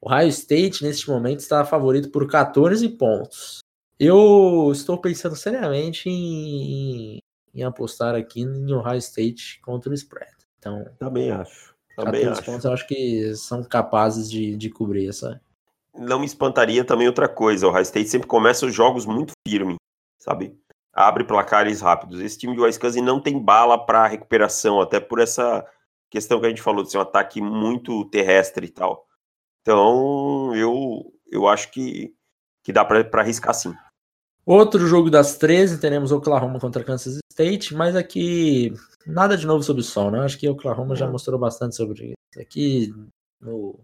O 0.00 0.10
Ohio 0.10 0.28
State, 0.28 0.84
neste 0.84 1.08
momento, 1.08 1.40
está 1.40 1.64
favorito 1.64 2.10
por 2.10 2.28
14 2.28 2.88
pontos. 2.90 3.60
Eu 3.98 4.70
estou 4.72 4.98
pensando 4.98 5.36
seriamente 5.36 6.08
em, 6.08 7.18
em 7.54 7.62
apostar 7.62 8.14
aqui 8.14 8.40
em 8.40 8.72
Ohio 8.72 8.98
State 8.98 9.60
contra 9.60 9.90
o 9.90 9.94
spread. 9.94 10.30
Então, 10.58 10.84
também 10.98 11.30
acho. 11.30 11.69
Também 12.04 12.26
acho. 12.26 12.44
pontos 12.44 12.64
eu 12.64 12.72
acho 12.72 12.86
que 12.86 13.34
são 13.36 13.62
capazes 13.64 14.30
de, 14.30 14.56
de 14.56 14.70
cobrir 14.70 15.08
essa. 15.08 15.40
Não 15.94 16.18
me 16.18 16.26
espantaria 16.26 16.84
também 16.84 17.06
outra 17.06 17.28
coisa. 17.28 17.66
O 17.66 17.70
Ohio 17.70 17.82
State 17.82 18.08
sempre 18.08 18.28
começa 18.28 18.66
os 18.66 18.74
jogos 18.74 19.06
muito 19.06 19.32
firme, 19.46 19.76
sabe? 20.18 20.56
abre 20.92 21.24
placares 21.24 21.80
rápidos. 21.80 22.20
Esse 22.20 22.38
time 22.38 22.54
de 22.54 22.60
Wisconsin 22.60 23.00
não 23.00 23.20
tem 23.20 23.38
bala 23.38 23.78
para 23.78 24.06
recuperação, 24.06 24.80
até 24.80 25.00
por 25.00 25.20
essa 25.20 25.64
questão 26.10 26.40
que 26.40 26.46
a 26.46 26.48
gente 26.48 26.62
falou 26.62 26.82
de 26.82 26.90
ser 26.90 26.98
um 26.98 27.02
ataque 27.02 27.40
muito 27.40 28.04
terrestre 28.06 28.66
e 28.66 28.70
tal. 28.70 29.06
Então, 29.62 30.54
eu, 30.54 31.12
eu 31.30 31.46
acho 31.46 31.70
que, 31.70 32.14
que 32.62 32.72
dá 32.72 32.84
para 32.84 33.06
arriscar 33.20 33.54
sim. 33.54 33.74
Outro 34.44 34.86
jogo 34.86 35.10
das 35.10 35.36
13, 35.36 35.78
teremos 35.78 36.10
Oklahoma 36.10 36.58
contra 36.58 36.82
Kansas 36.82 37.18
State, 37.30 37.74
mas 37.74 37.94
aqui 37.94 38.72
nada 39.06 39.36
de 39.36 39.46
novo 39.46 39.62
sobre 39.62 39.80
o 39.80 39.84
sol, 39.84 40.10
né? 40.10 40.20
Acho 40.20 40.38
que 40.38 40.48
Oklahoma 40.48 40.94
já 40.94 41.08
mostrou 41.08 41.38
bastante 41.38 41.76
sobre 41.76 42.06
isso. 42.06 42.40
Aqui 42.40 42.94
no 43.40 43.78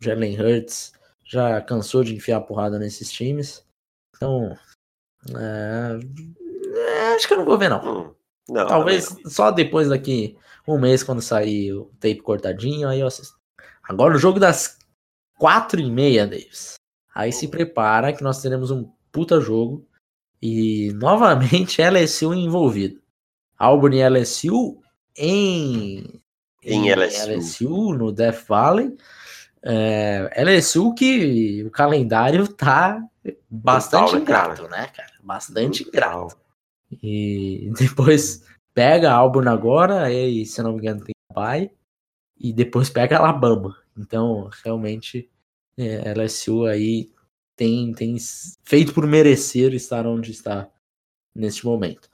Jalen 0.00 0.40
Hurts 0.40 0.92
já 1.24 1.60
cansou 1.60 2.04
de 2.04 2.14
enfiar 2.14 2.40
porrada 2.42 2.78
nesses 2.78 3.10
times. 3.10 3.64
Então, 4.16 4.56
é, 5.36 5.98
é, 6.74 7.14
acho 7.14 7.26
que 7.26 7.34
eu 7.34 7.38
não 7.38 7.44
vou 7.44 7.58
ver, 7.58 7.68
não. 7.68 7.80
Hum, 7.80 8.14
não 8.48 8.66
Talvez 8.66 9.10
não. 9.10 9.30
só 9.30 9.50
depois 9.50 9.88
daqui 9.88 10.36
um 10.66 10.78
mês, 10.78 11.02
quando 11.02 11.22
sair 11.22 11.72
o 11.72 11.86
tape 11.98 12.20
cortadinho, 12.20 12.88
aí 12.88 13.00
eu 13.00 13.06
assisto. 13.06 13.38
Agora 13.82 14.14
o 14.14 14.18
jogo 14.18 14.38
das 14.38 14.78
quatro 15.38 15.80
e 15.80 15.90
meia, 15.90 16.26
Davis. 16.26 16.74
Aí 17.14 17.32
se 17.32 17.48
prepara 17.48 18.12
que 18.12 18.22
nós 18.22 18.42
teremos 18.42 18.70
um 18.70 18.90
puta 19.10 19.40
jogo. 19.40 19.86
E 20.40 20.92
novamente 20.96 21.82
LSU 21.82 22.34
envolvido. 22.34 23.00
Auburn 23.58 23.96
e 23.96 24.08
LSU 24.08 24.80
em, 25.16 26.20
em, 26.62 26.88
em 26.88 26.94
LSU. 26.94 27.30
LSU. 27.30 27.94
no 27.94 28.12
Death 28.12 28.46
Valley. 28.46 28.96
É, 29.62 30.30
LSU 30.44 30.94
que 30.94 31.64
o 31.64 31.70
calendário 31.70 32.46
tá 32.46 33.02
bastante 33.50 34.12
Brutal, 34.12 34.14
né, 34.14 34.22
ingrato, 34.22 34.62
cara? 34.62 34.82
né, 34.82 34.86
cara? 34.88 35.12
Bastante 35.22 35.82
Brutal. 35.82 36.24
ingrato. 36.24 36.36
E 37.02 37.70
depois 37.76 38.44
pega 38.72 39.12
Auburn 39.12 39.48
agora, 39.48 40.10
e 40.12 40.46
se 40.46 40.62
não 40.62 40.72
me 40.72 40.78
engano 40.78 41.04
tem 41.04 41.14
pai, 41.34 41.70
e 42.38 42.52
depois 42.52 42.88
pega 42.88 43.18
Alabama. 43.18 43.76
Então, 43.96 44.48
realmente, 44.64 45.28
é, 45.76 46.14
LSU 46.14 46.64
aí 46.64 47.10
tem, 47.56 47.92
tem 47.92 48.16
feito 48.62 48.94
por 48.94 49.06
merecer 49.06 49.74
estar 49.74 50.06
onde 50.06 50.30
está 50.30 50.70
neste 51.34 51.66
momento. 51.66 52.08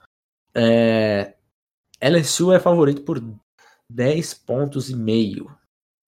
É, 0.55 1.33
LSU 2.01 2.53
é 2.53 2.59
favorito 2.59 3.01
por 3.03 3.21
10 3.89 4.33
pontos 4.33 4.89
e 4.89 4.95
meio. 4.95 5.55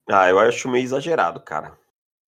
Ah, 0.09 0.29
eu 0.29 0.39
acho 0.39 0.69
meio 0.69 0.83
exagerado, 0.83 1.41
cara. 1.41 1.77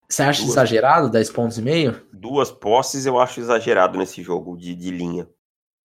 Você 0.07 0.23
acha 0.23 0.41
duas, 0.41 0.53
exagerado 0.53 1.09
10 1.09 1.29
pontos 1.31 1.57
e 1.57 1.61
meio? 1.61 2.05
Duas 2.11 2.51
posses 2.51 3.05
eu 3.05 3.19
acho 3.19 3.39
exagerado 3.39 3.97
nesse 3.97 4.23
jogo 4.23 4.57
de, 4.57 4.75
de 4.75 4.89
linha, 4.89 5.29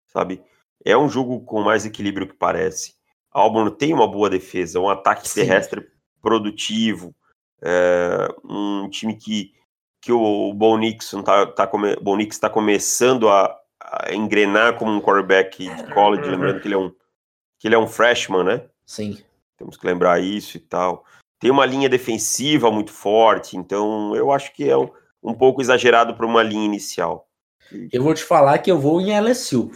sabe? 0.08 0.42
É 0.84 0.96
um 0.96 1.08
jogo 1.08 1.44
com 1.44 1.62
mais 1.62 1.84
equilíbrio 1.84 2.26
que 2.26 2.34
parece. 2.34 2.94
Auburn 3.30 3.70
tem 3.70 3.92
uma 3.92 4.10
boa 4.10 4.30
defesa, 4.30 4.80
um 4.80 4.88
ataque 4.88 5.28
Sim. 5.28 5.40
terrestre 5.40 5.86
produtivo, 6.22 7.14
é, 7.62 8.28
um 8.44 8.88
time 8.88 9.14
que, 9.14 9.52
que 10.00 10.12
o 10.12 10.54
Bo 10.54 10.76
Nix 10.78 11.12
está 11.12 11.46
tá, 11.46 11.66
come, 11.66 11.96
tá 12.40 12.48
começando 12.48 13.28
a, 13.28 13.44
a, 13.44 13.60
engrenar 14.10 14.76
como 14.78 14.92
um 14.92 15.00
quarterback 15.00 15.68
de 15.68 15.92
college, 15.92 16.28
lembrando 16.28 16.60
que 16.60 16.68
ele 16.68 16.74
é 16.74 16.78
um, 16.78 16.90
que 17.58 17.68
ele 17.68 17.74
é 17.74 17.78
um 17.78 17.86
freshman, 17.86 18.44
né? 18.44 18.62
Sim. 18.86 19.18
Temos 19.56 19.76
que 19.76 19.86
lembrar 19.86 20.20
isso 20.20 20.56
e 20.56 20.60
tal. 20.60 21.04
Tem 21.38 21.50
uma 21.50 21.66
linha 21.66 21.88
defensiva 21.88 22.70
muito 22.70 22.92
forte, 22.92 23.56
então 23.56 24.14
eu 24.16 24.32
acho 24.32 24.52
que 24.52 24.68
é 24.68 24.76
um, 24.76 24.90
um 25.22 25.34
pouco 25.34 25.60
exagerado 25.60 26.14
para 26.14 26.26
uma 26.26 26.42
linha 26.42 26.64
inicial. 26.64 27.28
Eu 27.92 28.02
vou 28.02 28.14
te 28.14 28.22
falar 28.22 28.58
que 28.58 28.70
eu 28.70 28.78
vou 28.78 29.00
em 29.00 29.18
LSU. 29.18 29.70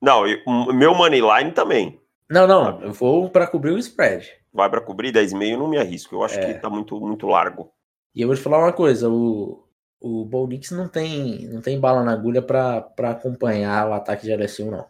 Não, 0.00 0.26
eu, 0.26 0.38
meu 0.72 0.94
money 0.94 1.20
line 1.20 1.52
também. 1.52 2.00
Não, 2.28 2.46
não, 2.46 2.80
eu 2.82 2.92
vou 2.92 3.28
para 3.30 3.46
cobrir 3.46 3.72
o 3.72 3.78
spread. 3.78 4.30
Vai 4.52 4.70
para 4.70 4.80
cobrir 4.80 5.12
10,5, 5.12 5.58
não 5.58 5.68
me 5.68 5.78
arrisco. 5.78 6.14
Eu 6.14 6.22
acho 6.22 6.38
é. 6.38 6.52
que 6.52 6.60
tá 6.60 6.70
muito, 6.70 6.98
muito 7.00 7.26
largo. 7.26 7.72
E 8.14 8.22
eu 8.22 8.28
vou 8.28 8.36
te 8.36 8.42
falar 8.42 8.58
uma 8.58 8.72
coisa, 8.72 9.08
o, 9.08 9.63
o 10.00 10.24
Bo 10.24 10.46
Nix 10.46 10.70
não 10.70 10.88
tem, 10.88 11.46
não 11.48 11.60
tem 11.60 11.78
bala 11.78 12.02
na 12.02 12.12
agulha 12.12 12.42
para 12.42 12.86
acompanhar 13.10 13.88
o 13.88 13.92
ataque 13.92 14.24
de 14.24 14.34
LSU, 14.34 14.70
não. 14.70 14.86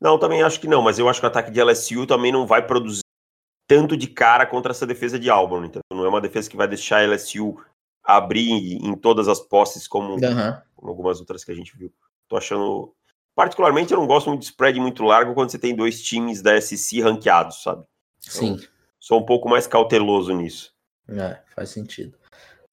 Não, 0.00 0.18
também 0.18 0.42
acho 0.42 0.60
que 0.60 0.68
não, 0.68 0.82
mas 0.82 0.98
eu 0.98 1.08
acho 1.08 1.20
que 1.20 1.26
o 1.26 1.28
ataque 1.28 1.50
de 1.50 1.62
LSU 1.62 2.06
também 2.06 2.30
não 2.30 2.46
vai 2.46 2.66
produzir 2.66 3.02
tanto 3.66 3.96
de 3.96 4.06
cara 4.06 4.46
contra 4.46 4.72
essa 4.72 4.86
defesa 4.86 5.18
de 5.18 5.30
Auburn. 5.30 5.66
Então 5.66 5.80
não 5.92 6.04
é 6.04 6.08
uma 6.08 6.20
defesa 6.20 6.50
que 6.50 6.56
vai 6.56 6.68
deixar 6.68 6.98
a 6.98 7.06
LSU 7.06 7.56
abrir 8.02 8.50
em 8.84 8.94
todas 8.94 9.28
as 9.28 9.40
posses 9.40 9.88
como, 9.88 10.12
uhum. 10.14 10.56
como 10.74 10.90
algumas 10.90 11.20
outras 11.20 11.42
que 11.42 11.50
a 11.50 11.54
gente 11.54 11.76
viu. 11.76 11.92
Tô 12.28 12.36
achando 12.36 12.94
Particularmente, 13.34 13.92
eu 13.92 13.98
não 13.98 14.06
gosto 14.06 14.28
muito 14.28 14.42
de 14.42 14.46
spread 14.46 14.78
muito 14.78 15.02
largo 15.02 15.34
quando 15.34 15.50
você 15.50 15.58
tem 15.58 15.74
dois 15.74 16.00
times 16.00 16.40
da 16.40 16.60
SC 16.60 17.00
ranqueados, 17.00 17.62
sabe? 17.62 17.84
Então, 18.20 18.32
Sim. 18.32 18.68
Sou 19.00 19.20
um 19.20 19.26
pouco 19.26 19.48
mais 19.48 19.66
cauteloso 19.66 20.32
nisso. 20.32 20.72
É, 21.08 21.40
faz 21.54 21.70
sentido. 21.70 22.16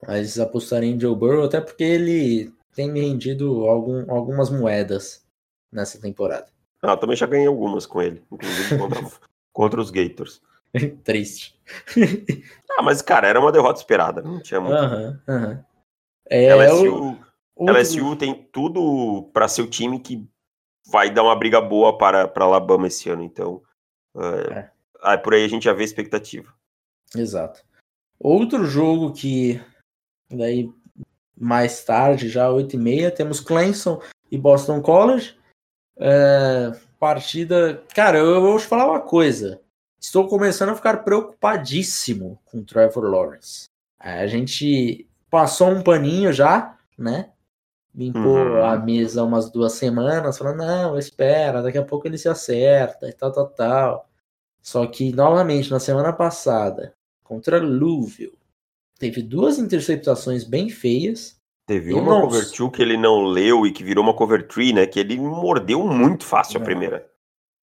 Mas 0.06 0.38
apostaria 0.38 0.90
em 0.90 0.98
Joe 0.98 1.14
Burrow 1.14 1.44
até 1.44 1.60
porque 1.60 1.84
ele 1.84 2.52
tem 2.74 2.90
me 2.90 3.00
rendido 3.00 3.64
algum, 3.68 4.10
algumas 4.10 4.50
moedas 4.50 5.24
nessa 5.70 6.00
temporada. 6.00 6.46
Ah, 6.82 6.96
também 6.96 7.16
já 7.16 7.26
ganhei 7.26 7.46
algumas 7.46 7.86
com 7.86 8.02
ele, 8.02 8.22
inclusive 8.30 8.76
contra, 8.78 9.10
contra 9.52 9.80
os 9.80 9.90
Gators. 9.90 10.42
Triste. 11.04 11.58
ah, 12.76 12.82
mas, 12.82 13.02
cara, 13.02 13.28
era 13.28 13.38
uma 13.38 13.52
derrota 13.52 13.78
esperada, 13.78 14.22
não 14.22 14.42
tinha 14.42 14.60
muito. 14.60 14.74
Aham, 14.74 15.20
aham. 15.28 15.64
É, 16.28 16.54
LSU. 16.54 17.18
LSU 17.58 18.16
tem 18.16 18.48
tudo 18.50 19.30
para 19.32 19.46
ser 19.46 19.62
o 19.62 19.70
time 19.70 20.00
que 20.00 20.26
vai 20.90 21.12
dar 21.12 21.22
uma 21.22 21.36
briga 21.36 21.60
boa 21.60 21.96
para, 21.96 22.26
para 22.26 22.44
Alabama 22.44 22.86
esse 22.86 23.08
ano. 23.10 23.22
Então, 23.22 23.62
é, 24.16 24.70
é. 25.04 25.16
por 25.18 25.34
aí 25.34 25.44
a 25.44 25.48
gente 25.48 25.64
já 25.64 25.72
vê 25.72 25.82
a 25.82 25.84
expectativa. 25.84 26.52
Exato. 27.14 27.62
Outro 28.18 28.64
jogo 28.64 29.12
que 29.12 29.60
daí 30.36 30.72
mais 31.38 31.84
tarde, 31.84 32.28
já 32.28 32.50
8 32.50 32.76
e 32.76 32.78
meia, 32.78 33.10
temos 33.10 33.40
Clemson 33.40 34.00
e 34.30 34.38
Boston 34.38 34.80
College. 34.80 35.36
É, 35.98 36.72
partida. 36.98 37.82
Cara, 37.94 38.18
eu, 38.18 38.26
eu 38.26 38.40
vou 38.40 38.58
te 38.58 38.66
falar 38.66 38.88
uma 38.88 39.00
coisa. 39.00 39.60
Estou 40.00 40.26
começando 40.28 40.70
a 40.70 40.74
ficar 40.74 41.04
preocupadíssimo 41.04 42.38
com 42.44 42.58
o 42.58 42.64
Trevor 42.64 43.04
Lawrence. 43.04 43.66
A 43.98 44.26
gente 44.26 45.08
passou 45.30 45.68
um 45.68 45.82
paninho 45.82 46.32
já, 46.32 46.76
né? 46.98 47.32
limpou 47.94 48.38
uhum. 48.38 48.64
a 48.64 48.76
mesa 48.76 49.22
umas 49.22 49.50
duas 49.50 49.74
semanas, 49.74 50.38
falando, 50.38 50.58
não, 50.58 50.98
espera, 50.98 51.62
daqui 51.62 51.78
a 51.78 51.84
pouco 51.84 52.06
ele 52.06 52.18
se 52.18 52.28
acerta 52.28 53.08
e 53.08 53.12
tal, 53.12 53.32
tal, 53.32 53.48
tal. 53.48 54.08
Só 54.62 54.86
que, 54.86 55.12
novamente, 55.12 55.70
na 55.70 55.80
semana 55.80 56.12
passada, 56.12 56.94
contra 57.22 57.60
Louisville, 57.60 58.38
teve 59.02 59.20
duas 59.20 59.58
interceptações 59.58 60.44
bem 60.44 60.68
feias. 60.68 61.36
Teve 61.66 61.92
uma 61.92 62.20
não... 62.20 62.20
cover 62.20 62.48
two 62.52 62.70
que 62.70 62.80
ele 62.80 62.96
não 62.96 63.24
leu 63.24 63.66
e 63.66 63.72
que 63.72 63.82
virou 63.82 64.04
uma 64.04 64.14
cover 64.14 64.46
three, 64.46 64.72
né? 64.72 64.86
Que 64.86 65.00
ele 65.00 65.18
mordeu 65.18 65.84
muito 65.84 66.24
fácil 66.24 66.54
não. 66.54 66.62
a 66.62 66.64
primeira. 66.64 67.10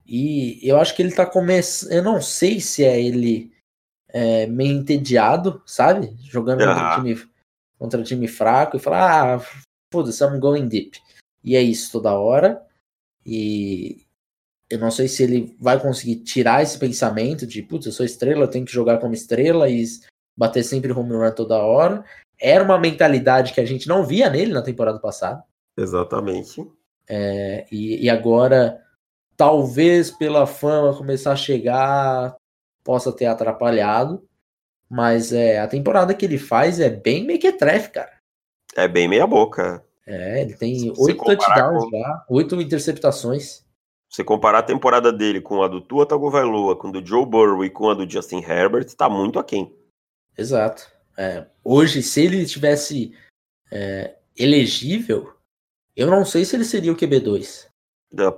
E 0.06 0.60
eu 0.62 0.78
acho 0.78 0.94
que 0.94 1.02
ele 1.02 1.14
tá 1.14 1.26
começando. 1.26 1.94
Eu 1.94 2.04
não 2.04 2.22
sei 2.22 2.60
se 2.60 2.84
é 2.84 3.02
ele 3.02 3.54
é, 4.10 4.48
meio 4.48 4.74
entediado, 4.74 5.62
sabe? 5.66 6.14
Jogando 6.30 6.60
uhum. 6.60 6.74
contra, 6.74 6.96
time, 6.96 7.32
contra 7.78 8.04
time 8.04 8.28
fraco 8.28 8.76
e 8.76 8.82
falar, 8.82 9.38
ah, 9.38 9.46
foda-se, 9.94 10.22
I'm 10.22 10.40
going 10.40 10.68
deep. 10.68 11.00
E 11.42 11.56
é 11.56 11.62
isso 11.62 11.90
toda 11.90 12.20
hora. 12.20 12.62
E 13.26 14.06
eu 14.70 14.78
não 14.78 14.92
sei 14.92 15.08
se 15.08 15.24
ele 15.24 15.56
vai 15.58 15.80
conseguir 15.80 16.18
tirar 16.18 16.64
esse 16.64 16.78
pensamento 16.78 17.48
de, 17.48 17.62
putz, 17.62 17.86
eu 17.86 17.94
sou 17.94 18.06
estrela, 18.06 18.44
eu 18.44 18.50
tenho 18.50 18.66
que 18.66 18.74
jogar 18.74 18.98
como 18.98 19.14
estrela 19.14 19.70
e 19.70 19.86
bater 20.40 20.64
sempre 20.64 20.94
home 20.94 21.12
run 21.12 21.32
toda 21.32 21.58
hora. 21.58 22.06
Era 22.40 22.64
uma 22.64 22.80
mentalidade 22.80 23.52
que 23.52 23.60
a 23.60 23.66
gente 23.66 23.90
não 23.90 24.06
via 24.06 24.30
nele 24.30 24.54
na 24.54 24.62
temporada 24.62 24.98
passada. 24.98 25.44
Exatamente. 25.78 26.66
É, 27.10 27.66
e, 27.70 28.06
e 28.06 28.10
agora, 28.10 28.82
talvez 29.36 30.10
pela 30.10 30.48
fama 30.48 30.96
começar 30.96 31.34
a 31.34 31.36
chegar, 31.36 32.38
possa 32.86 33.12
ter 33.12 33.26
atrapalhado. 33.26 34.24
Mas 34.90 35.34
é, 35.34 35.60
a 35.60 35.68
temporada 35.68 36.14
que 36.14 36.26
ele 36.26 36.38
faz 36.38 36.80
é 36.80 36.90
bem 36.90 37.26
mequetrefe, 37.26 37.90
cara. 37.90 38.12
É 38.78 38.88
bem 38.88 39.10
meia 39.10 39.28
boca. 39.28 39.84
É, 40.08 40.42
ele 40.42 40.54
tem 40.54 40.92
oito 40.98 41.24
touchdowns 41.24 41.84
com... 41.84 41.90
já, 41.92 42.26
oito 42.30 42.62
interceptações. 42.62 43.66
Você 44.10 44.24
comparar 44.24 44.60
a 44.60 44.64
temporada 44.64 45.12
dele 45.12 45.42
com 45.42 45.62
a 45.62 45.68
do 45.68 45.82
Tua 45.82 46.06
Tagovailoa, 46.06 46.76
com 46.78 46.88
a 46.88 46.92
do 46.92 47.06
Joe 47.06 47.26
Burrow 47.26 47.64
e 47.64 47.70
com 47.70 47.90
a 47.90 47.94
do 47.94 48.10
Justin 48.10 48.42
Herbert, 48.42 48.86
tá 48.96 49.08
muito 49.08 49.38
aquém. 49.38 49.78
Exato. 50.40 50.90
É, 51.18 51.46
hoje, 51.64 52.02
se 52.02 52.22
ele 52.22 52.46
tivesse 52.46 53.14
é, 53.72 54.16
elegível, 54.38 55.34
eu 55.96 56.08
não 56.08 56.24
sei 56.24 56.46
se 56.46 56.56
ele 56.56 56.64
seria 56.64 56.92
o 56.94 56.96
QB2. 56.96 57.68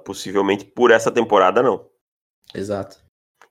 possivelmente 0.04 0.66
por 0.66 0.90
essa 0.90 1.12
temporada, 1.12 1.62
não. 1.62 1.88
Exato. 2.54 2.98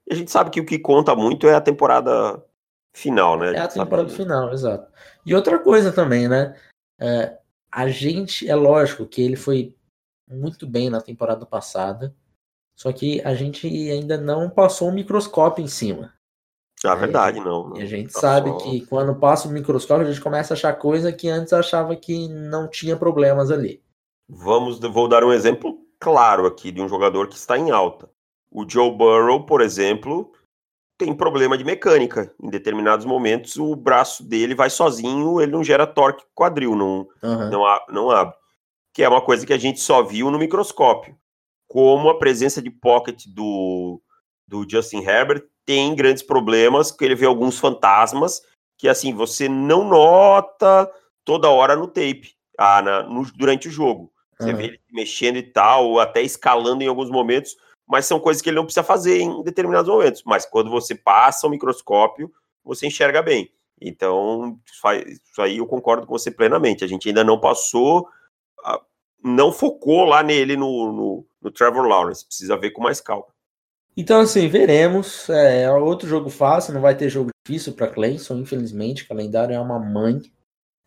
E 0.06 0.12
a 0.12 0.16
gente 0.16 0.30
sabe 0.30 0.50
que 0.50 0.60
o 0.60 0.66
que 0.66 0.78
conta 0.78 1.14
muito 1.14 1.46
é 1.46 1.54
a 1.54 1.60
temporada 1.60 2.44
final, 2.92 3.38
né? 3.38 3.54
É 3.54 3.60
a 3.60 3.68
temporada 3.68 4.08
final, 4.08 4.52
exato. 4.52 4.90
E 5.24 5.34
outra 5.34 5.58
coisa 5.60 5.92
também, 5.92 6.28
né? 6.28 6.58
É, 6.98 7.38
a 7.70 7.88
gente, 7.88 8.48
é 8.48 8.54
lógico 8.54 9.06
que 9.06 9.22
ele 9.22 9.36
foi 9.36 9.76
muito 10.28 10.66
bem 10.66 10.90
na 10.90 11.00
temporada 11.00 11.46
passada, 11.46 12.14
só 12.76 12.92
que 12.92 13.20
a 13.22 13.34
gente 13.34 13.66
ainda 13.90 14.16
não 14.16 14.50
passou 14.50 14.88
um 14.88 14.94
microscópio 14.94 15.64
em 15.64 15.68
cima. 15.68 16.12
Ah, 16.84 16.94
verdade, 16.94 17.40
não. 17.40 17.76
E 17.76 17.82
a 17.82 17.86
gente 17.86 18.12
passou... 18.12 18.20
sabe 18.20 18.56
que 18.58 18.86
quando 18.86 19.14
passa 19.14 19.48
o 19.48 19.50
microscópio, 19.50 20.06
a 20.06 20.10
gente 20.10 20.22
começa 20.22 20.54
a 20.54 20.56
achar 20.56 20.72
coisa 20.74 21.12
que 21.12 21.28
antes 21.28 21.52
achava 21.52 21.94
que 21.94 22.28
não 22.28 22.68
tinha 22.68 22.96
problemas 22.96 23.50
ali. 23.50 23.82
Vamos, 24.28 24.78
vou 24.78 25.08
dar 25.08 25.22
um 25.22 25.32
exemplo 25.32 25.78
claro 25.98 26.46
aqui 26.46 26.70
de 26.70 26.80
um 26.80 26.88
jogador 26.88 27.28
que 27.28 27.36
está 27.36 27.58
em 27.58 27.70
alta. 27.70 28.08
O 28.50 28.68
Joe 28.68 28.90
Burrow, 28.90 29.44
por 29.44 29.60
exemplo, 29.60 30.32
tem 30.96 31.14
problema 31.14 31.58
de 31.58 31.64
mecânica. 31.64 32.32
Em 32.42 32.48
determinados 32.48 33.04
momentos, 33.04 33.56
o 33.56 33.76
braço 33.76 34.22
dele 34.22 34.54
vai 34.54 34.70
sozinho, 34.70 35.40
ele 35.40 35.52
não 35.52 35.62
gera 35.62 35.86
torque 35.86 36.24
quadril, 36.34 36.74
não, 36.74 37.06
uhum. 37.22 37.50
não, 37.50 37.64
não 37.90 38.10
abre. 38.10 38.34
Que 38.94 39.02
é 39.02 39.08
uma 39.08 39.20
coisa 39.20 39.46
que 39.46 39.52
a 39.52 39.58
gente 39.58 39.80
só 39.80 40.02
viu 40.02 40.30
no 40.30 40.38
microscópio. 40.38 41.16
Como 41.68 42.08
a 42.08 42.18
presença 42.18 42.60
de 42.60 42.70
pocket 42.70 43.26
do, 43.28 44.00
do 44.48 44.66
Justin 44.68 45.02
Herbert 45.04 45.44
tem 45.70 45.94
grandes 45.94 46.20
problemas, 46.20 46.90
que 46.90 47.04
ele 47.04 47.14
vê 47.14 47.26
alguns 47.26 47.56
fantasmas 47.56 48.42
que 48.76 48.88
assim 48.88 49.14
você 49.14 49.48
não 49.48 49.84
nota 49.88 50.90
toda 51.24 51.48
hora 51.48 51.76
no 51.76 51.86
tape, 51.86 52.34
ah, 52.58 52.82
na, 52.82 53.02
no, 53.04 53.24
durante 53.36 53.68
o 53.68 53.70
jogo. 53.70 54.12
Você 54.36 54.50
uhum. 54.50 54.56
vê 54.56 54.64
ele 54.64 54.80
mexendo 54.90 55.36
e 55.36 55.44
tal, 55.44 55.86
ou 55.86 56.00
até 56.00 56.22
escalando 56.22 56.82
em 56.82 56.88
alguns 56.88 57.08
momentos, 57.08 57.56
mas 57.86 58.04
são 58.04 58.18
coisas 58.18 58.42
que 58.42 58.48
ele 58.48 58.56
não 58.56 58.64
precisa 58.64 58.82
fazer 58.82 59.20
em 59.20 59.44
determinados 59.44 59.88
momentos. 59.88 60.24
Mas 60.26 60.44
quando 60.44 60.68
você 60.70 60.92
passa 60.92 61.46
o 61.46 61.50
microscópio, 61.50 62.32
você 62.64 62.88
enxerga 62.88 63.22
bem. 63.22 63.52
Então, 63.80 64.58
isso 64.66 65.40
aí 65.40 65.58
eu 65.58 65.66
concordo 65.68 66.04
com 66.04 66.18
você 66.18 66.32
plenamente. 66.32 66.82
A 66.82 66.88
gente 66.88 67.06
ainda 67.06 67.22
não 67.22 67.38
passou, 67.38 68.08
não 69.22 69.52
focou 69.52 70.02
lá 70.02 70.20
nele 70.20 70.56
no, 70.56 70.92
no, 70.92 71.26
no 71.40 71.50
Trevor 71.52 71.86
Lawrence. 71.86 72.26
Precisa 72.26 72.56
ver 72.56 72.72
com 72.72 72.82
mais 72.82 73.00
calma. 73.00 73.26
Então, 73.96 74.20
assim, 74.20 74.48
veremos. 74.48 75.28
É, 75.28 75.62
é 75.62 75.72
outro 75.72 76.08
jogo 76.08 76.30
fácil, 76.30 76.74
não 76.74 76.80
vai 76.80 76.96
ter 76.96 77.08
jogo 77.08 77.30
difícil 77.46 77.72
para 77.72 77.90
Clemson, 77.90 78.38
infelizmente. 78.38 79.04
O 79.04 79.08
calendário 79.08 79.54
é 79.54 79.60
uma 79.60 79.78
mãe. 79.78 80.20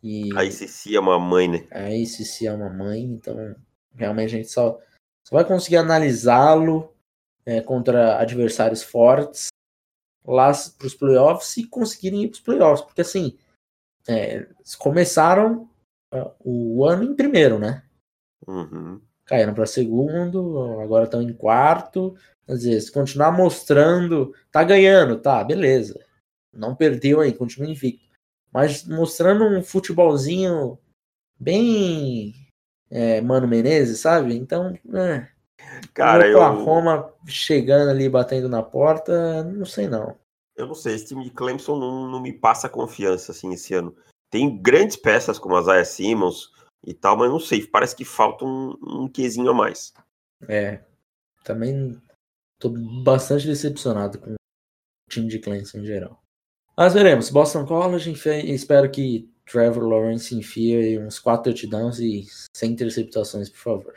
E... 0.01 0.35
A 0.35 0.43
ICC 0.43 0.95
é 0.95 0.99
uma 0.99 1.19
mãe, 1.19 1.47
né? 1.47 1.67
A 1.71 1.91
ICC 1.91 2.47
é 2.47 2.53
uma 2.53 2.69
mãe, 2.69 3.01
então 3.03 3.55
realmente 3.95 4.33
a 4.33 4.37
gente 4.37 4.49
só, 4.49 4.79
só 5.25 5.35
vai 5.35 5.45
conseguir 5.45 5.77
analisá-lo 5.77 6.93
é, 7.45 7.61
contra 7.61 8.19
adversários 8.19 8.83
fortes 8.83 9.47
lá 10.25 10.51
para 10.77 10.87
os 10.87 10.93
playoffs 10.93 11.57
e 11.57 11.67
conseguirem 11.67 12.23
ir 12.23 12.27
para 12.29 12.35
os 12.35 12.41
playoffs. 12.41 12.85
Porque 12.85 13.01
assim, 13.01 13.37
é, 14.07 14.47
começaram 14.77 15.69
uh, 16.13 16.33
o 16.43 16.85
ano 16.85 17.03
em 17.03 17.15
primeiro, 17.15 17.59
né? 17.59 17.83
Uhum. 18.47 19.01
Caíram 19.26 19.53
para 19.53 19.65
segundo, 19.65 20.80
agora 20.82 21.05
estão 21.05 21.21
em 21.21 21.34
quarto. 21.34 22.15
Às 22.47 22.63
vezes, 22.63 22.89
continuar 22.89 23.32
mostrando, 23.32 24.34
tá 24.51 24.63
ganhando, 24.63 25.17
tá, 25.17 25.43
beleza. 25.43 25.99
Não 26.51 26.76
perdeu 26.76 27.21
aí, 27.21 27.34
continua 27.34 27.69
invicto 27.69 28.03
mas 28.53 28.86
mostrando 28.86 29.45
um 29.45 29.63
futebolzinho 29.63 30.78
bem 31.39 32.36
é, 32.91 33.19
Mano 33.19 33.47
Menezes, 33.47 33.99
sabe? 33.99 34.36
Então, 34.36 34.78
é, 34.93 35.28
cara, 35.91 36.28
eu 36.28 36.39
a 36.39 36.49
Roma 36.49 37.11
chegando 37.26 37.89
ali, 37.89 38.07
batendo 38.07 38.47
na 38.47 38.61
porta, 38.61 39.43
não 39.43 39.65
sei 39.65 39.88
não. 39.88 40.15
Eu 40.55 40.67
não 40.67 40.76
sei, 40.76 40.93
esse 40.93 41.07
time 41.07 41.24
de 41.24 41.32
Clemson 41.32 41.76
não, 41.80 42.07
não 42.07 42.21
me 42.21 42.32
passa 42.32 42.69
confiança 42.69 43.32
assim 43.32 43.51
esse 43.51 43.74
ano. 43.74 43.95
Tem 44.30 44.61
grandes 44.61 44.95
peças 44.95 45.39
como 45.39 45.55
a 45.55 45.61
Zaya 45.63 45.84
Simmons 45.84 46.52
e 46.86 46.93
tal, 46.93 47.17
mas 47.17 47.29
não 47.29 47.39
sei, 47.39 47.65
parece 47.65 47.95
que 47.95 48.05
falta 48.05 48.45
um, 48.45 48.75
um 48.81 49.07
quesinho 49.07 49.49
a 49.49 49.53
mais. 49.53 49.93
É, 50.47 50.84
também 51.43 52.01
tô 52.59 52.69
bastante 53.03 53.47
decepcionado 53.47 54.19
com 54.19 54.31
o 54.31 54.36
time 55.09 55.27
de 55.27 55.39
Clemson 55.39 55.79
em 55.79 55.86
geral. 55.86 56.21
Mas 56.75 56.93
veremos. 56.93 57.29
Boston 57.29 57.65
College, 57.65 58.11
espero 58.51 58.89
que 58.89 59.29
Trevor 59.45 59.84
Lawrence 59.84 60.36
enfie 60.36 60.99
uns 60.99 61.19
4 61.19 61.51
touchdowns 61.51 61.99
e 61.99 62.25
sem 62.55 62.71
interceptações, 62.71 63.49
por 63.49 63.59
favor. 63.59 63.95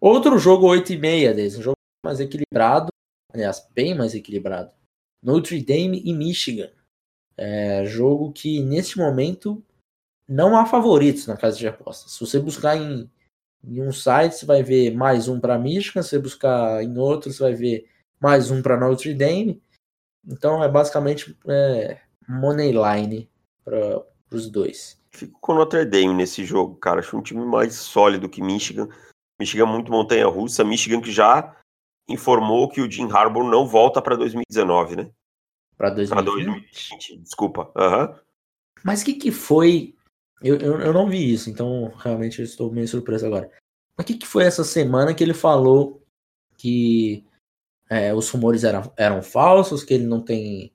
Outro 0.00 0.38
jogo 0.38 0.66
8 0.66 0.92
e 0.92 0.98
meia 0.98 1.34
desse, 1.34 1.58
um 1.58 1.62
jogo 1.62 1.76
mais 2.04 2.20
equilibrado, 2.20 2.88
aliás, 3.32 3.66
bem 3.74 3.94
mais 3.94 4.14
equilibrado. 4.14 4.72
Notre 5.22 5.62
Dame 5.62 6.02
e 6.04 6.12
Michigan. 6.12 6.70
É, 7.36 7.84
jogo 7.86 8.32
que 8.32 8.62
neste 8.62 8.98
momento 8.98 9.64
não 10.30 10.56
há 10.56 10.64
favoritos 10.64 11.26
na 11.26 11.36
casa 11.36 11.58
de 11.58 11.66
apostas. 11.66 12.12
Se 12.12 12.20
você 12.20 12.38
buscar 12.38 12.76
em, 12.76 13.10
em 13.64 13.82
um 13.82 13.90
site, 13.90 14.36
você 14.36 14.46
vai 14.46 14.62
ver 14.62 14.94
mais 14.94 15.26
um 15.26 15.40
para 15.40 15.58
Michigan, 15.58 16.02
se 16.02 16.10
você 16.10 16.18
buscar 16.20 16.84
em 16.84 16.96
outro, 16.96 17.32
você 17.32 17.42
vai 17.42 17.54
ver 17.54 17.90
mais 18.20 18.48
um 18.48 18.62
para 18.62 18.78
Notre 18.78 19.12
Dame. 19.12 19.60
Então 20.24 20.62
é 20.62 20.68
basicamente 20.68 21.36
é, 21.48 21.98
money 22.28 22.70
line 22.70 23.28
para 23.64 24.04
os 24.30 24.48
dois. 24.48 25.02
Fico 25.10 25.36
com 25.40 25.54
Notre 25.54 25.84
Dame 25.84 26.14
nesse 26.14 26.44
jogo, 26.44 26.76
cara. 26.76 27.00
Acho 27.00 27.16
um 27.16 27.22
time 27.22 27.44
mais 27.44 27.74
sólido 27.74 28.28
que 28.28 28.40
Michigan. 28.40 28.88
Michigan 29.40 29.64
é 29.64 29.66
muito 29.66 29.90
montanha-russa. 29.90 30.62
Michigan 30.62 31.00
que 31.00 31.10
já 31.10 31.56
informou 32.08 32.68
que 32.68 32.80
o 32.80 32.88
Jim 32.88 33.10
Harbaugh 33.10 33.50
não 33.50 33.66
volta 33.66 34.00
para 34.00 34.14
2019, 34.14 34.94
né? 34.94 35.10
Para 35.76 35.90
2020? 35.90 36.24
2020? 36.24 37.18
Desculpa. 37.18 37.72
Uhum. 37.74 38.14
Mas 38.84 39.02
o 39.02 39.06
que, 39.06 39.14
que 39.14 39.32
foi? 39.32 39.96
Eu, 40.42 40.56
eu, 40.56 40.80
eu, 40.80 40.92
não 40.92 41.08
vi 41.08 41.32
isso, 41.32 41.50
então 41.50 41.92
realmente 41.98 42.38
eu 42.38 42.44
estou 42.44 42.72
meio 42.72 42.88
surpreso 42.88 43.26
agora. 43.26 43.50
Mas 43.96 44.04
o 44.04 44.06
que, 44.06 44.18
que 44.18 44.26
foi 44.26 44.44
essa 44.44 44.64
semana 44.64 45.14
que 45.14 45.22
ele 45.22 45.34
falou 45.34 46.02
que 46.56 47.24
é, 47.88 48.14
os 48.14 48.28
rumores 48.30 48.64
eram, 48.64 48.92
eram 48.96 49.22
falsos, 49.22 49.82
que 49.82 49.92
ele 49.92 50.06
não 50.06 50.22
tem 50.22 50.72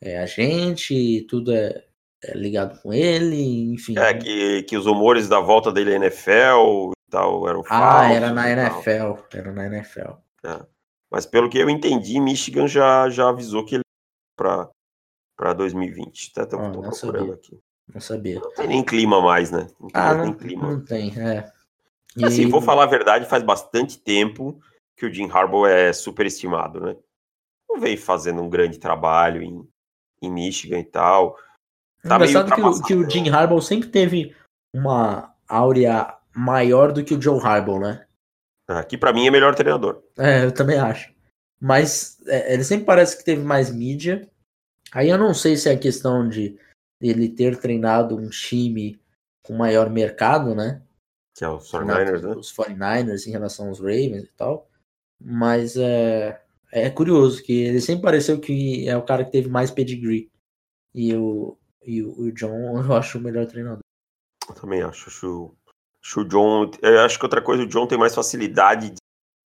é, 0.00 0.18
a 0.18 0.26
gente, 0.26 1.26
tudo 1.28 1.52
é, 1.52 1.84
é, 2.24 2.36
ligado 2.36 2.80
com 2.80 2.92
ele, 2.92 3.72
enfim. 3.72 3.98
É, 3.98 4.14
que, 4.14 4.62
que 4.62 4.76
os 4.76 4.86
humores 4.86 5.28
da 5.28 5.40
volta 5.40 5.70
dele 5.70 5.92
à 5.92 5.96
NFL 5.96 6.92
e 6.92 7.10
tal 7.10 7.48
eram 7.48 7.62
falsos. 7.62 7.86
Ah, 7.86 8.12
era 8.12 8.32
na 8.32 8.50
NFL, 8.50 9.22
era 9.32 9.52
na 9.52 9.66
NFL. 9.66 10.12
É. 10.44 10.66
Mas 11.10 11.26
pelo 11.26 11.50
que 11.50 11.58
eu 11.58 11.68
entendi, 11.68 12.18
Michigan 12.18 12.66
já, 12.66 13.08
já 13.10 13.28
avisou 13.28 13.64
que 13.64 13.76
ele 13.76 13.84
para 14.36 14.70
para 15.36 15.52
2020. 15.54 16.32
Até 16.36 16.46
tô, 16.46 16.56
ah, 16.56 16.70
procurando 16.70 17.32
aqui. 17.32 17.60
Não 17.92 18.00
sabia. 18.00 18.40
Não 18.40 18.52
tem 18.54 18.68
nem 18.68 18.84
clima 18.84 19.20
mais, 19.20 19.50
né? 19.50 19.66
Não 19.80 19.88
tem, 19.88 20.02
ah, 20.02 20.14
não, 20.14 20.32
clima. 20.34 20.70
Não 20.70 20.84
tem, 20.84 21.18
é. 21.18 21.50
E... 22.16 22.24
Assim, 22.24 22.48
vou 22.48 22.60
falar 22.60 22.84
a 22.84 22.86
verdade, 22.86 23.26
faz 23.26 23.42
bastante 23.42 23.98
tempo 23.98 24.60
que 24.96 25.06
o 25.06 25.12
Jim 25.12 25.28
Harbaugh 25.30 25.66
é 25.66 25.92
superestimado, 25.92 26.80
né? 26.80 26.96
Não 27.68 27.80
veio 27.80 27.98
fazendo 27.98 28.42
um 28.42 28.50
grande 28.50 28.78
trabalho 28.78 29.42
em, 29.42 29.66
em 30.22 30.30
Michigan 30.30 30.78
e 30.78 30.84
tal. 30.84 31.36
Tá 32.02 32.16
Engraçado 32.16 32.54
que 32.54 32.60
o, 32.60 32.82
que 32.82 32.94
o 32.94 33.10
Jim 33.10 33.28
Harbaugh 33.28 33.62
sempre 33.62 33.88
teve 33.88 34.34
uma 34.74 35.34
áurea 35.48 36.14
maior 36.34 36.92
do 36.92 37.04
que 37.04 37.14
o 37.14 37.18
John 37.18 37.38
Harbaugh, 37.38 37.78
né? 37.78 38.06
Aqui 38.68 38.96
para 38.96 39.12
mim 39.12 39.26
é 39.26 39.30
melhor 39.30 39.54
treinador. 39.54 40.02
É, 40.18 40.44
eu 40.44 40.52
também 40.52 40.78
acho. 40.78 41.12
Mas 41.60 42.18
é, 42.26 42.54
ele 42.54 42.64
sempre 42.64 42.86
parece 42.86 43.16
que 43.16 43.24
teve 43.24 43.42
mais 43.42 43.70
mídia. 43.70 44.28
Aí 44.92 45.08
eu 45.08 45.18
não 45.18 45.32
sei 45.32 45.56
se 45.56 45.68
é 45.68 45.72
a 45.72 45.78
questão 45.78 46.28
de 46.28 46.58
ele 47.02 47.28
ter 47.28 47.58
treinado 47.58 48.16
um 48.16 48.28
time 48.28 49.00
com 49.42 49.54
maior 49.54 49.90
mercado, 49.90 50.54
né? 50.54 50.82
Que 51.34 51.44
é 51.44 51.48
os 51.48 51.70
49ers, 51.70 52.22
né? 52.22 52.34
Os 52.36 52.54
49ers 52.54 53.26
em 53.26 53.30
relação 53.30 53.68
aos 53.68 53.80
Ravens 53.80 54.24
e 54.24 54.32
tal. 54.36 54.70
Mas 55.20 55.76
é, 55.76 56.40
é 56.70 56.90
curioso 56.90 57.42
que 57.42 57.52
ele 57.52 57.80
sempre 57.80 58.02
pareceu 58.02 58.40
que 58.40 58.88
é 58.88 58.96
o 58.96 59.04
cara 59.04 59.24
que 59.24 59.32
teve 59.32 59.48
mais 59.48 59.70
pedigree. 59.70 60.30
E 60.94 61.14
o, 61.16 61.58
e 61.84 62.02
o, 62.02 62.20
o 62.20 62.32
John 62.32 62.78
eu 62.82 62.92
acho 62.94 63.18
o 63.18 63.20
melhor 63.20 63.46
treinador. 63.46 63.80
Eu 64.48 64.54
também 64.54 64.82
acho. 64.82 65.08
Acho, 65.08 65.54
acho 66.02 66.20
o 66.20 66.24
John. 66.24 66.70
Eu 66.80 67.00
acho 67.00 67.18
que 67.18 67.24
outra 67.24 67.42
coisa, 67.42 67.62
o 67.62 67.68
John 67.68 67.86
tem 67.86 67.98
mais 67.98 68.14
facilidade 68.14 68.90
de 68.90 68.96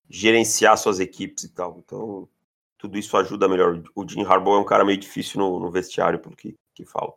gerenciar 0.08 0.76
suas 0.76 1.00
equipes 1.00 1.44
e 1.44 1.54
tal. 1.54 1.78
Então, 1.78 2.28
tudo 2.76 2.98
isso 2.98 3.16
ajuda 3.16 3.48
melhor. 3.48 3.82
O 3.94 4.06
Jim 4.06 4.24
Harbaugh 4.24 4.56
é 4.56 4.60
um 4.60 4.64
cara 4.64 4.84
meio 4.84 4.98
difícil 4.98 5.40
no, 5.40 5.60
no 5.60 5.70
vestiário, 5.70 6.18
pelo 6.18 6.36
que, 6.36 6.54
que 6.74 6.84
fala. 6.84 7.14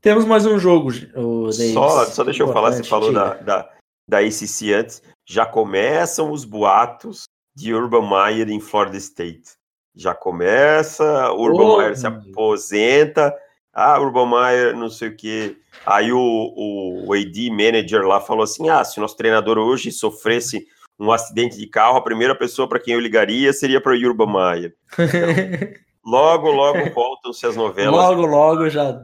Temos 0.00 0.24
mais 0.24 0.46
um 0.46 0.58
jogo, 0.58 0.90
o 1.16 1.52
Só, 1.52 2.04
só 2.06 2.22
deixa 2.22 2.42
eu 2.42 2.52
falar, 2.52 2.72
você 2.72 2.84
falou 2.84 3.12
da, 3.12 3.34
da, 3.34 3.68
da 4.08 4.18
ACC 4.18 4.72
antes. 4.72 5.02
Já 5.24 5.44
começam 5.44 6.30
os 6.30 6.44
boatos 6.44 7.24
de 7.54 7.74
Urban 7.74 8.08
Meyer 8.08 8.48
em 8.48 8.60
Florida 8.60 8.96
State. 8.98 9.56
Já 9.94 10.14
começa, 10.14 11.32
Urban 11.32 11.64
oh, 11.64 11.78
Meyer 11.78 11.96
se 11.96 12.06
aposenta, 12.06 13.34
ah, 13.72 13.98
Urban 13.98 14.30
Meyer, 14.30 14.76
não 14.76 14.90
sei 14.90 15.08
o 15.08 15.16
quê. 15.16 15.56
Aí 15.84 16.12
o, 16.12 16.18
o, 16.18 17.08
o 17.08 17.12
AD 17.14 17.50
manager 17.50 18.06
lá 18.06 18.20
falou 18.20 18.44
assim: 18.44 18.68
ah, 18.68 18.84
se 18.84 18.98
o 18.98 19.02
nosso 19.02 19.16
treinador 19.16 19.58
hoje 19.58 19.90
sofresse 19.90 20.66
um 20.98 21.10
acidente 21.10 21.56
de 21.56 21.66
carro, 21.66 21.96
a 21.96 22.04
primeira 22.04 22.34
pessoa 22.34 22.68
para 22.68 22.78
quem 22.78 22.94
eu 22.94 23.00
ligaria 23.00 23.52
seria 23.52 23.80
para 23.80 23.92
o 23.92 23.96
Urban 23.96 24.32
Meyer. 24.32 24.74
Então, 26.06 26.20
logo, 26.20 26.50
logo 26.52 26.94
voltam-se 26.94 27.44
as 27.44 27.56
novelas. 27.56 27.92
Logo, 27.92 28.26
logo 28.26 28.70
já 28.70 28.96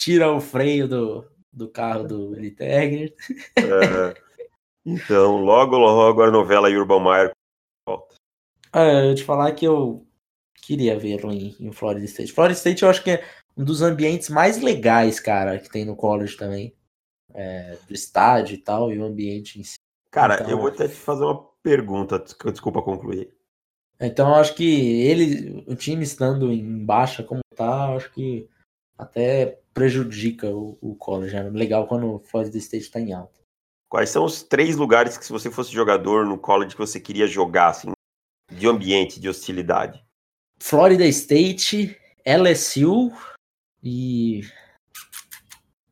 tira 0.00 0.32
o 0.32 0.40
freio 0.40 0.88
do, 0.88 1.30
do 1.52 1.68
carro 1.68 2.04
do 2.04 2.34
Elite 2.34 2.62
É, 2.62 3.12
então, 4.84 5.36
logo, 5.36 5.76
logo 5.76 6.22
a 6.22 6.30
novela 6.30 6.70
Urban 6.70 7.04
Meyer 7.04 7.32
volta. 7.86 8.14
É, 8.72 9.10
eu 9.10 9.14
te 9.14 9.22
falar 9.22 9.52
que 9.52 9.66
eu 9.66 10.06
queria 10.62 10.98
vê-lo 10.98 11.30
em, 11.30 11.54
em 11.60 11.70
Florida 11.70 12.06
State. 12.06 12.32
Florida 12.32 12.56
State 12.56 12.82
eu 12.82 12.88
acho 12.88 13.04
que 13.04 13.10
é 13.10 13.24
um 13.56 13.62
dos 13.62 13.82
ambientes 13.82 14.30
mais 14.30 14.60
legais, 14.62 15.20
cara, 15.20 15.58
que 15.58 15.68
tem 15.68 15.84
no 15.84 15.94
college 15.94 16.36
também. 16.36 16.74
É, 17.32 17.76
do 17.86 17.94
estádio 17.94 18.54
e 18.54 18.58
tal, 18.58 18.90
e 18.90 18.98
o 18.98 19.04
ambiente 19.04 19.60
em 19.60 19.62
si. 19.62 19.76
Cara, 20.10 20.34
então, 20.34 20.50
eu 20.50 20.58
vou 20.58 20.66
até 20.66 20.88
te 20.88 20.94
fazer 20.94 21.22
uma 21.22 21.46
pergunta, 21.62 22.18
desculpa 22.18 22.82
concluir. 22.82 23.32
Então 24.00 24.30
eu 24.30 24.34
acho 24.34 24.54
que 24.56 25.02
ele, 25.02 25.62
o 25.68 25.76
time 25.76 26.02
estando 26.02 26.50
em 26.50 26.84
baixa 26.84 27.22
como 27.22 27.40
tá, 27.54 27.94
acho 27.94 28.10
que 28.12 28.48
até 28.98 29.59
prejudica 29.74 30.48
o, 30.48 30.78
o 30.80 30.94
college. 30.94 31.36
É 31.36 31.42
legal 31.42 31.86
quando 31.86 32.14
o 32.14 32.18
Florida 32.18 32.56
State 32.58 32.84
está 32.84 33.00
em 33.00 33.12
alta. 33.12 33.40
Quais 33.88 34.10
são 34.10 34.24
os 34.24 34.42
três 34.42 34.76
lugares 34.76 35.18
que, 35.18 35.24
se 35.24 35.32
você 35.32 35.50
fosse 35.50 35.72
jogador 35.72 36.24
no 36.24 36.38
college, 36.38 36.74
que 36.74 36.80
você 36.80 37.00
queria 37.00 37.26
jogar, 37.26 37.70
assim, 37.70 37.92
de 38.50 38.68
ambiente, 38.68 39.18
de 39.18 39.28
hostilidade? 39.28 40.04
Florida 40.60 41.04
State, 41.06 41.98
LSU 42.24 43.12
e. 43.82 44.42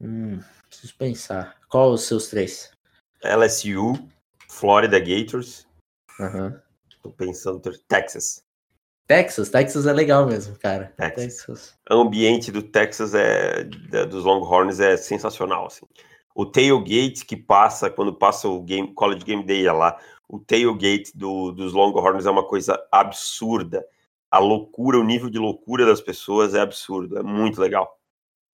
Hum, 0.00 0.40
preciso 0.68 0.96
pensar. 0.96 1.58
Qual 1.68 1.92
os 1.92 2.02
seus 2.02 2.28
três? 2.28 2.70
LSU, 3.22 3.94
Florida 4.48 5.00
Gators. 5.00 5.66
Uhum. 6.20 6.56
Tô 7.02 7.10
pensando 7.10 7.60
Texas. 7.88 8.42
Texas, 9.08 9.48
Texas 9.48 9.86
é 9.86 9.92
legal 9.92 10.26
mesmo, 10.26 10.54
cara. 10.58 10.92
Texas. 10.94 11.46
Texas. 11.46 11.78
O 11.90 11.94
ambiente 11.94 12.52
do 12.52 12.62
Texas 12.62 13.14
é 13.14 13.64
dos 13.64 14.22
Longhorns 14.22 14.80
é 14.80 14.98
sensacional, 14.98 15.66
assim. 15.66 15.86
O 16.34 16.44
tailgate 16.44 17.24
que 17.24 17.34
passa 17.34 17.88
quando 17.88 18.12
passa 18.12 18.46
o 18.46 18.62
game, 18.62 18.92
College 18.92 19.24
Game 19.24 19.42
Day 19.42 19.64
lá, 19.64 19.98
o 20.28 20.38
tailgate 20.38 21.16
do, 21.16 21.50
dos 21.52 21.72
Longhorns 21.72 22.26
é 22.26 22.30
uma 22.30 22.46
coisa 22.46 22.78
absurda. 22.92 23.82
A 24.30 24.38
loucura, 24.38 24.98
o 24.98 25.04
nível 25.04 25.30
de 25.30 25.38
loucura 25.38 25.86
das 25.86 26.02
pessoas 26.02 26.54
é 26.54 26.60
absurdo, 26.60 27.18
é 27.18 27.22
muito 27.22 27.58
legal. 27.62 27.98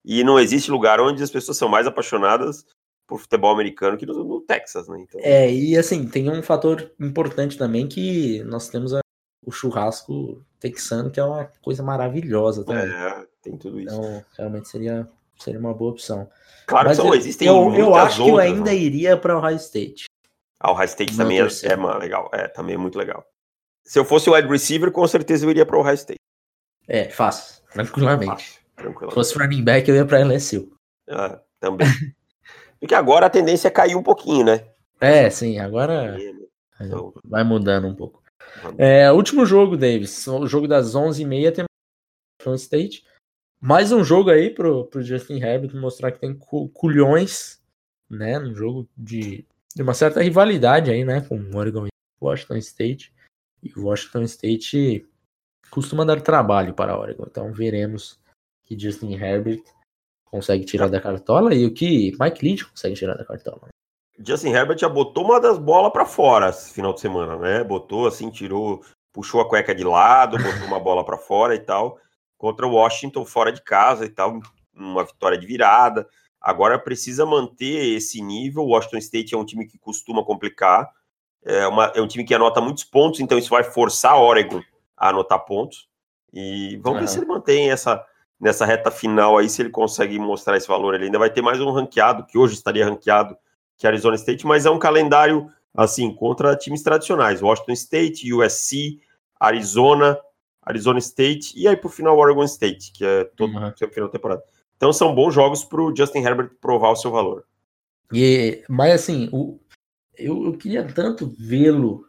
E 0.05 0.23
não 0.23 0.39
existe 0.39 0.71
lugar 0.71 1.01
onde 1.01 1.21
as 1.21 1.29
pessoas 1.29 1.57
são 1.57 1.67
mais 1.67 1.85
apaixonadas 1.85 2.65
por 3.05 3.19
futebol 3.19 3.51
americano 3.51 3.97
que 3.97 4.05
no, 4.05 4.23
no 4.23 4.39
Texas, 4.39 4.87
né? 4.87 5.01
Então... 5.01 5.19
É, 5.21 5.53
e 5.53 5.77
assim, 5.77 6.07
tem 6.07 6.31
um 6.31 6.41
fator 6.41 6.93
importante 6.97 7.57
também 7.57 7.87
que 7.87 8.41
nós 8.45 8.69
temos 8.69 8.93
a, 8.93 9.01
o 9.45 9.51
churrasco 9.51 10.43
texano, 10.59 11.11
que 11.11 11.19
é 11.19 11.23
uma 11.23 11.45
coisa 11.61 11.83
maravilhosa 11.83 12.63
também. 12.63 12.85
É, 12.85 13.25
tem 13.41 13.57
tudo 13.57 13.79
isso. 13.79 13.95
Então, 13.95 14.25
realmente 14.37 14.67
seria, 14.67 15.07
seria 15.37 15.59
uma 15.59 15.73
boa 15.73 15.91
opção. 15.91 16.29
Claro 16.65 16.89
Mas 16.89 16.97
que 16.97 17.03
só 17.03 17.09
eu, 17.09 17.15
existem 17.15 17.47
Eu, 17.47 17.73
eu 17.75 17.95
acho 17.95 18.23
outras, 18.23 18.25
que 18.25 18.29
eu 18.29 18.37
ainda 18.39 18.71
né? 18.71 18.75
iria 18.75 19.15
para 19.15 19.37
o 19.37 19.39
High 19.39 19.55
State. 19.55 20.05
Ah, 20.59 20.71
o 20.71 20.73
High 20.73 20.87
State 20.87 21.15
também 21.15 21.39
é, 21.39 21.47
é 21.63 21.75
mano, 21.75 21.99
legal. 21.99 22.29
É, 22.33 22.47
também 22.47 22.75
é 22.75 22.77
muito 22.77 22.97
legal. 22.97 23.23
Se 23.83 23.99
eu 23.99 24.05
fosse 24.05 24.29
o 24.29 24.33
wide 24.33 24.47
receiver, 24.47 24.91
com 24.91 25.07
certeza 25.07 25.45
eu 25.45 25.51
iria 25.51 25.65
para 25.65 25.77
o 25.77 25.83
High 25.83 25.95
State. 25.95 26.19
É, 26.87 27.09
fácil, 27.09 27.63
tranquilamente. 27.71 28.31
Fácil, 28.31 28.61
tranquilamente. 28.75 29.11
Se 29.11 29.15
fosse 29.15 29.37
running 29.37 29.63
back, 29.63 29.87
eu 29.87 29.95
ia 29.95 30.05
para 30.05 30.19
LSU. 30.19 30.71
Ah, 31.07 31.39
também. 31.59 31.87
Porque 32.79 32.95
agora 32.95 33.27
a 33.27 33.29
tendência 33.29 33.67
é 33.67 33.71
cair 33.71 33.95
um 33.95 34.03
pouquinho, 34.03 34.45
né? 34.45 34.67
É, 34.99 35.29
sim, 35.29 35.59
agora 35.59 36.17
então, 36.79 37.13
vai 37.23 37.43
mudando 37.43 37.87
um 37.87 37.95
pouco. 37.95 38.24
É, 38.77 39.11
último 39.11 39.45
jogo, 39.45 39.77
Davis. 39.77 40.27
O 40.27 40.47
jogo 40.47 40.67
das 40.67 40.95
11h30 40.95 41.51
tem 41.53 41.65
Front 42.41 42.59
State. 42.59 43.05
Mais 43.59 43.91
um 43.91 44.03
jogo 44.03 44.29
aí 44.29 44.49
pro, 44.49 44.85
pro 44.85 45.01
Justin 45.01 45.39
Herbert 45.39 45.75
mostrar 45.75 46.11
que 46.11 46.19
tem 46.19 46.37
culhões, 46.37 47.61
né? 48.09 48.39
Um 48.39 48.53
jogo 48.53 48.87
de, 48.95 49.45
de 49.75 49.81
uma 49.81 49.93
certa 49.93 50.21
rivalidade 50.21 50.91
aí, 50.91 51.03
né? 51.03 51.21
Com 51.21 51.55
Oregon 51.55 51.87
e 51.87 51.89
Washington 52.21 52.57
State. 52.57 53.13
E 53.63 53.71
Washington 53.75 54.23
State 54.23 55.07
costuma 55.69 56.05
dar 56.05 56.21
trabalho 56.21 56.73
para 56.73 56.97
Oregon. 56.97 57.25
Então 57.27 57.51
veremos 57.51 58.19
que 58.65 58.77
Justin 58.77 59.13
Herbert 59.13 59.63
consegue 60.25 60.65
tirar 60.65 60.87
da 60.87 60.99
cartola 60.99 61.53
e 61.53 61.65
o 61.65 61.73
que 61.73 62.15
Mike 62.19 62.45
Leach 62.45 62.65
consegue 62.65 62.95
tirar 62.95 63.15
da 63.15 63.25
cartola. 63.25 63.69
Justin 64.19 64.49
Herbert 64.49 64.77
já 64.77 64.87
botou 64.87 65.25
uma 65.25 65.39
das 65.39 65.57
bolas 65.57 65.91
para 65.91 66.05
fora 66.05 66.49
esse 66.49 66.73
final 66.73 66.93
de 66.93 67.01
semana, 67.01 67.37
né? 67.37 67.63
Botou 67.63 68.07
assim, 68.07 68.29
tirou, 68.29 68.83
puxou 69.11 69.41
a 69.41 69.47
cueca 69.47 69.75
de 69.75 69.83
lado, 69.83 70.37
botou 70.37 70.67
uma 70.67 70.79
bola 70.79 71.03
para 71.03 71.17
fora 71.17 71.55
e 71.55 71.59
tal, 71.59 71.97
contra 72.37 72.65
o 72.65 72.71
Washington 72.71 73.25
fora 73.25 73.51
de 73.51 73.61
casa 73.61 74.05
e 74.05 74.09
tal, 74.09 74.39
uma 74.73 75.03
vitória 75.03 75.37
de 75.37 75.45
virada. 75.45 76.07
Agora 76.39 76.77
precisa 76.77 77.25
manter 77.25 77.95
esse 77.95 78.21
nível. 78.21 78.63
O 78.63 78.69
Washington 78.69 78.97
State 78.97 79.33
é 79.33 79.37
um 79.37 79.45
time 79.45 79.65
que 79.65 79.79
costuma 79.79 80.23
complicar, 80.23 80.91
é, 81.43 81.67
uma, 81.67 81.85
é 81.95 82.01
um 82.01 82.07
time 82.07 82.23
que 82.23 82.33
anota 82.33 82.61
muitos 82.61 82.83
pontos, 82.83 83.19
então 83.19 83.37
isso 83.37 83.49
vai 83.49 83.63
forçar 83.63 84.13
a 84.13 84.19
Oregon 84.19 84.61
a 84.95 85.09
anotar 85.09 85.39
pontos. 85.45 85.87
E 86.33 86.77
vamos 86.83 86.99
uhum. 86.99 87.05
ver 87.05 87.11
se 87.11 87.17
ele 87.19 87.25
mantém 87.25 87.71
essa, 87.71 88.05
nessa 88.39 88.65
reta 88.65 88.91
final 88.91 89.37
aí, 89.37 89.49
se 89.49 89.61
ele 89.61 89.69
consegue 89.69 90.19
mostrar 90.19 90.57
esse 90.57 90.67
valor. 90.67 90.93
Ele 90.93 91.05
ainda 91.05 91.19
vai 91.19 91.29
ter 91.29 91.41
mais 91.41 91.59
um 91.59 91.71
ranqueado, 91.71 92.25
que 92.25 92.37
hoje 92.37 92.53
estaria 92.53 92.85
ranqueado, 92.85 93.37
que 93.77 93.85
é 93.85 93.89
Arizona 93.89 94.15
State, 94.15 94.45
mas 94.45 94.65
é 94.65 94.69
um 94.69 94.79
calendário, 94.79 95.49
assim, 95.73 96.13
contra 96.13 96.55
times 96.55 96.81
tradicionais. 96.81 97.41
Washington 97.41 97.73
State, 97.73 98.33
USC, 98.33 98.99
Arizona, 99.39 100.17
Arizona 100.61 100.99
State 100.99 101.53
e 101.55 101.67
aí, 101.67 101.77
por 101.77 101.91
final, 101.91 102.17
Oregon 102.17 102.43
State, 102.43 102.91
que 102.91 103.05
é 103.05 103.23
todo 103.23 103.53
uhum. 103.53 103.71
sempre 103.75 103.93
final 103.93 104.09
da 104.09 104.13
temporada. 104.13 104.43
Então 104.77 104.91
são 104.91 105.13
bons 105.13 105.33
jogos 105.33 105.63
para 105.63 105.81
o 105.81 105.95
Justin 105.95 106.19
Herbert 106.19 106.51
provar 106.59 106.91
o 106.91 106.95
seu 106.95 107.11
valor. 107.11 107.45
E, 108.11 108.63
mas 108.69 108.93
assim, 108.93 109.29
o, 109.31 109.59
eu, 110.17 110.45
eu 110.45 110.57
queria 110.57 110.85
tanto 110.85 111.33
vê-lo 111.37 112.07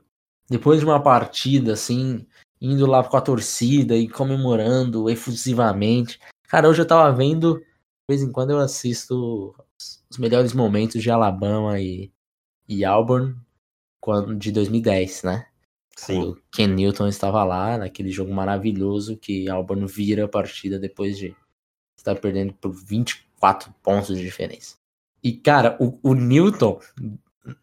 depois 0.49 0.81
de 0.81 0.87
uma 0.87 1.01
partida, 1.01 1.73
assim, 1.73 2.27
indo 2.61 2.87
lá 2.87 3.05
com 3.05 3.17
a 3.17 3.21
torcida 3.21 3.97
e 3.97 4.09
comemorando 4.09 5.11
efusivamente. 5.11 6.19
Cara, 6.49 6.69
hoje 6.69 6.83
eu 6.83 6.87
tava 6.87 7.14
vendo, 7.14 7.59
de 7.59 7.64
vez 8.09 8.23
em 8.23 8.33
quando 8.33 8.51
eu 8.51 8.59
assisto 8.59 9.55
os 10.11 10.18
melhores 10.18 10.53
momentos 10.53 11.03
de 11.03 11.11
Alabama 11.11 11.81
e, 11.81 12.12
e 12.68 12.85
Auburn 12.85 13.37
quando, 14.01 14.35
de 14.37 14.53
2010, 14.53 15.22
né? 15.24 15.47
Sim. 15.97 16.20
Quando 16.20 16.43
Ken 16.53 16.68
Newton 16.68 17.09
estava 17.09 17.43
lá, 17.45 17.79
naquele 17.79 18.11
jogo 18.11 18.33
maravilhoso 18.33 19.16
que 19.16 19.49
Auburn 19.49 19.87
vira 19.87 20.24
a 20.24 20.29
partida 20.29 20.79
depois 20.79 21.18
de 21.18 21.35
estar 21.97 22.14
perdendo 22.16 22.53
por 22.55 22.70
24 22.72 23.74
pontos 23.83 24.16
de 24.16 24.22
diferença. 24.22 24.77
E, 25.22 25.33
cara, 25.33 25.77
o, 25.81 25.99
o 26.03 26.14
Newton, 26.14 26.81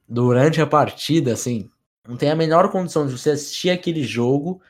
durante 0.07 0.59
a 0.61 0.67
partida, 0.67 1.33
assim, 1.33 1.69
não 2.07 2.17
tem 2.17 2.29
a 2.29 2.35
menor 2.35 2.69
condição 2.69 3.05
de 3.07 3.17
você 3.17 3.31
assistir 3.31 3.69
aquele 3.69 4.03
jogo 4.03 4.61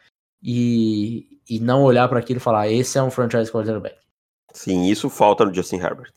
e, 0.41 1.39
e 1.49 1.59
não 1.59 1.83
olhar 1.83 2.07
para 2.07 2.19
aquilo 2.19 2.37
e 2.37 2.43
falar: 2.43 2.69
esse 2.69 2.97
é 2.97 3.03
um 3.03 3.09
franchise 3.09 3.51
quarterback. 3.51 3.97
Sim, 4.53 4.85
isso 4.85 5.09
falta 5.09 5.43
no 5.43 5.53
Justin 5.53 5.77
Herbert. 5.77 6.13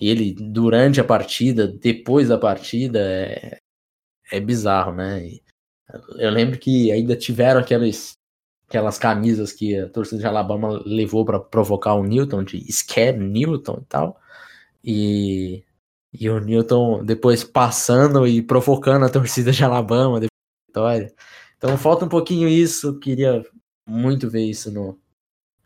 E 0.00 0.08
ele, 0.08 0.34
durante 0.34 1.00
a 1.00 1.04
partida, 1.04 1.68
depois 1.68 2.28
da 2.28 2.38
partida, 2.38 2.98
é, 3.00 3.58
é 4.30 4.40
bizarro, 4.40 4.92
né? 4.92 5.26
E 5.26 5.42
eu 6.16 6.30
lembro 6.30 6.58
que 6.58 6.90
ainda 6.90 7.16
tiveram 7.16 7.60
aquelas, 7.60 8.14
aquelas 8.68 8.98
camisas 8.98 9.52
que 9.52 9.78
a 9.78 9.88
torcida 9.88 10.20
de 10.20 10.26
Alabama 10.26 10.82
levou 10.86 11.24
para 11.24 11.38
provocar 11.38 11.94
o 11.94 12.04
Newton, 12.04 12.44
de 12.44 12.72
Scare 12.72 13.18
Newton 13.18 13.78
e 13.82 13.84
tal. 13.86 14.20
E, 14.84 15.64
e 16.12 16.28
o 16.30 16.40
Newton 16.40 17.04
depois 17.04 17.44
passando 17.44 18.26
e 18.26 18.42
provocando 18.42 19.04
a 19.04 19.10
torcida 19.10 19.52
de 19.52 19.64
Alabama 19.64 20.20
depois 20.20 20.30
da 20.74 20.80
vitória. 20.80 21.14
Então 21.58 21.76
falta 21.78 22.04
um 22.06 22.08
pouquinho 22.08 22.48
isso. 22.48 22.98
Queria 22.98 23.44
muito 23.86 24.30
ver 24.30 24.44
isso 24.44 24.70
no, 24.72 24.98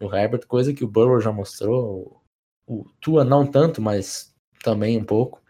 no 0.01 0.15
Herbert, 0.15 0.47
coisa 0.47 0.75
que 0.75 0.85
o 0.85 0.89
Burrow 0.89 1.21
já 1.21 1.33
mostrou. 1.33 2.23
O, 2.67 2.81
o 2.81 2.85
Tua 3.01 3.25
não 3.25 3.47
tanto, 3.47 3.81
mas 3.81 4.35
também 4.63 4.99
um 4.99 5.05
pouco. 5.05 5.41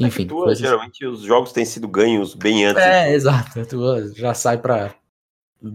É 0.00 0.06
Enfim. 0.06 0.24
É 0.24 0.28
Tua, 0.28 0.44
coisas... 0.44 0.58
geralmente 0.58 1.06
os 1.06 1.22
jogos 1.22 1.52
têm 1.52 1.64
sido 1.64 1.88
ganhos 1.88 2.34
bem 2.34 2.64
antes. 2.64 2.82
É, 2.82 3.02
então. 3.02 3.14
exato. 3.14 3.66
Tua 3.66 4.12
já 4.14 4.34
sai 4.34 4.58
para 4.58 4.94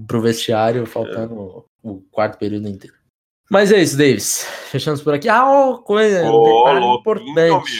pro 0.07 0.21
vestiário 0.21 0.85
faltando 0.85 1.65
é. 1.83 1.87
o 1.87 2.01
quarto 2.11 2.37
período 2.37 2.67
inteiro. 2.67 2.95
Mas 3.49 3.71
é 3.71 3.81
isso, 3.81 3.97
Davis. 3.97 4.43
Fechamos 4.69 5.01
por 5.01 5.13
aqui. 5.13 5.29
Ah, 5.29 5.49
oh, 5.49 5.77
coisa 5.77 6.29
oh, 6.29 6.97
importante. 6.99 7.79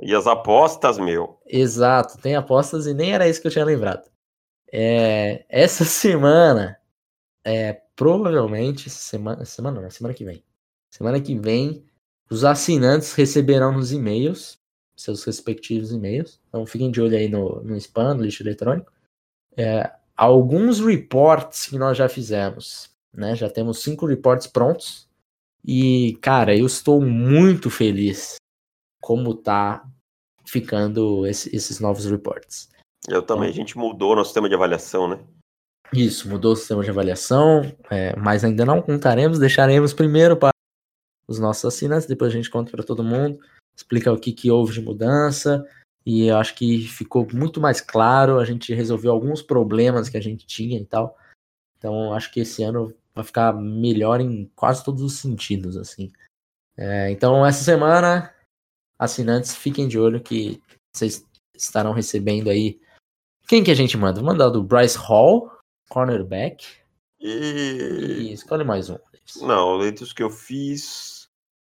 E 0.00 0.14
as 0.14 0.26
apostas, 0.26 0.98
meu. 0.98 1.40
Exato, 1.46 2.18
tem 2.18 2.36
apostas 2.36 2.86
e 2.86 2.94
nem 2.94 3.12
era 3.12 3.28
isso 3.28 3.40
que 3.40 3.46
eu 3.46 3.52
tinha 3.52 3.64
lembrado. 3.64 4.08
É, 4.72 5.44
essa 5.48 5.84
semana 5.86 6.78
é, 7.44 7.80
provavelmente 7.96 8.90
semana, 8.90 9.44
semana 9.44 9.80
não, 9.80 9.90
semana 9.90 10.14
que 10.14 10.24
vem. 10.24 10.44
Semana 10.90 11.20
que 11.20 11.36
vem, 11.36 11.84
os 12.30 12.44
assinantes 12.44 13.14
receberão 13.14 13.72
nos 13.72 13.92
e-mails, 13.92 14.58
seus 14.96 15.24
respectivos 15.24 15.92
e-mails. 15.92 16.40
Então 16.48 16.66
fiquem 16.66 16.90
de 16.90 17.00
olho 17.00 17.16
aí 17.16 17.28
no, 17.28 17.62
no 17.62 17.76
spam, 17.76 18.14
no 18.14 18.22
lixo 18.22 18.42
eletrônico. 18.42 18.92
É, 19.56 19.90
alguns 20.16 20.80
reports 20.80 21.66
que 21.66 21.78
nós 21.78 21.96
já 21.96 22.08
fizemos. 22.08 22.90
Né? 23.12 23.34
Já 23.34 23.48
temos 23.48 23.82
cinco 23.82 24.06
reports 24.06 24.46
prontos. 24.46 25.08
E, 25.64 26.18
cara, 26.20 26.56
eu 26.56 26.66
estou 26.66 27.00
muito 27.00 27.70
feliz 27.70 28.36
como 29.00 29.34
tá 29.34 29.84
ficando 30.46 31.26
esse, 31.26 31.54
esses 31.54 31.80
novos 31.80 32.06
reports. 32.06 32.68
Eu 33.08 33.22
também. 33.22 33.50
Então, 33.50 33.54
a 33.54 33.56
gente 33.56 33.78
mudou 33.78 34.14
nosso 34.14 34.30
sistema 34.30 34.48
de 34.48 34.54
avaliação, 34.54 35.08
né? 35.08 35.18
Isso, 35.92 36.28
mudou 36.28 36.52
o 36.52 36.56
sistema 36.56 36.84
de 36.84 36.90
avaliação, 36.90 37.62
é, 37.90 38.14
mas 38.16 38.44
ainda 38.44 38.64
não 38.66 38.82
contaremos, 38.82 39.38
deixaremos 39.38 39.94
primeiro 39.94 40.36
para 40.36 40.50
os 41.28 41.38
nossos 41.38 41.64
assinantes, 41.66 42.08
depois 42.08 42.32
a 42.32 42.36
gente 42.36 42.50
conta 42.50 42.70
para 42.70 42.82
todo 42.82 43.04
mundo, 43.04 43.38
explica 43.76 44.12
o 44.12 44.18
que, 44.18 44.32
que 44.32 44.50
houve 44.50 44.72
de 44.72 44.80
mudança, 44.80 45.64
E 46.06 46.26
eu 46.28 46.38
acho 46.38 46.54
que 46.54 46.88
ficou 46.88 47.28
muito 47.34 47.60
mais 47.60 47.82
claro, 47.82 48.38
a 48.40 48.44
gente 48.44 48.72
resolveu 48.72 49.12
alguns 49.12 49.42
problemas 49.42 50.08
que 50.08 50.16
a 50.16 50.20
gente 50.22 50.46
tinha 50.46 50.80
e 50.80 50.84
tal. 50.86 51.14
Então 51.76 52.14
acho 52.14 52.32
que 52.32 52.40
esse 52.40 52.62
ano 52.62 52.94
vai 53.14 53.22
ficar 53.22 53.52
melhor 53.52 54.20
em 54.20 54.50
quase 54.56 54.82
todos 54.82 55.02
os 55.02 55.18
sentidos, 55.18 55.76
assim. 55.76 56.10
É, 56.76 57.10
então 57.10 57.44
essa 57.44 57.62
semana, 57.62 58.34
assinantes, 58.98 59.54
fiquem 59.54 59.86
de 59.86 59.98
olho 59.98 60.22
que 60.22 60.62
vocês 60.96 61.26
estarão 61.54 61.92
recebendo 61.92 62.48
aí. 62.48 62.80
Quem 63.46 63.62
que 63.62 63.70
a 63.70 63.74
gente 63.74 63.96
manda? 63.96 64.22
Manda 64.22 64.50
do 64.50 64.62
Bryce 64.62 64.96
Hall, 64.96 65.50
cornerback. 65.90 66.64
E... 67.20 68.28
E 68.28 68.32
escolhe 68.32 68.64
mais 68.64 68.88
um. 68.88 68.98
Não, 69.42 69.84
entre 69.84 70.04
os 70.04 70.12
que 70.12 70.22
eu 70.22 70.30
fiz. 70.30 71.17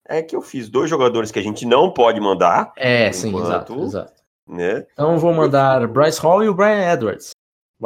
É 0.08 0.22
que 0.22 0.36
eu 0.36 0.42
fiz 0.42 0.70
dois 0.70 0.90
jogadores 0.90 1.32
que 1.32 1.40
a 1.40 1.44
gente 1.44 1.66
não 1.66 1.92
pode 1.92 2.20
mandar. 2.20 2.72
É, 2.78 3.12
sim, 3.12 3.30
enquanto. 3.30 3.46
exato, 3.46 3.84
exato. 3.84 4.24
Né? 4.48 4.88
Então 4.94 5.14
eu 5.14 5.20
vou 5.20 5.34
mandar 5.34 5.86
Bryce 5.88 6.20
Hall 6.22 6.44
e 6.44 6.48
o 6.50 6.54
Brian 6.54 6.94
Edwards. 6.94 7.32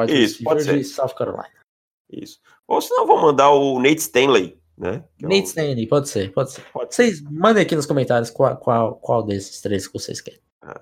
Isso, 0.08 0.44
pode 0.44 0.60
receiver 0.60 0.82
de 0.82 0.88
ser. 0.88 0.94
South 0.94 1.16
Carolina. 1.18 1.50
Isso. 2.12 2.40
Ou 2.68 2.80
senão 2.80 3.08
vou 3.08 3.20
mandar 3.20 3.50
o 3.52 3.80
Nate 3.80 3.98
Stanley, 4.02 4.58
né? 4.78 5.04
Que 5.18 5.26
é 5.26 5.28
Nate 5.28 5.42
o- 5.42 5.46
Stanley, 5.46 5.88
pode 5.88 6.10
ser, 6.10 6.32
pode 6.32 6.52
ser. 6.52 6.62
Pode 6.72 6.94
ser. 6.94 7.04
Vocês 7.06 7.22
mandem 7.24 7.64
aqui 7.64 7.76
nos 7.76 7.86
comentários 7.88 8.30
qual, 8.30 8.56
qual, 8.58 8.96
qual 8.98 9.24
desses 9.24 9.60
três 9.60 9.88
que 9.88 9.94
vocês 9.94 10.22
querem. 10.22 10.40
Ah. 10.62 10.82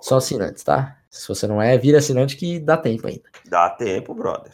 Só 0.00 0.16
assinantes, 0.16 0.64
tá? 0.64 0.96
Se 1.10 1.28
você 1.28 1.46
não 1.46 1.60
é, 1.60 1.76
vira 1.76 1.98
assinante 1.98 2.36
que 2.36 2.58
dá 2.58 2.76
tempo 2.76 3.06
ainda. 3.06 3.28
Dá 3.46 3.68
tempo, 3.70 4.14
brother. 4.14 4.52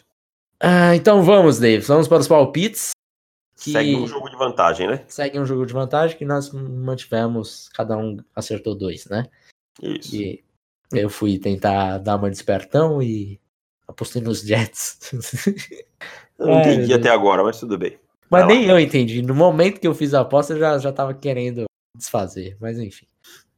Ah, 0.59 0.95
então 0.95 1.23
vamos, 1.23 1.59
Davis. 1.59 1.87
Vamos 1.87 2.09
para 2.09 2.19
os 2.19 2.29
palpites. 2.29 2.91
Que 3.61 3.73
Segue 3.73 3.95
um 3.95 4.07
jogo 4.07 4.31
de 4.31 4.37
vantagem, 4.37 4.89
né? 4.89 5.05
segue 5.07 5.39
um 5.39 5.45
jogo 5.45 5.67
de 5.67 5.75
vantagem 5.75 6.17
que 6.17 6.25
nós 6.25 6.51
mantivemos, 6.51 7.69
cada 7.75 7.95
um 7.95 8.17
acertou 8.35 8.75
dois, 8.75 9.05
né? 9.05 9.27
Isso. 9.83 10.17
E 10.17 10.43
eu 10.91 11.11
fui 11.11 11.39
tentar 11.39 11.99
dar 11.99 12.17
uma 12.17 12.31
despertão 12.31 13.03
e 13.03 13.39
apostei 13.87 14.23
nos 14.23 14.41
Jets. 14.41 15.13
Eu 16.39 16.47
não 16.47 16.61
entendi 16.61 16.95
até 16.95 17.11
agora, 17.11 17.45
mas 17.45 17.61
tudo 17.61 17.77
bem. 17.77 17.99
Mas 18.31 18.47
Vai 18.47 18.55
lá. 18.55 18.61
nem 18.61 18.71
eu 18.71 18.81
entendi. 18.81 19.21
No 19.21 19.35
momento 19.35 19.79
que 19.79 19.87
eu 19.87 19.95
fiz 19.95 20.15
a 20.15 20.21
aposta, 20.21 20.55
eu 20.55 20.59
já, 20.59 20.79
já 20.79 20.93
tava 20.93 21.13
querendo 21.13 21.65
desfazer. 21.95 22.57
Mas 22.61 22.79
enfim. 22.79 23.07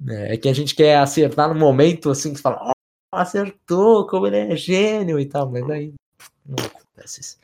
É, 0.08 0.34
é 0.34 0.36
que 0.36 0.48
a 0.48 0.52
gente 0.52 0.74
quer 0.74 0.96
acertar 0.96 1.48
no 1.48 1.54
momento 1.54 2.10
assim 2.10 2.30
que 2.30 2.38
você 2.38 2.42
fala, 2.42 2.58
ó, 2.60 2.72
acertou, 3.12 4.06
como 4.08 4.26
ele 4.26 4.36
é 4.36 4.56
gênio 4.56 5.20
e 5.20 5.26
tal. 5.26 5.48
Mas 5.48 5.68
aí 5.70 5.94
não 6.44 6.56
isso. 7.04 7.38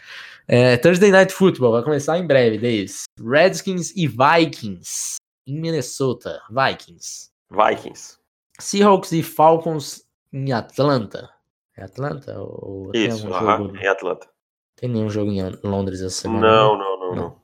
É, 0.47 0.77
Thursday 0.77 1.11
Night 1.11 1.33
Football 1.33 1.73
vai 1.73 1.83
começar 1.83 2.19
em 2.19 2.27
breve, 2.27 2.57
Davis. 2.59 3.05
Redskins 3.21 3.93
e 3.97 4.07
Vikings 4.07 5.17
em 5.47 5.61
Minnesota. 5.61 6.41
Vikings. 6.51 7.31
Vikings. 7.51 8.19
Seahawks 8.61 9.13
e 9.13 9.23
Falcons 9.23 10.05
em 10.33 10.53
Atlanta. 10.53 11.31
É 11.77 11.85
Atlanta? 11.85 12.39
Ou 12.41 12.91
tem 12.91 13.07
Isso, 13.09 13.27
algum 13.27 13.37
aham, 13.37 13.57
jogo? 13.59 13.77
em 13.77 13.87
Atlanta. 13.87 14.29
Tem 14.77 14.89
nenhum 14.89 15.09
jogo 15.11 15.31
em 15.31 15.43
Londres 15.65 16.01
essa 16.01 16.23
semana? 16.23 16.47
Não, 16.47 16.79
não, 16.79 16.99
não, 17.01 17.09
Não. 17.11 17.23
não. 17.23 17.43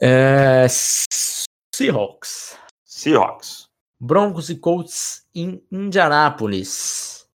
É, 0.00 0.66
Seahawks. 0.68 2.56
Seahawks. 2.84 3.68
Broncos 4.00 4.48
e 4.50 4.56
Colts 4.56 5.26
em 5.34 5.62
Indianápolis. 5.70 7.26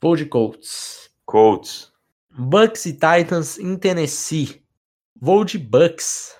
Vou 0.00 0.16
de 0.16 0.26
Colts. 0.26 1.10
Colts. 1.26 1.91
Bucks 2.36 2.86
e 2.86 2.92
Titans 2.92 3.58
em 3.58 3.76
Tennessee. 3.76 4.62
Vou 5.20 5.44
de 5.44 5.58
Bucks. 5.58 6.34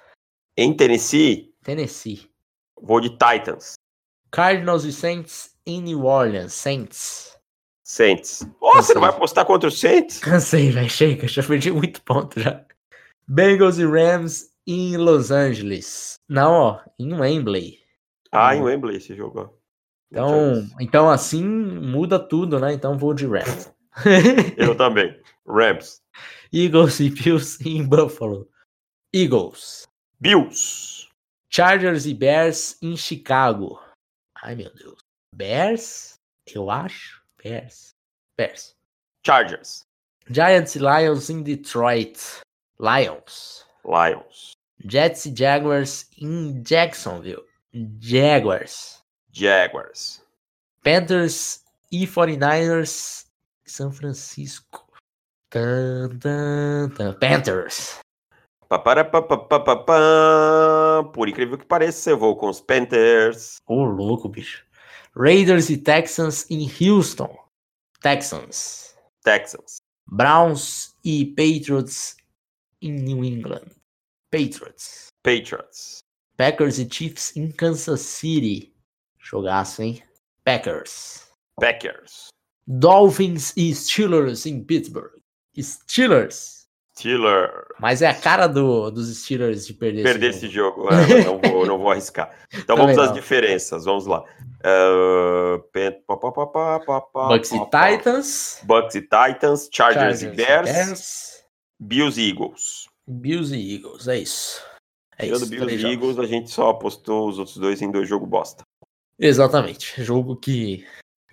Em 0.56 0.74
Tennessee, 0.74 1.54
Tennessee. 1.62 2.28
vou 2.80 3.00
de 3.00 3.10
Titans. 3.10 3.74
Cardinals 4.30 4.84
e 4.84 4.92
Saints 4.92 5.54
em 5.66 5.82
New 5.82 6.04
Orleans. 6.04 6.52
Saints. 6.52 7.36
Saints. 7.84 8.46
Ó, 8.60 8.76
você 8.76 8.94
não 8.94 9.02
vai 9.02 9.10
apostar 9.10 9.44
contra 9.44 9.68
o 9.68 9.72
Saints? 9.72 10.18
Cansei, 10.18 10.70
velho. 10.70 10.88
Chega. 10.88 11.28
Já 11.28 11.42
perdi 11.42 11.70
muito 11.70 12.00
ponto 12.02 12.40
já. 12.40 12.64
Bengals 13.28 13.78
e 13.78 13.84
Rams 13.84 14.50
em 14.66 14.96
Los 14.96 15.30
Angeles. 15.30 16.14
Não, 16.28 16.52
ó. 16.52 16.80
Em 16.98 17.12
Wembley. 17.12 17.78
Ah, 18.30 18.56
em 18.56 18.62
Wembley 18.62 18.96
esse 18.96 19.14
jogo. 19.14 19.40
ó. 19.40 19.62
Então, 20.10 20.66
então 20.80 21.10
assim 21.10 21.44
muda 21.44 22.18
tudo, 22.18 22.58
né? 22.58 22.72
Então 22.72 22.96
vou 22.98 23.14
de 23.14 23.26
Rams. 23.26 23.70
Eu 24.56 24.74
também. 24.76 25.20
Rams. 25.46 26.00
Eagles 26.52 27.00
e 27.00 27.10
Bills 27.10 27.58
em 27.66 27.86
Buffalo. 27.86 28.48
Eagles. 29.14 29.86
Bills. 30.20 31.08
Chargers 31.50 32.06
e 32.06 32.14
Bears 32.14 32.78
em 32.82 32.96
Chicago. 32.96 33.80
Ai, 34.42 34.54
meu 34.54 34.72
Deus. 34.74 34.98
Bears? 35.34 36.14
Eu 36.46 36.70
acho. 36.70 37.22
Bears. 37.42 37.90
Bears. 38.36 38.74
Chargers. 39.24 39.84
Giants 40.28 40.74
e 40.74 40.78
Lions 40.78 41.30
em 41.30 41.42
Detroit. 41.42 42.40
Lions. 42.80 43.66
Lions. 43.84 44.52
Jets 44.84 45.26
e 45.26 45.34
Jaguars 45.36 46.08
em 46.18 46.62
Jacksonville. 46.62 47.44
Jaguars. 48.00 49.02
Jaguars. 49.32 50.22
Panthers 50.82 51.64
e 51.90 52.06
49ers 52.06 53.26
em 53.30 53.31
São 53.64 53.92
Francisco. 53.92 54.86
Tan, 55.50 56.18
tan, 56.18 56.90
tan. 56.90 57.12
Panthers. 57.18 57.98
Por 61.12 61.28
incrível 61.28 61.58
que 61.58 61.66
pareça, 61.66 62.10
eu 62.10 62.18
vou 62.18 62.36
com 62.36 62.48
os 62.48 62.60
Panthers. 62.60 63.56
Ô, 63.66 63.84
louco, 63.84 64.28
bicho. 64.28 64.64
Raiders 65.14 65.68
e 65.68 65.76
Texans 65.76 66.50
em 66.50 66.66
Houston. 66.80 67.36
Texans. 68.00 68.96
Texans. 69.22 69.76
Browns 70.06 70.96
e 71.04 71.26
Patriots 71.26 72.16
em 72.80 72.92
New 72.92 73.22
England. 73.22 73.66
Patriots. 74.30 75.08
Patriots. 75.22 75.98
Packers 76.36 76.78
e 76.78 76.88
Chiefs 76.90 77.36
em 77.36 77.52
Kansas 77.52 78.00
City. 78.00 78.74
Jogaço, 79.18 79.82
hein? 79.82 80.02
Packers. 80.44 81.28
Packers. 81.60 82.31
Dolphins 82.66 83.52
e 83.56 83.74
Steelers 83.74 84.46
em 84.46 84.62
Pittsburgh. 84.62 85.10
Steelers. 85.60 86.62
Steelers. 86.96 87.52
Mas 87.80 88.02
é 88.02 88.08
a 88.08 88.14
cara 88.14 88.46
do, 88.46 88.90
dos 88.90 89.08
Steelers 89.16 89.66
de 89.66 89.74
perder, 89.74 90.02
Perder 90.02 90.30
esse 90.30 90.46
esse 90.46 90.54
jogo. 90.54 90.82
jogo. 90.82 90.94
É, 90.94 91.24
não, 91.24 91.40
vou, 91.40 91.66
não 91.66 91.78
vou 91.78 91.90
arriscar. 91.92 92.30
Então 92.52 92.76
Também 92.76 92.94
vamos 92.94 92.98
às 92.98 93.08
não. 93.08 93.14
diferenças. 93.14 93.84
Vamos 93.84 94.06
lá. 94.06 94.24
Uh, 94.60 95.58
pá, 96.06 96.16
pá, 96.16 96.80
pá, 97.00 97.28
Bucks 97.28 97.50
e. 97.52 97.58
Titans. 97.64 98.60
Bucks 98.64 98.94
e 98.94 99.00
Titans. 99.00 99.68
Chargers, 99.72 100.20
Chargers 100.20 100.22
e 100.22 100.28
Bears. 100.28 100.70
Bears, 100.70 101.44
Bills 101.80 102.20
e 102.20 102.28
Eagles. 102.30 102.86
Bills 103.08 103.54
e 103.54 103.74
Eagles. 103.74 104.06
É 104.06 104.18
isso. 104.18 104.62
É 105.18 105.24
Tirando 105.24 105.42
isso. 105.42 105.50
Bills 105.50 105.74
e. 105.86 105.92
Eagles, 105.92 106.18
a 106.18 106.26
gente 106.26 106.50
só 106.50 106.70
apostou 106.70 107.28
os 107.28 107.38
outros 107.38 107.56
dois 107.56 107.82
em 107.82 107.90
dois 107.90 108.08
jogos 108.08 108.28
bosta. 108.28 108.62
Exatamente. 109.18 110.02
Jogo 110.02 110.36
que 110.36 110.86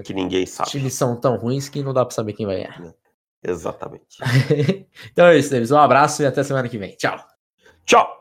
Que 0.04 0.14
ninguém 0.14 0.44
os 0.44 0.50
sabe. 0.50 0.70
times 0.70 0.94
são 0.94 1.16
tão 1.20 1.36
ruins 1.38 1.70
que 1.70 1.84
não 1.84 1.94
dá 1.94 2.06
pra 2.06 2.16
saber 2.16 2.34
quem 2.34 2.46
vai 2.46 2.58
ganhar. 2.58 2.94
Exatamente. 3.44 4.18
então 5.12 5.28
é 5.28 5.38
isso, 5.38 5.52
Davis. 5.52 5.72
Um 5.72 5.78
abraço 5.78 6.22
e 6.22 6.26
até 6.26 6.44
semana 6.44 6.68
que 6.68 6.78
vem. 6.78 6.96
Tchau. 6.96 7.18
Tchau! 7.86 8.19